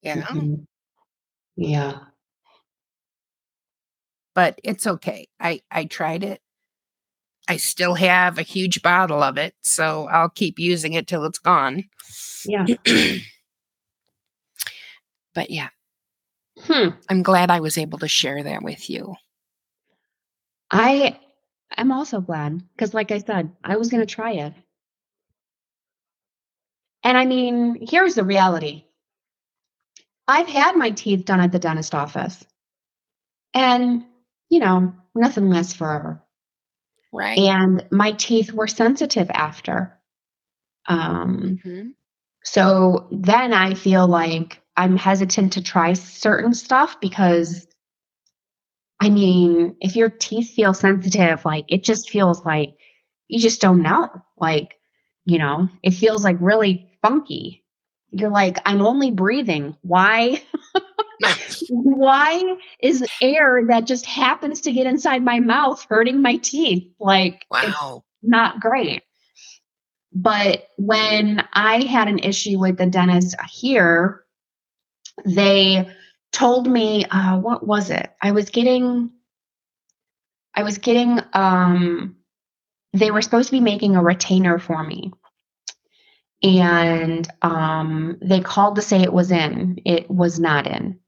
You 0.01 0.15
know? 0.15 0.21
mhm. 0.23 0.65
Yeah. 1.57 1.99
But 4.33 4.59
it's 4.63 4.87
okay. 4.87 5.27
I 5.39 5.61
I 5.69 5.85
tried 5.85 6.23
it. 6.23 6.41
I 7.49 7.57
still 7.57 7.95
have 7.95 8.37
a 8.37 8.43
huge 8.43 8.81
bottle 8.81 9.21
of 9.21 9.37
it, 9.37 9.53
so 9.61 10.07
I'll 10.07 10.29
keep 10.29 10.59
using 10.59 10.93
it 10.93 11.07
till 11.07 11.25
it's 11.25 11.39
gone. 11.39 11.83
Yeah. 12.45 12.65
but 15.33 15.49
yeah, 15.49 15.69
Hmm. 16.63 16.89
I'm 17.09 17.23
glad 17.23 17.49
I 17.51 17.59
was 17.59 17.77
able 17.77 17.99
to 17.99 18.07
share 18.07 18.43
that 18.43 18.61
with 18.63 18.89
you. 18.89 19.15
I 20.71 21.19
am 21.77 21.91
also 21.91 22.21
glad 22.21 22.61
because, 22.75 22.93
like 22.93 23.11
I 23.11 23.19
said, 23.19 23.51
I 23.63 23.77
was 23.77 23.89
going 23.89 24.05
to 24.05 24.13
try 24.13 24.33
it. 24.33 24.53
And 27.03 27.17
I 27.17 27.25
mean, 27.25 27.77
here's 27.89 28.15
the 28.15 28.23
reality 28.23 28.85
I've 30.27 30.47
had 30.47 30.75
my 30.75 30.91
teeth 30.91 31.25
done 31.25 31.39
at 31.39 31.51
the 31.51 31.59
dentist 31.59 31.95
office, 31.95 32.45
and, 33.53 34.05
you 34.49 34.59
know, 34.59 34.93
nothing 35.15 35.49
lasts 35.49 35.73
forever. 35.73 36.21
Right. 37.11 37.37
And 37.39 37.85
my 37.91 38.11
teeth 38.11 38.53
were 38.53 38.67
sensitive 38.67 39.29
after. 39.31 39.97
Um, 40.87 41.59
Mhm. 41.65 41.93
so 42.43 43.07
then 43.11 43.53
I 43.53 43.73
feel 43.73 44.07
like 44.07 44.61
I'm 44.79 44.95
hesitant 44.95 45.51
to 45.53 45.61
try 45.61 45.91
certain 45.91 46.53
stuff 46.53 47.01
because 47.01 47.67
I 49.01 49.09
mean, 49.09 49.75
if 49.81 49.97
your 49.97 50.09
teeth 50.09 50.51
feel 50.51 50.73
sensitive, 50.73 51.43
like 51.43 51.65
it 51.67 51.83
just 51.83 52.09
feels 52.09 52.45
like 52.45 52.75
you 53.27 53.39
just 53.39 53.59
don't 53.59 53.81
know. 53.81 54.09
Like, 54.37 54.75
you 55.25 55.37
know, 55.37 55.67
it 55.83 55.91
feels 55.91 56.23
like 56.23 56.37
really 56.39 56.89
funky. 57.01 57.65
You're 58.11 58.29
like, 58.29 58.57
I'm 58.65 58.81
only 58.81 59.11
breathing. 59.11 59.75
Why? 59.81 60.41
Why 61.69 62.55
is 62.81 63.05
air 63.21 63.65
that 63.67 63.85
just 63.85 64.05
happens 64.05 64.61
to 64.61 64.71
get 64.71 64.87
inside 64.87 65.23
my 65.23 65.41
mouth 65.41 65.85
hurting 65.89 66.21
my 66.21 66.37
teeth? 66.37 66.89
Like, 67.01 67.45
wow. 67.51 68.05
not 68.23 68.61
great. 68.61 69.03
But 70.13 70.67
when 70.77 71.45
I 71.51 71.83
had 71.83 72.07
an 72.07 72.19
issue 72.19 72.57
with 72.57 72.77
the 72.77 72.85
dentist 72.85 73.35
here, 73.51 74.23
they 75.25 75.89
told 76.31 76.67
me, 76.67 77.05
uh, 77.05 77.39
what 77.39 77.65
was 77.65 77.89
it? 77.89 78.09
I 78.21 78.31
was 78.31 78.49
getting, 78.49 79.11
I 80.55 80.63
was 80.63 80.77
getting, 80.77 81.19
um, 81.33 82.15
they 82.93 83.11
were 83.11 83.21
supposed 83.21 83.49
to 83.49 83.55
be 83.55 83.59
making 83.59 83.95
a 83.95 84.03
retainer 84.03 84.59
for 84.59 84.83
me. 84.83 85.11
And 86.41 87.27
um, 87.41 88.17
they 88.21 88.39
called 88.39 88.75
to 88.75 88.81
say 88.81 89.01
it 89.01 89.13
was 89.13 89.31
in. 89.31 89.79
It 89.85 90.09
was 90.09 90.39
not 90.39 90.67
in. 90.67 90.99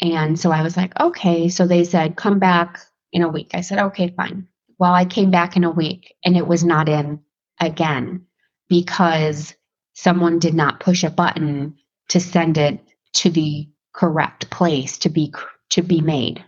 And 0.00 0.38
so 0.38 0.50
I 0.50 0.62
was 0.62 0.76
like, 0.76 0.98
okay. 0.98 1.48
So 1.48 1.66
they 1.66 1.84
said, 1.84 2.16
come 2.16 2.38
back 2.38 2.80
in 3.12 3.22
a 3.22 3.28
week. 3.28 3.50
I 3.54 3.60
said, 3.60 3.78
okay, 3.78 4.14
fine. 4.16 4.46
Well, 4.78 4.94
I 4.94 5.04
came 5.04 5.30
back 5.30 5.56
in 5.56 5.64
a 5.64 5.70
week 5.70 6.14
and 6.24 6.36
it 6.36 6.46
was 6.46 6.64
not 6.64 6.88
in 6.88 7.20
again 7.60 8.26
because 8.68 9.54
someone 9.94 10.38
did 10.38 10.54
not 10.54 10.80
push 10.80 11.02
a 11.02 11.10
button 11.10 11.76
to 12.10 12.20
send 12.20 12.56
it 12.56 12.80
to 13.18 13.30
the 13.30 13.68
correct 13.92 14.48
place 14.50 14.98
to 14.98 15.08
be 15.08 15.32
to 15.70 15.82
be 15.82 16.00
made. 16.00 16.44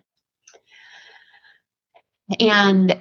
And 2.38 2.96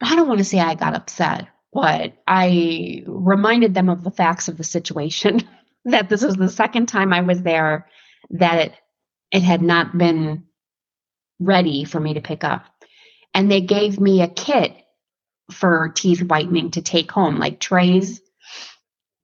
I 0.00 0.14
don't 0.14 0.28
want 0.28 0.38
to 0.38 0.44
say 0.44 0.60
I 0.60 0.74
got 0.74 0.94
upset, 0.94 1.48
but 1.72 2.12
I 2.26 3.02
reminded 3.06 3.74
them 3.74 3.88
of 3.88 4.04
the 4.04 4.12
facts 4.12 4.46
of 4.46 4.58
the 4.58 4.64
situation 4.64 5.42
that 5.84 6.08
this 6.08 6.22
was 6.22 6.36
the 6.36 6.48
second 6.48 6.86
time 6.86 7.12
I 7.12 7.22
was 7.22 7.42
there 7.42 7.88
that 8.30 8.58
it, 8.58 8.74
it 9.32 9.42
had 9.42 9.60
not 9.60 9.98
been 9.98 10.44
ready 11.40 11.84
for 11.84 11.98
me 11.98 12.14
to 12.14 12.20
pick 12.20 12.44
up. 12.44 12.64
And 13.34 13.50
they 13.50 13.60
gave 13.60 13.98
me 13.98 14.22
a 14.22 14.28
kit 14.28 14.72
for 15.50 15.92
teeth 15.94 16.22
whitening 16.22 16.70
to 16.72 16.82
take 16.82 17.10
home, 17.10 17.38
like 17.38 17.58
trays. 17.58 18.20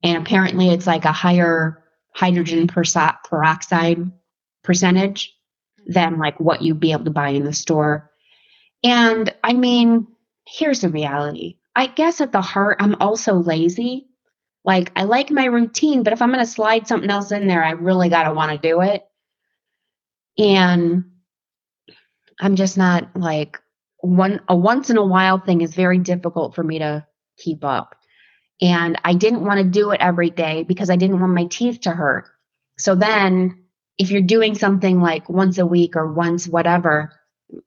And 0.03 0.19
apparently 0.19 0.71
it's 0.71 0.87
like 0.87 1.05
a 1.05 1.13
higher 1.13 1.82
hydrogen 2.15 2.67
peroxide 2.67 4.11
percentage 4.63 5.35
than 5.87 6.19
like 6.19 6.39
what 6.39 6.63
you'd 6.63 6.81
be 6.81 6.93
able 6.93 7.05
to 7.05 7.11
buy 7.11 7.31
in 7.31 7.45
the 7.45 7.53
store. 7.53 8.11
And 8.85 9.35
I 9.43 9.53
mean, 9.53 10.07
here's 10.47 10.81
the 10.81 10.89
reality. 10.89 11.57
I 11.75 11.87
guess 11.87 12.21
at 12.21 12.33
the 12.33 12.41
heart, 12.41 12.79
I'm 12.81 12.97
also 13.01 13.35
lazy. 13.35 14.09
Like, 14.65 14.93
I 14.95 15.05
like 15.05 15.31
my 15.31 15.47
routine, 15.47 16.03
but 16.03 16.13
if 16.13 16.23
I'm 16.23 16.31
going 16.31 16.45
to 16.45 16.51
slide 16.51 16.87
something 16.87 17.11
else 17.11 17.33
in 17.33 17.49
there, 17.49 17.65
I 17.65 17.71
really 17.73 18.09
got 18.09 18.25
to 18.25 18.35
want 18.35 18.53
to 18.53 18.59
do 18.59 18.81
it. 18.83 19.05
And 20.39 21.05
I'm 22.41 22.57
just 22.57 22.79
not 22.79 23.17
like 23.17 23.61
one, 23.99 24.41
a 24.49 24.57
once 24.57 24.91
in 24.91 24.97
a 24.99 25.05
while 25.05 25.39
thing 25.39 25.63
is 25.63 25.75
very 25.75 25.99
difficult 25.99 26.55
for 26.55 26.63
me 26.63 26.79
to 26.79 27.07
keep 27.39 27.65
up. 27.65 27.97
And 28.63 28.99
I 29.05 29.15
didn't 29.15 29.45
want 29.45 29.59
to 29.59 29.65
do 29.65 29.91
it 29.91 30.01
every 30.01 30.31
day 30.31 30.63
because 30.63 30.89
I 30.89 30.97
didn't 30.97 31.21
want 31.21 31.35
my 31.35 31.47
teeth 31.47 31.81
to 31.81 31.91
hurt. 31.91 32.27
So 32.79 32.95
then, 32.95 33.65
if 33.99 34.11
you're 34.11 34.23
doing 34.23 34.55
something 34.55 35.01
like 35.01 35.29
once 35.29 35.59
a 35.59 35.67
week 35.67 35.97
or 35.97 36.13
once 36.13 36.49
whatever, 36.49 37.13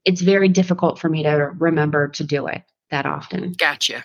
it's 0.05 0.21
very 0.21 0.49
difficult 0.49 0.97
for 0.97 1.09
me 1.09 1.23
to 1.23 1.51
remember 1.57 2.07
to 2.09 2.23
do 2.23 2.47
it 2.47 2.63
that 2.91 3.05
often. 3.05 3.53
Gotcha. 3.53 4.03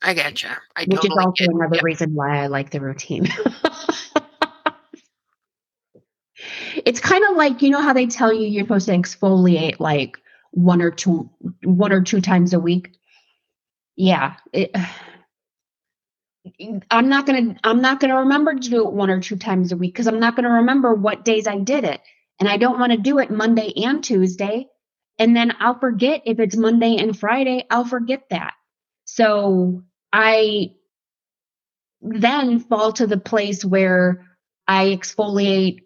I 0.00 0.14
gotcha. 0.14 0.58
I 0.76 0.82
Which 0.82 1.00
totally 1.00 1.14
is 1.14 1.26
also 1.26 1.44
another 1.46 1.76
yep. 1.76 1.84
reason 1.84 2.14
why 2.14 2.42
I 2.42 2.46
like 2.46 2.70
the 2.70 2.80
routine. 2.80 3.26
it's 6.84 7.00
kind 7.00 7.24
of 7.24 7.36
like 7.36 7.62
you 7.62 7.70
know 7.70 7.80
how 7.80 7.94
they 7.94 8.06
tell 8.06 8.32
you 8.32 8.46
you're 8.46 8.64
supposed 8.64 8.86
to 8.86 8.92
exfoliate 8.92 9.80
like 9.80 10.18
one 10.50 10.82
or 10.82 10.90
two 10.90 11.30
one 11.62 11.92
or 11.92 12.02
two 12.02 12.20
times 12.20 12.52
a 12.52 12.60
week. 12.60 12.90
Yeah, 13.96 14.36
it, 14.52 14.70
I'm 16.90 17.08
not 17.08 17.26
gonna 17.26 17.56
I'm 17.64 17.80
not 17.80 18.00
gonna 18.00 18.18
remember 18.20 18.54
to 18.54 18.60
do 18.70 18.86
it 18.86 18.92
one 18.92 19.10
or 19.10 19.20
two 19.20 19.36
times 19.36 19.72
a 19.72 19.76
week 19.76 19.94
because 19.94 20.06
I'm 20.06 20.20
not 20.20 20.36
gonna 20.36 20.50
remember 20.50 20.94
what 20.94 21.24
days 21.24 21.46
I 21.46 21.58
did 21.58 21.84
it, 21.84 22.00
and 22.40 22.48
I 22.48 22.56
don't 22.58 22.78
want 22.78 22.92
to 22.92 22.98
do 22.98 23.18
it 23.18 23.30
Monday 23.30 23.72
and 23.84 24.02
Tuesday, 24.04 24.66
and 25.18 25.34
then 25.36 25.52
I'll 25.60 25.78
forget 25.78 26.22
if 26.26 26.38
it's 26.40 26.56
Monday 26.56 26.96
and 26.98 27.18
Friday. 27.18 27.64
I'll 27.70 27.84
forget 27.86 28.24
that. 28.30 28.54
So 29.06 29.82
I 30.12 30.72
then 32.02 32.60
fall 32.60 32.92
to 32.94 33.06
the 33.06 33.18
place 33.18 33.64
where 33.64 34.26
I 34.68 34.86
exfoliate 34.86 35.80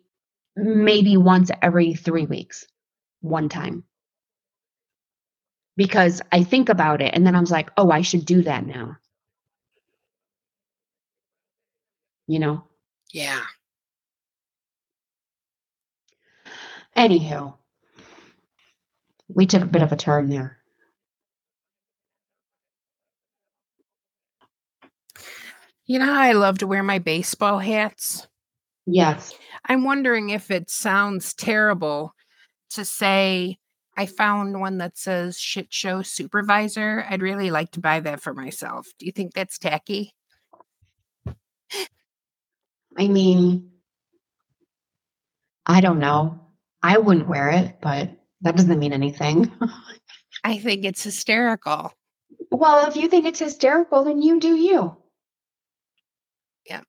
maybe 0.56 1.16
once 1.16 1.50
every 1.62 1.94
three 1.94 2.26
weeks, 2.26 2.66
one 3.20 3.48
time. 3.48 3.84
Because 5.78 6.20
I 6.32 6.42
think 6.42 6.68
about 6.68 7.00
it 7.00 7.14
and 7.14 7.24
then 7.24 7.36
I 7.36 7.40
was 7.40 7.52
like, 7.52 7.70
oh, 7.76 7.92
I 7.92 8.02
should 8.02 8.26
do 8.26 8.42
that 8.42 8.66
now. 8.66 8.96
You 12.26 12.40
know? 12.40 12.64
Yeah. 13.12 13.42
Anywho, 16.96 17.54
we 19.28 19.46
took 19.46 19.62
a 19.62 19.66
bit 19.66 19.82
of 19.82 19.92
a 19.92 19.96
turn 19.96 20.28
there. 20.28 20.58
You 25.86 26.00
know 26.00 26.06
how 26.06 26.20
I 26.20 26.32
love 26.32 26.58
to 26.58 26.66
wear 26.66 26.82
my 26.82 26.98
baseball 26.98 27.60
hats? 27.60 28.26
Yes. 28.84 29.32
I'm 29.64 29.84
wondering 29.84 30.30
if 30.30 30.50
it 30.50 30.70
sounds 30.70 31.34
terrible 31.34 32.16
to 32.70 32.84
say 32.84 33.58
I 33.98 34.06
found 34.06 34.60
one 34.60 34.78
that 34.78 34.96
says 34.96 35.40
shit 35.40 35.72
show 35.74 36.02
supervisor. 36.02 37.04
I'd 37.10 37.20
really 37.20 37.50
like 37.50 37.72
to 37.72 37.80
buy 37.80 37.98
that 37.98 38.22
for 38.22 38.32
myself. 38.32 38.86
Do 38.96 39.06
you 39.06 39.10
think 39.10 39.34
that's 39.34 39.58
tacky? 39.58 40.14
I 42.96 43.08
mean, 43.08 43.72
I 45.66 45.80
don't 45.80 45.98
know. 45.98 46.38
I 46.80 46.98
wouldn't 46.98 47.26
wear 47.26 47.50
it, 47.50 47.78
but 47.82 48.10
that 48.42 48.54
doesn't 48.54 48.78
mean 48.78 48.92
anything. 48.92 49.50
I 50.44 50.58
think 50.58 50.84
it's 50.84 51.02
hysterical. 51.02 51.92
well, 52.52 52.88
if 52.88 52.94
you 52.94 53.08
think 53.08 53.26
it's 53.26 53.40
hysterical, 53.40 54.04
then 54.04 54.22
you 54.22 54.38
do 54.38 54.54
you. 54.54 54.96
Yeah, 56.70 56.82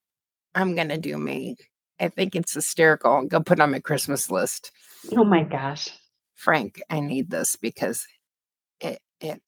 I'm 0.53 0.75
gonna 0.75 0.99
do 0.99 1.17
me. 1.17 1.55
I 1.99 2.09
think 2.09 2.35
it's 2.35 2.53
hysterical. 2.53 3.27
I'm 3.31 3.43
put 3.43 3.57
it 3.57 3.61
on 3.61 3.71
my 3.71 3.79
Christmas 3.79 4.29
list. 4.29 4.71
Oh 5.17 5.23
my 5.23 5.41
gosh. 5.41 5.89
Frank, 6.39 6.81
I 6.89 7.01
need 7.01 7.29
this 7.29 7.57
because 7.57 8.07
it 8.79 8.99
it 9.19 9.41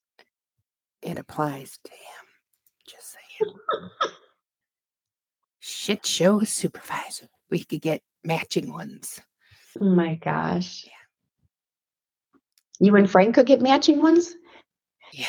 it 1.01 1.17
applies 1.17 1.79
to 1.85 1.91
him. 1.91 2.27
Just 2.85 3.13
saying. 3.13 3.53
Shit 5.59 6.05
show 6.05 6.41
supervisor. 6.41 7.27
We 7.49 7.63
could 7.63 7.81
get 7.81 8.01
matching 8.25 8.73
ones. 8.73 9.21
Oh 9.79 9.85
my 9.85 10.15
gosh. 10.15 10.85
You 12.81 12.93
and 12.97 13.09
Frank 13.09 13.35
could 13.35 13.47
get 13.47 13.61
matching 13.61 14.01
ones? 14.01 14.35
Yeah. 15.13 15.27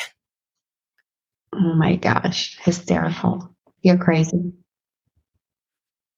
Oh 1.55 1.75
my 1.75 1.95
gosh. 1.95 2.57
Hysterical. 2.61 3.55
You're 3.83 3.97
crazy. 3.97 4.51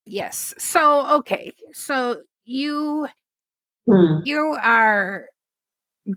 Yes. 0.06 0.56
So 0.58 1.18
okay. 1.18 1.54
So 1.74 2.24
you 2.46 3.08
Hmm. 3.88 4.22
you 4.24 4.58
are 4.62 5.28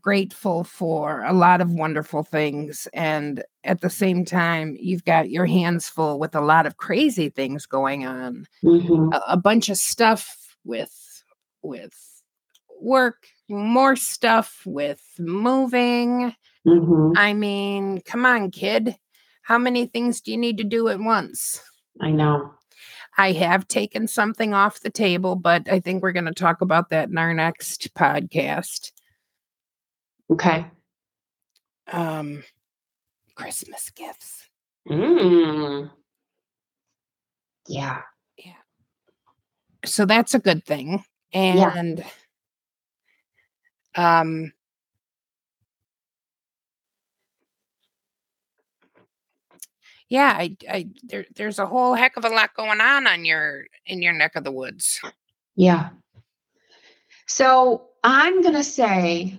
grateful 0.00 0.64
for 0.64 1.22
a 1.24 1.32
lot 1.32 1.60
of 1.60 1.70
wonderful 1.72 2.22
things 2.22 2.86
and 2.92 3.42
at 3.64 3.80
the 3.80 3.88
same 3.88 4.24
time 4.24 4.76
you've 4.78 5.04
got 5.04 5.30
your 5.30 5.46
hands 5.46 5.88
full 5.88 6.18
with 6.18 6.34
a 6.34 6.40
lot 6.40 6.66
of 6.66 6.76
crazy 6.76 7.30
things 7.30 7.64
going 7.64 8.04
on 8.06 8.46
Mhm. 8.62 9.14
a, 9.14 9.32
a 9.32 9.36
bunch 9.38 9.68
of 9.70 9.78
stuff 9.78 10.54
with 10.64 11.22
with 11.62 11.94
work 12.80 13.26
more 13.48 13.96
stuff 13.96 14.62
with 14.66 15.02
moving 15.18 16.34
Mhm. 16.66 17.12
i 17.16 17.32
mean 17.32 18.02
come 18.02 18.26
on 18.26 18.50
kid 18.50 18.94
how 19.42 19.56
many 19.56 19.86
things 19.86 20.20
do 20.20 20.30
you 20.30 20.36
need 20.36 20.58
to 20.58 20.64
do 20.64 20.88
at 20.88 21.00
once 21.00 21.62
I 22.00 22.10
know. 22.12 22.52
I 23.16 23.32
have 23.32 23.66
taken 23.66 24.06
something 24.06 24.54
off 24.54 24.78
the 24.78 24.90
table, 24.90 25.34
but 25.34 25.68
I 25.68 25.80
think 25.80 26.00
we're 26.00 26.12
going 26.12 26.26
to 26.26 26.32
talk 26.32 26.60
about 26.60 26.90
that 26.90 27.08
in 27.08 27.18
our 27.18 27.34
next 27.34 27.92
podcast. 27.94 28.92
Okay. 30.30 30.66
Um, 31.90 32.44
Christmas 33.34 33.90
gifts. 33.90 34.48
Mm. 34.88 35.90
Yeah. 37.66 38.02
Yeah. 38.36 38.52
So 39.84 40.04
that's 40.06 40.34
a 40.34 40.38
good 40.38 40.64
thing. 40.64 41.04
Yeah. 41.32 41.72
And 41.76 42.04
um 43.94 44.52
yeah, 50.08 50.34
I, 50.38 50.56
I 50.68 50.88
there, 51.02 51.26
there's 51.36 51.58
a 51.58 51.66
whole 51.66 51.94
heck 51.94 52.16
of 52.16 52.24
a 52.24 52.30
lot 52.30 52.54
going 52.54 52.80
on 52.80 53.06
on 53.06 53.24
your 53.24 53.66
in 53.86 54.00
your 54.02 54.14
neck 54.14 54.36
of 54.36 54.44
the 54.44 54.52
woods. 54.52 55.00
Yeah. 55.54 55.90
So 57.26 57.88
I'm 58.02 58.42
going 58.42 58.54
to 58.54 58.64
say, 58.64 59.38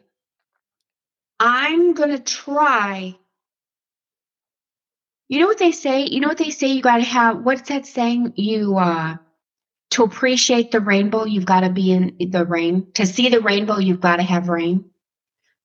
I'm 1.40 1.94
going 1.94 2.12
to 2.12 2.20
try. 2.20 3.16
You 5.30 5.40
know 5.40 5.48
what 5.48 5.60
they 5.60 5.72
say? 5.72 6.06
You 6.06 6.20
know 6.20 6.28
what 6.28 6.38
they 6.38 6.50
say? 6.50 6.68
You 6.68 6.82
got 6.82 6.98
to 6.98 7.04
have, 7.04 7.44
what's 7.44 7.70
that 7.70 7.86
saying? 7.86 8.34
You, 8.36 8.78
uh, 8.78 9.18
to 9.92 10.04
appreciate 10.04 10.72
the 10.72 10.80
rainbow, 10.80 11.26
you've 11.26 11.46
got 11.46 11.62
to 11.62 11.70
be 11.70 11.92
in 11.92 12.16
the 12.20 12.46
rain. 12.46 12.92
To 12.94 13.06
see 13.06 13.30
the 13.30 13.42
rainbow, 13.42 13.78
you've 13.78 14.02
got 14.02 14.18
to 14.18 14.24
have 14.24 14.50
rain. 14.50 14.86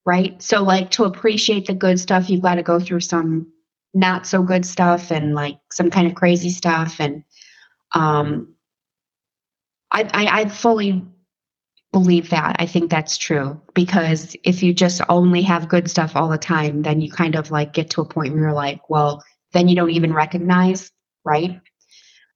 Right. 0.07 0.41
So, 0.43 0.63
like, 0.63 0.91
to 0.93 1.05
appreciate 1.05 1.67
the 1.67 1.75
good 1.75 1.99
stuff, 1.99 2.29
you've 2.29 2.43
got 2.43 2.57
to 2.57 2.63
go 2.63 2.79
through 2.79 3.01
some 3.01 3.53
not 3.95 4.27
so 4.27 4.43
good 4.43 4.67
stuff 4.67 5.11
and 5.11 5.35
like 5.35 5.59
some 5.73 5.91
kind 5.91 6.07
of 6.07 6.15
crazy 6.15 6.51
stuff. 6.51 7.01
And, 7.01 7.25
um, 7.93 8.55
I, 9.91 10.03
I, 10.13 10.41
I 10.41 10.49
fully 10.49 11.07
believe 11.95 12.31
that. 12.31 12.57
I 12.59 12.67
think 12.67 12.91
that's 12.91 13.17
true 13.17 13.61
because 13.73 14.37
if 14.43 14.65
you 14.65 14.75
just 14.75 15.01
only 15.09 15.43
have 15.43 15.69
good 15.69 15.89
stuff 15.89 16.17
all 16.17 16.29
the 16.29 16.37
time, 16.37 16.83
then 16.83 17.01
you 17.01 17.11
kind 17.11 17.37
of 17.37 17.53
like 17.53 17.73
get 17.73 17.91
to 17.91 18.01
a 18.01 18.05
point 18.05 18.35
where 18.35 18.43
you're 18.43 18.53
like, 18.53 18.91
well, 18.91 19.23
then 19.53 19.69
you 19.69 19.77
don't 19.77 19.93
even 19.93 20.13
recognize, 20.13 20.91
right? 21.25 21.61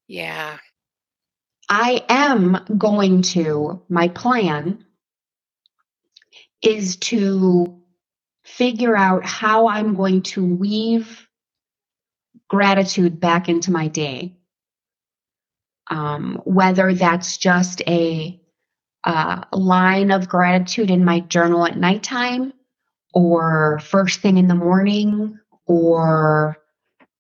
Yeah. 0.07 0.59
I 1.69 2.05
am 2.09 2.65
going 2.79 3.23
to, 3.35 3.83
my 3.89 4.09
plan 4.09 4.85
is 6.63 6.97
to 6.97 7.83
figure 8.45 8.97
out 8.97 9.27
how 9.27 9.67
I'm 9.67 9.97
going 9.97 10.23
to 10.23 10.45
weave 10.45 11.29
gratitude 12.49 13.19
back 13.19 13.49
into 13.49 13.73
my 13.73 13.89
day. 13.89 14.37
Um, 15.91 16.41
whether 16.45 16.95
that's 16.95 17.39
just 17.39 17.83
a, 17.89 18.38
line 19.53 20.11
of 20.11 20.29
gratitude 20.29 20.91
in 20.91 21.05
my 21.05 21.21
journal 21.21 21.67
at 21.67 21.77
nighttime 21.77 22.53
or 23.15 23.81
first 23.81 24.21
thing 24.21 24.37
in 24.39 24.49
the 24.49 24.55
morning 24.55 25.39
or 25.67 26.57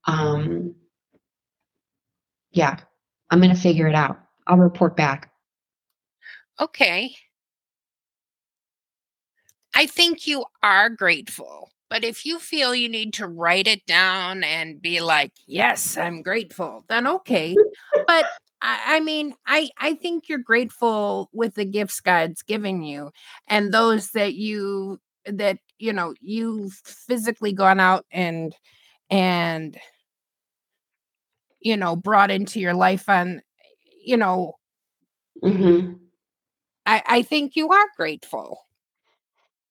um, 0.06 0.74
yeah 2.52 2.76
i'm 3.30 3.40
going 3.40 3.54
to 3.54 3.60
figure 3.60 3.86
it 3.88 3.94
out 3.94 4.18
i'll 4.46 4.56
report 4.58 4.96
back 4.96 5.30
Okay. 6.60 7.14
I 9.74 9.86
think 9.86 10.26
you 10.26 10.44
are 10.62 10.90
grateful, 10.90 11.70
but 11.88 12.02
if 12.02 12.26
you 12.26 12.38
feel 12.38 12.74
you 12.74 12.88
need 12.88 13.14
to 13.14 13.28
write 13.28 13.68
it 13.68 13.86
down 13.86 14.42
and 14.42 14.82
be 14.82 15.00
like, 15.00 15.32
"Yes, 15.46 15.96
I'm 15.96 16.22
grateful," 16.22 16.84
then 16.88 17.06
okay. 17.06 17.54
But 18.06 18.26
I, 18.60 18.96
I 18.96 19.00
mean, 19.00 19.34
I 19.46 19.70
I 19.78 19.94
think 19.94 20.28
you're 20.28 20.38
grateful 20.38 21.30
with 21.32 21.54
the 21.54 21.64
gifts 21.64 22.00
God's 22.00 22.42
given 22.42 22.82
you, 22.82 23.10
and 23.46 23.72
those 23.72 24.10
that 24.10 24.34
you 24.34 25.00
that 25.26 25.58
you 25.78 25.92
know 25.92 26.14
you've 26.20 26.80
physically 26.84 27.52
gone 27.52 27.80
out 27.80 28.04
and 28.10 28.54
and 29.10 29.78
you 31.60 31.76
know 31.76 31.96
brought 31.96 32.30
into 32.30 32.60
your 32.60 32.74
life 32.74 33.08
on 33.08 33.42
you 34.04 34.16
know 34.16 34.54
mm-hmm. 35.42 35.94
I, 36.86 37.02
I 37.06 37.22
think 37.22 37.54
you 37.54 37.68
are 37.68 37.86
grateful. 37.96 38.60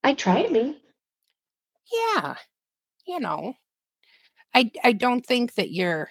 i 0.04 0.14
try 0.14 0.44
to 0.44 0.54
be 0.54 0.78
Yeah. 1.92 2.36
You 3.08 3.20
know. 3.20 3.54
I 4.54 4.72
I 4.84 4.92
don't 4.94 5.26
think 5.26 5.56
that 5.56 5.72
you're 5.72 6.10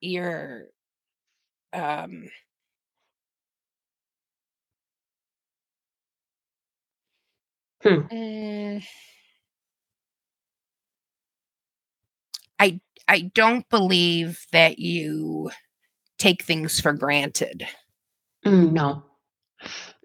you're 0.00 0.66
um 1.76 2.28
Hmm. 7.82 8.06
eh, 8.10 8.80
I 12.58 12.80
I 13.08 13.20
don't 13.34 13.68
believe 13.70 14.40
that 14.52 14.78
you 14.78 15.50
take 16.18 16.42
things 16.44 16.80
for 16.80 16.92
granted. 16.92 17.66
Mm, 18.46 18.72
no 18.72 19.02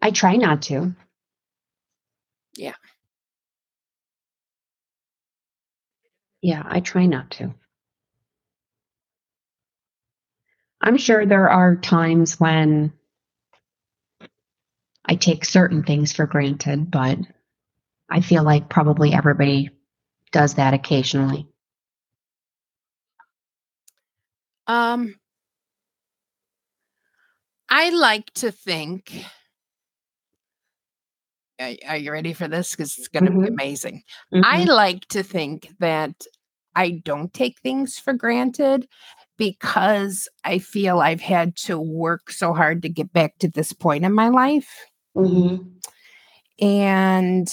i 0.01 0.11
try 0.11 0.35
not 0.35 0.61
to 0.63 0.95
Yeah. 2.55 2.75
yeah 6.41 6.63
i 6.65 6.79
try 6.79 7.05
not 7.05 7.29
to 7.31 7.53
i'm 10.81 10.97
sure 10.97 11.25
there 11.25 11.49
are 11.49 11.75
times 11.75 12.39
when 12.39 12.91
i 15.05 15.15
take 15.15 15.45
certain 15.45 15.83
things 15.83 16.11
for 16.11 16.25
granted 16.25 16.89
but 16.91 17.17
i 18.09 18.19
feel 18.21 18.43
like 18.43 18.69
probably 18.69 19.13
everybody 19.13 19.69
does 20.31 20.55
that 20.55 20.73
occasionally 20.73 21.47
Um 24.67 25.15
I 27.73 27.89
like 27.91 28.31
to 28.35 28.51
think 28.51 29.23
are, 31.87 31.97
you 31.97 32.11
ready 32.11 32.33
for 32.33 32.47
this? 32.47 32.71
Because 32.71 32.97
it's 32.97 33.07
going 33.07 33.25
to 33.25 33.31
be 33.31 33.37
Mhm. 33.37 33.47
amazing. 33.49 34.03
I 34.33 34.61
Mhm. 34.61 34.67
like 34.67 35.05
to 35.09 35.23
think 35.23 35.69
that 35.79 36.25
I 36.75 36.91
don't 36.91 37.33
take 37.33 37.59
things 37.59 37.97
for 37.99 38.13
granted 38.13 38.87
because 39.41 40.29
I 40.43 40.59
feel 40.59 40.99
I've 40.99 41.19
had 41.19 41.55
to 41.65 41.79
work 41.79 42.29
so 42.29 42.53
hard 42.53 42.83
to 42.83 42.89
get 42.89 43.11
back 43.11 43.39
to 43.39 43.47
this 43.47 43.73
point 43.73 44.05
in 44.05 44.13
my 44.13 44.29
life. 44.29 44.69
Mhm. 45.17 45.81
And 46.59 47.51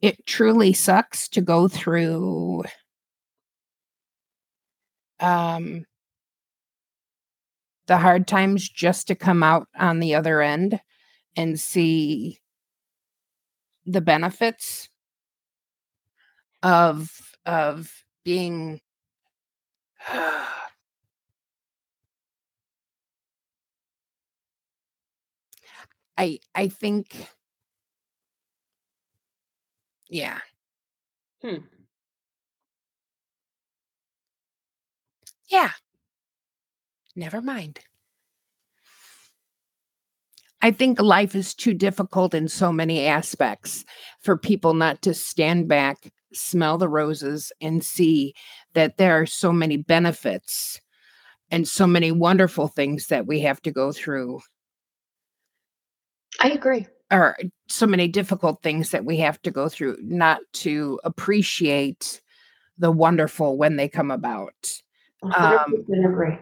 it 0.00 0.24
truly 0.24 0.72
sucks 0.72 1.28
to 1.28 1.42
go 1.42 1.68
through 1.68 2.64
um, 5.20 5.84
the 7.86 7.98
hard 7.98 8.26
times 8.26 8.66
just 8.70 9.08
to 9.08 9.14
come 9.14 9.42
out 9.42 9.68
on 9.78 10.00
the 10.00 10.14
other 10.14 10.40
end 10.40 10.80
and 11.36 11.60
see 11.60 12.40
the 13.84 14.00
benefits 14.00 14.88
of 16.62 17.10
of 17.44 17.92
being 18.24 18.80
I 26.18 26.40
I 26.54 26.68
think 26.68 27.28
yeah. 30.08 30.38
Hmm. 31.42 31.58
Yeah. 35.48 35.70
Never 37.16 37.40
mind. 37.42 37.80
I 40.62 40.70
think 40.70 41.00
life 41.00 41.34
is 41.34 41.54
too 41.54 41.74
difficult 41.74 42.34
in 42.34 42.48
so 42.48 42.72
many 42.72 43.06
aspects 43.06 43.84
for 44.22 44.36
people 44.36 44.74
not 44.74 45.02
to 45.02 45.14
stand 45.14 45.68
back, 45.68 46.12
smell 46.36 46.78
the 46.78 46.88
roses, 46.88 47.52
and 47.60 47.84
see 47.84 48.34
that 48.74 48.96
there 48.98 49.20
are 49.20 49.26
so 49.26 49.52
many 49.52 49.76
benefits 49.76 50.80
and 51.50 51.66
so 51.66 51.86
many 51.86 52.12
wonderful 52.12 52.68
things 52.68 53.06
that 53.08 53.26
we 53.26 53.40
have 53.40 53.62
to 53.62 53.70
go 53.70 53.92
through, 53.92 54.40
I 56.40 56.50
agree. 56.50 56.86
or 57.10 57.36
so 57.68 57.86
many 57.86 58.08
difficult 58.08 58.62
things 58.62 58.90
that 58.90 59.04
we 59.04 59.16
have 59.18 59.40
to 59.42 59.50
go 59.50 59.68
through, 59.68 59.96
not 60.00 60.40
to 60.54 61.00
appreciate 61.04 62.20
the 62.78 62.90
wonderful 62.90 63.56
when 63.56 63.76
they 63.76 63.88
come 63.88 64.10
about. 64.10 64.52
Um, 65.34 65.84
agree. 65.88 66.38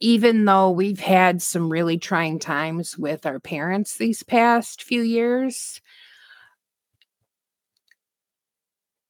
even 0.00 0.44
though 0.44 0.70
we've 0.70 1.00
had 1.00 1.42
some 1.42 1.70
really 1.70 1.98
trying 1.98 2.38
times 2.38 2.96
with 2.96 3.26
our 3.26 3.40
parents 3.40 3.96
these 3.96 4.22
past 4.22 4.82
few 4.82 5.02
years, 5.02 5.80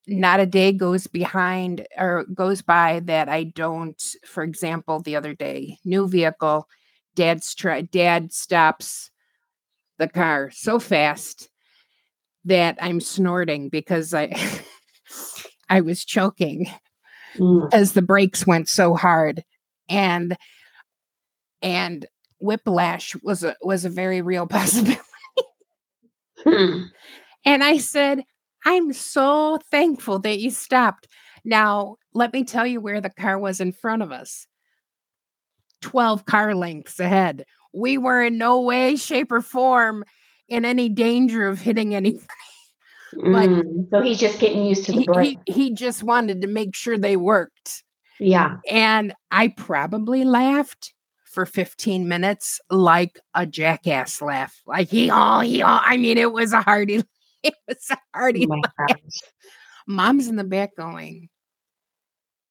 not 0.06 0.40
a 0.40 0.46
day 0.46 0.72
goes 0.72 1.06
behind 1.06 1.86
or 1.98 2.24
goes 2.34 2.62
by 2.62 3.00
that 3.00 3.28
I 3.28 3.44
don't, 3.44 4.00
for 4.24 4.42
example, 4.44 5.00
the 5.00 5.16
other 5.16 5.34
day, 5.34 5.78
new 5.84 6.08
vehicle, 6.08 6.68
dad's 7.14 7.54
try 7.54 7.80
dad 7.82 8.32
stops 8.32 9.10
the 9.98 10.08
car 10.08 10.50
so 10.52 10.78
fast 10.78 11.48
that 12.44 12.78
I'm 12.80 13.00
snorting 13.00 13.68
because 13.68 14.12
I 14.14 14.32
I 15.68 15.80
was 15.80 16.04
choking 16.04 16.68
Mm. 17.38 17.68
as 17.74 17.92
the 17.92 18.00
brakes 18.00 18.46
went 18.46 18.66
so 18.66 18.94
hard 18.94 19.44
and 19.90 20.38
and 21.60 22.06
whiplash 22.38 23.14
was 23.22 23.42
a 23.44 23.54
was 23.60 23.84
a 23.84 23.90
very 23.90 24.22
real 24.22 24.46
possibility 24.56 24.98
Hmm. 26.44 26.84
and 27.44 27.62
i 27.62 27.76
said 27.76 28.22
i'm 28.66 28.92
so 28.92 29.58
thankful 29.70 30.18
that 30.18 30.38
you 30.38 30.50
stopped 30.50 31.08
now 31.44 31.96
let 32.12 32.32
me 32.34 32.44
tell 32.44 32.66
you 32.66 32.80
where 32.80 33.00
the 33.00 33.08
car 33.10 33.38
was 33.38 33.60
in 33.60 33.72
front 33.72 34.02
of 34.02 34.12
us 34.12 34.46
12 35.80 36.26
car 36.26 36.54
lengths 36.54 37.00
ahead 37.00 37.44
we 37.72 37.96
were 37.96 38.22
in 38.22 38.36
no 38.36 38.60
way 38.60 38.96
shape 38.96 39.32
or 39.32 39.40
form 39.40 40.04
in 40.48 40.64
any 40.64 40.88
danger 40.88 41.46
of 41.48 41.60
hitting 41.60 41.94
anything. 41.94 42.26
Like- 43.14 43.50
Mm. 43.64 43.88
So 43.90 44.02
he's 44.02 44.18
just 44.18 44.40
getting 44.40 44.66
used 44.66 44.84
to 44.86 44.92
the 44.92 45.06
he, 45.22 45.38
he, 45.46 45.52
he 45.52 45.74
just 45.74 46.02
wanted 46.02 46.42
to 46.42 46.48
make 46.48 46.74
sure 46.74 46.98
they 46.98 47.16
worked 47.16 47.84
yeah. 48.18 48.56
And 48.68 49.14
I 49.30 49.48
probably 49.48 50.24
laughed 50.24 50.92
for 51.24 51.46
15 51.46 52.08
minutes 52.08 52.60
like 52.70 53.20
a 53.34 53.46
jackass 53.46 54.22
laugh. 54.22 54.60
Like 54.66 54.88
he 54.88 55.10
all 55.10 55.40
he 55.40 55.62
all 55.62 55.80
I 55.82 55.96
mean 55.96 56.18
it 56.18 56.32
was 56.32 56.52
a 56.52 56.62
hearty 56.62 57.04
it 57.68 57.68
was 57.68 57.90
a 57.90 57.98
Oh 58.14 58.30
mom's 59.86 60.28
in 60.28 60.36
the 60.36 60.44
back 60.44 60.76
going, 60.76 61.28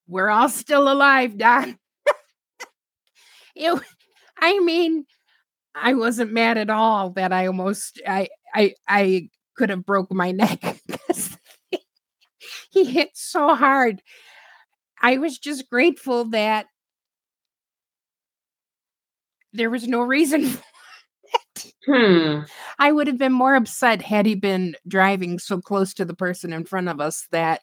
We're 0.07 0.29
all 0.29 0.49
still 0.49 0.91
alive, 0.91 1.37
Don. 1.37 1.77
it, 3.55 3.81
I 4.39 4.59
mean, 4.59 5.05
I 5.73 5.93
wasn't 5.93 6.31
mad 6.31 6.57
at 6.57 6.69
all 6.69 7.11
that 7.11 7.33
I 7.33 7.47
almost 7.47 8.01
I 8.07 8.29
I 8.53 8.73
I 8.87 9.29
could 9.57 9.69
have 9.69 9.85
broke 9.85 10.11
my 10.13 10.31
neck 10.31 10.81
he 12.71 12.83
hit 12.85 13.09
so 13.13 13.55
hard. 13.55 14.01
I 15.01 15.17
was 15.17 15.37
just 15.37 15.69
grateful 15.69 16.25
that 16.25 16.67
there 19.53 19.69
was 19.69 19.87
no 19.87 20.01
reason. 20.01 20.57
Hmm. 21.85 22.41
I 22.79 22.91
would 22.91 23.07
have 23.07 23.17
been 23.17 23.33
more 23.33 23.55
upset 23.55 24.01
had 24.01 24.25
he 24.25 24.35
been 24.35 24.75
driving 24.87 25.39
so 25.39 25.61
close 25.61 25.93
to 25.95 26.05
the 26.05 26.15
person 26.15 26.51
in 26.53 26.65
front 26.65 26.89
of 26.89 26.99
us 26.99 27.27
that 27.31 27.61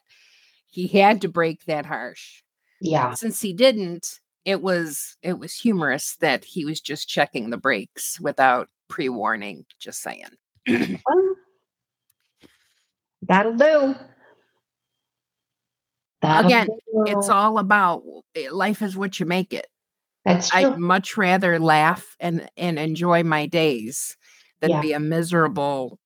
he 0.69 0.87
had 0.87 1.21
to 1.21 1.27
brake 1.27 1.65
that 1.65 1.85
harsh. 1.85 2.41
Yeah. 2.81 3.13
Since 3.13 3.41
he 3.41 3.53
didn't, 3.53 4.19
it 4.45 4.61
was 4.61 5.17
it 5.21 5.39
was 5.39 5.53
humorous 5.55 6.17
that 6.17 6.43
he 6.43 6.65
was 6.65 6.81
just 6.81 7.07
checking 7.07 7.49
the 7.49 7.57
brakes 7.57 8.19
without 8.19 8.69
pre-warning, 8.89 9.65
just 9.79 10.01
saying. 10.01 10.29
Well, 11.05 11.35
that'll 13.21 13.55
do. 13.55 13.95
That'll 16.21 16.45
Again, 16.45 16.67
do. 16.67 17.03
It's 17.07 17.29
all 17.29 17.57
about 17.57 18.03
eh, 18.35 18.47
life 18.51 18.81
is 18.81 18.97
what 18.97 19.19
you 19.19 19.25
make 19.25 19.53
it. 19.53 19.67
That's 20.25 20.49
true. 20.49 20.59
I'd 20.61 20.77
much 20.79 21.17
rather 21.17 21.59
laugh 21.59 22.15
and 22.19 22.49
and 22.55 22.79
enjoy 22.79 23.23
my 23.23 23.45
days 23.45 24.15
than 24.61 24.69
Yeah. 24.71 24.81
be 24.81 24.93
a 24.93 24.99
miserable, 24.99 25.99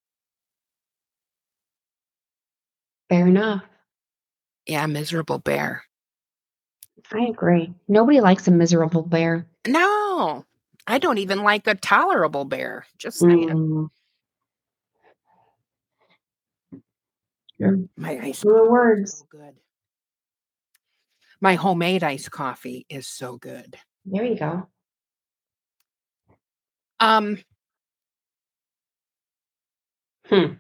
Fair 3.10 3.28
enough. 3.28 3.64
yeah, 4.66 4.86
miserable 4.88 5.40
bear. 5.40 5.84
I 7.14 7.26
agree. 7.28 7.74
Nobody 7.88 8.20
likes 8.20 8.48
a 8.48 8.52
miserable 8.52 9.04
bear. 9.04 9.46
No, 9.68 10.46
I 10.88 10.98
don't 10.98 11.20
even 11.20 11.44
like 11.44 11.68
a 11.68 11.76
tolerable 11.76 12.44
bear. 12.44 12.86
Just 12.98 13.20
saying. 13.20 13.50
Mm. 13.50 13.90
Sure. 17.60 17.80
My 17.96 18.20
ice 18.20 18.40
is 18.40 18.46
words. 18.46 19.20
so 19.20 19.26
good. 19.30 19.56
My 21.40 21.56
homemade 21.56 22.04
iced 22.04 22.32
coffee 22.32 22.86
is 22.90 23.08
so 23.08 23.38
good. 23.38 23.78
There 24.10 24.24
you 24.24 24.38
go. 24.38 24.68
Um, 27.00 27.38
Hmm. 30.30 30.54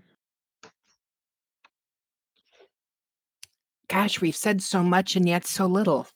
gosh, 3.89 4.21
we've 4.21 4.35
said 4.35 4.61
so 4.61 4.83
much 4.83 5.15
and 5.15 5.27
yet 5.27 5.45
so 5.45 5.65
little. 5.65 6.07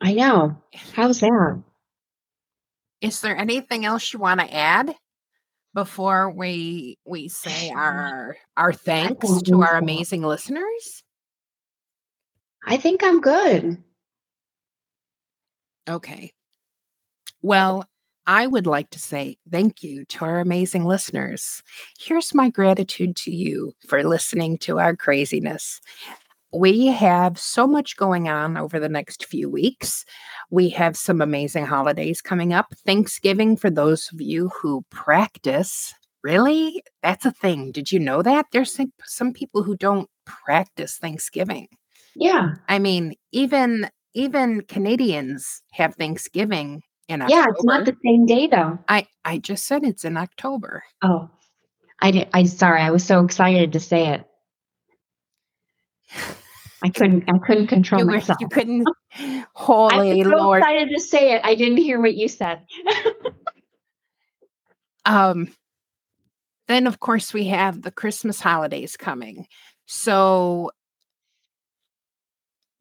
I 0.00 0.14
know. 0.14 0.56
How's 0.94 1.20
that? 1.20 1.62
Is 3.00 3.20
there 3.20 3.36
anything 3.36 3.84
else 3.84 4.12
you 4.12 4.18
want 4.18 4.40
to 4.40 4.54
add 4.54 4.94
before 5.74 6.30
we 6.30 6.98
we 7.06 7.28
say 7.28 7.70
our 7.70 8.36
our 8.56 8.72
thanks 8.72 9.42
to 9.42 9.62
our 9.62 9.76
amazing 9.76 10.22
listeners? 10.22 11.02
I 12.66 12.76
think 12.76 13.02
I'm 13.02 13.20
good. 13.20 13.82
Okay. 15.90 16.32
Well, 17.42 17.84
I 18.26 18.46
would 18.46 18.66
like 18.66 18.90
to 18.90 18.98
say 18.98 19.38
thank 19.50 19.82
you 19.82 20.04
to 20.04 20.24
our 20.24 20.38
amazing 20.38 20.84
listeners. 20.84 21.62
Here's 21.98 22.32
my 22.32 22.48
gratitude 22.48 23.16
to 23.16 23.32
you 23.32 23.72
for 23.88 24.04
listening 24.04 24.58
to 24.58 24.78
our 24.78 24.94
craziness. 24.94 25.80
We 26.52 26.86
have 26.86 27.38
so 27.38 27.66
much 27.66 27.96
going 27.96 28.28
on 28.28 28.56
over 28.56 28.78
the 28.78 28.88
next 28.88 29.24
few 29.24 29.48
weeks. 29.48 30.04
We 30.50 30.68
have 30.70 30.96
some 30.96 31.20
amazing 31.20 31.66
holidays 31.66 32.20
coming 32.20 32.52
up. 32.52 32.72
Thanksgiving, 32.86 33.56
for 33.56 33.70
those 33.70 34.12
of 34.12 34.20
you 34.20 34.48
who 34.50 34.84
practice, 34.90 35.94
really? 36.22 36.82
That's 37.02 37.24
a 37.24 37.32
thing. 37.32 37.72
Did 37.72 37.90
you 37.90 37.98
know 37.98 38.22
that? 38.22 38.46
There's 38.52 38.72
some, 38.74 38.92
some 39.04 39.32
people 39.32 39.62
who 39.62 39.76
don't 39.76 40.08
practice 40.24 40.98
Thanksgiving. 40.98 41.68
Yeah. 42.14 42.54
I 42.68 42.78
mean, 42.78 43.14
even 43.32 43.88
even 44.14 44.62
Canadians 44.62 45.62
have 45.72 45.94
Thanksgiving 45.94 46.82
in 47.08 47.22
October. 47.22 47.34
Yeah, 47.40 47.46
it's 47.50 47.64
not 47.64 47.84
the 47.84 47.96
same 48.04 48.26
day 48.26 48.46
though. 48.46 48.78
I 48.88 49.06
I 49.24 49.38
just 49.38 49.66
said 49.66 49.84
it's 49.84 50.04
in 50.04 50.16
October. 50.16 50.82
Oh. 51.02 51.28
I 52.02 52.10
did 52.10 52.28
I 52.32 52.44
sorry, 52.44 52.80
I 52.80 52.90
was 52.90 53.04
so 53.04 53.24
excited 53.24 53.72
to 53.72 53.80
say 53.80 54.08
it. 54.08 54.24
I 56.82 56.88
couldn't 56.88 57.24
I 57.28 57.38
couldn't 57.38 57.66
control 57.76 58.00
You, 58.00 58.06
were, 58.06 58.12
myself. 58.12 58.38
you 58.40 58.48
couldn't. 58.48 58.86
Holy 59.54 59.92
Lord. 59.94 59.98
I 59.98 60.04
was 60.16 60.24
so 60.24 60.36
Lord! 60.36 60.62
excited 60.62 60.88
to 60.94 61.00
say 61.00 61.32
it. 61.34 61.42
I 61.44 61.54
didn't 61.54 61.76
hear 61.78 62.00
what 62.00 62.14
you 62.14 62.28
said. 62.28 62.62
Um. 65.06 65.48
Then 66.68 66.86
of 66.86 67.00
course 67.00 67.32
we 67.32 67.46
have 67.46 67.80
the 67.82 67.90
Christmas 67.90 68.38
holidays 68.38 68.96
coming. 68.96 69.46
So 69.86 70.70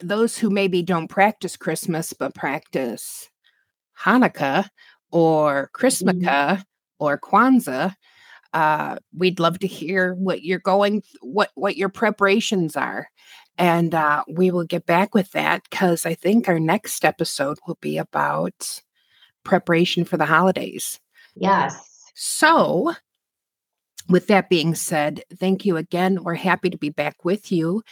those 0.02 0.38
who 0.38 0.50
maybe 0.50 0.82
don't 0.82 1.08
practice 1.08 1.58
Christmas 1.58 2.14
but 2.14 2.36
practice 2.36 3.30
Hanukkah 4.02 4.70
or 5.12 5.70
Christmaka 5.74 6.64
or 7.00 7.20
Kwanzaa, 7.20 7.96
uh, 8.54 8.96
we'd 9.16 9.40
love 9.40 9.60
to 9.60 9.68
hear 9.68 10.14
what 10.16 10.44
you're 10.44 10.60
going, 10.60 11.04
what 11.22 11.52
what 11.56 11.78
your 11.78 11.90
preparations 11.90 12.76
are, 12.76 13.10
and 13.58 13.94
uh, 13.94 14.24
we 14.28 14.52
will 14.52 14.64
get 14.64 14.86
back 14.86 15.14
with 15.14 15.32
that 15.32 15.64
because 15.70 16.06
I 16.06 16.14
think 16.14 16.48
our 16.48 16.60
next 16.60 17.06
episode 17.06 17.60
will 17.68 17.78
be 17.82 17.98
about 17.98 18.82
preparation 19.44 20.06
for 20.06 20.18
the 20.18 20.26
holidays. 20.26 21.00
yes. 21.36 21.86
So, 22.16 22.94
with 24.10 24.28
that 24.28 24.50
being 24.50 24.76
said, 24.76 25.24
thank 25.38 25.66
you 25.66 25.78
again. 25.78 26.24
We're 26.24 26.34
happy 26.34 26.70
to 26.72 26.78
be 26.78 26.90
back 26.90 27.24
with 27.24 27.52
you, 27.52 27.84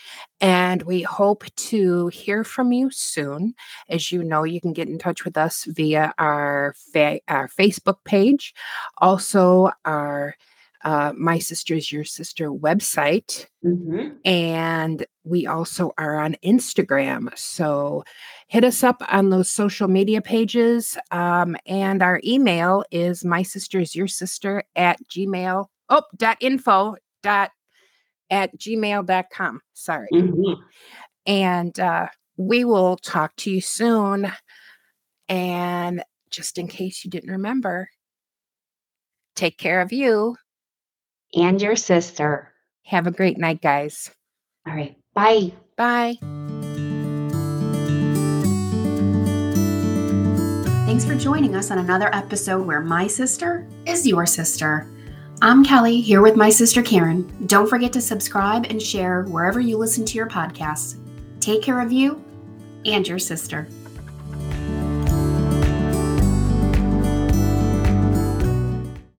and 0.42 0.82
we 0.84 1.04
hope 1.04 1.44
to 1.56 2.08
hear 2.08 2.44
from 2.44 2.72
you 2.72 2.90
soon. 2.92 3.54
As 3.90 4.12
you 4.12 4.24
know, 4.24 4.44
you 4.44 4.60
can 4.60 4.74
get 4.74 4.90
in 4.90 4.98
touch 4.98 5.24
with 5.26 5.38
us 5.38 5.66
via 5.66 6.14
our 6.18 6.74
fa- 6.92 7.22
our 7.28 7.48
Facebook 7.48 7.98
page, 8.04 8.54
also 8.98 9.70
our 9.86 10.36
uh, 10.84 11.14
My 11.18 11.40
Sister's 11.40 11.92
Your 11.92 12.04
Sister 12.04 12.50
website, 12.50 13.46
hmm 13.64 14.10
and 14.26 15.06
we 15.24 15.46
also 15.48 15.94
are 15.98 16.20
on 16.20 16.36
Instagram. 16.44 17.38
So 17.38 18.04
hit 18.48 18.64
us 18.64 18.84
up 18.84 19.02
on 19.10 19.30
those 19.30 19.50
social 19.50 19.88
media 19.88 20.22
pages. 20.22 20.98
Um, 21.12 21.56
and 21.66 22.02
our 22.02 22.20
email 22.24 22.84
is 22.92 23.24
my 23.24 23.44
sister's 23.44 23.96
your 23.96 24.08
sister 24.08 24.64
at 24.76 25.00
gmail. 25.10 25.68
Oh, 25.90 26.04
dot 26.16 26.38
info 26.42 26.96
dot 27.24 27.52
at 28.30 28.58
gmail.com. 28.58 29.62
Sorry. 29.74 30.08
hmm 30.12 30.54
And 31.26 31.80
uh, 31.80 32.08
we 32.38 32.66
will 32.66 32.98
talk 32.98 33.36
to 33.38 33.52
you 33.52 33.62
soon. 33.62 34.32
And 35.30 36.04
just 36.30 36.58
in 36.58 36.68
case 36.68 37.04
you 37.04 37.12
didn't 37.12 37.32
remember, 37.32 37.90
take 39.36 39.58
care 39.58 39.82
of 39.82 39.92
you. 39.92 40.36
And 41.34 41.62
your 41.62 41.76
sister. 41.76 42.52
Have 42.84 43.08
a 43.08 43.12
great 43.12 43.38
night, 43.38 43.62
guys. 43.62 44.10
All 44.66 44.74
right. 44.74 44.96
Bye. 45.14 45.52
Bye. 45.76 46.18
Thanks 50.86 51.04
for 51.06 51.16
joining 51.16 51.56
us 51.56 51.70
on 51.70 51.80
another 51.80 52.14
episode 52.16 52.66
where 52.66 52.80
my 52.80 53.08
sister 53.08 53.68
is 53.86 54.08
your 54.08 54.26
sister. 54.26 54.90
I'm 55.40 55.64
Kelly, 55.64 56.02
here 56.02 56.24
with 56.24 56.36
my 56.36 56.50
sister 56.50 56.82
Karen. 56.82 57.32
Don't 57.46 57.70
forget 57.70 57.94
to 57.94 58.02
subscribe 58.02 58.66
and 58.72 58.82
share 58.82 59.22
wherever 59.26 59.60
you 59.60 59.78
listen 59.78 60.04
to 60.04 60.18
your 60.18 60.26
podcasts. 60.26 60.98
Take 61.40 61.62
care 61.62 61.80
of 61.80 61.92
you 61.92 62.26
and 62.86 63.08
your 63.08 63.20
sister. 63.20 63.68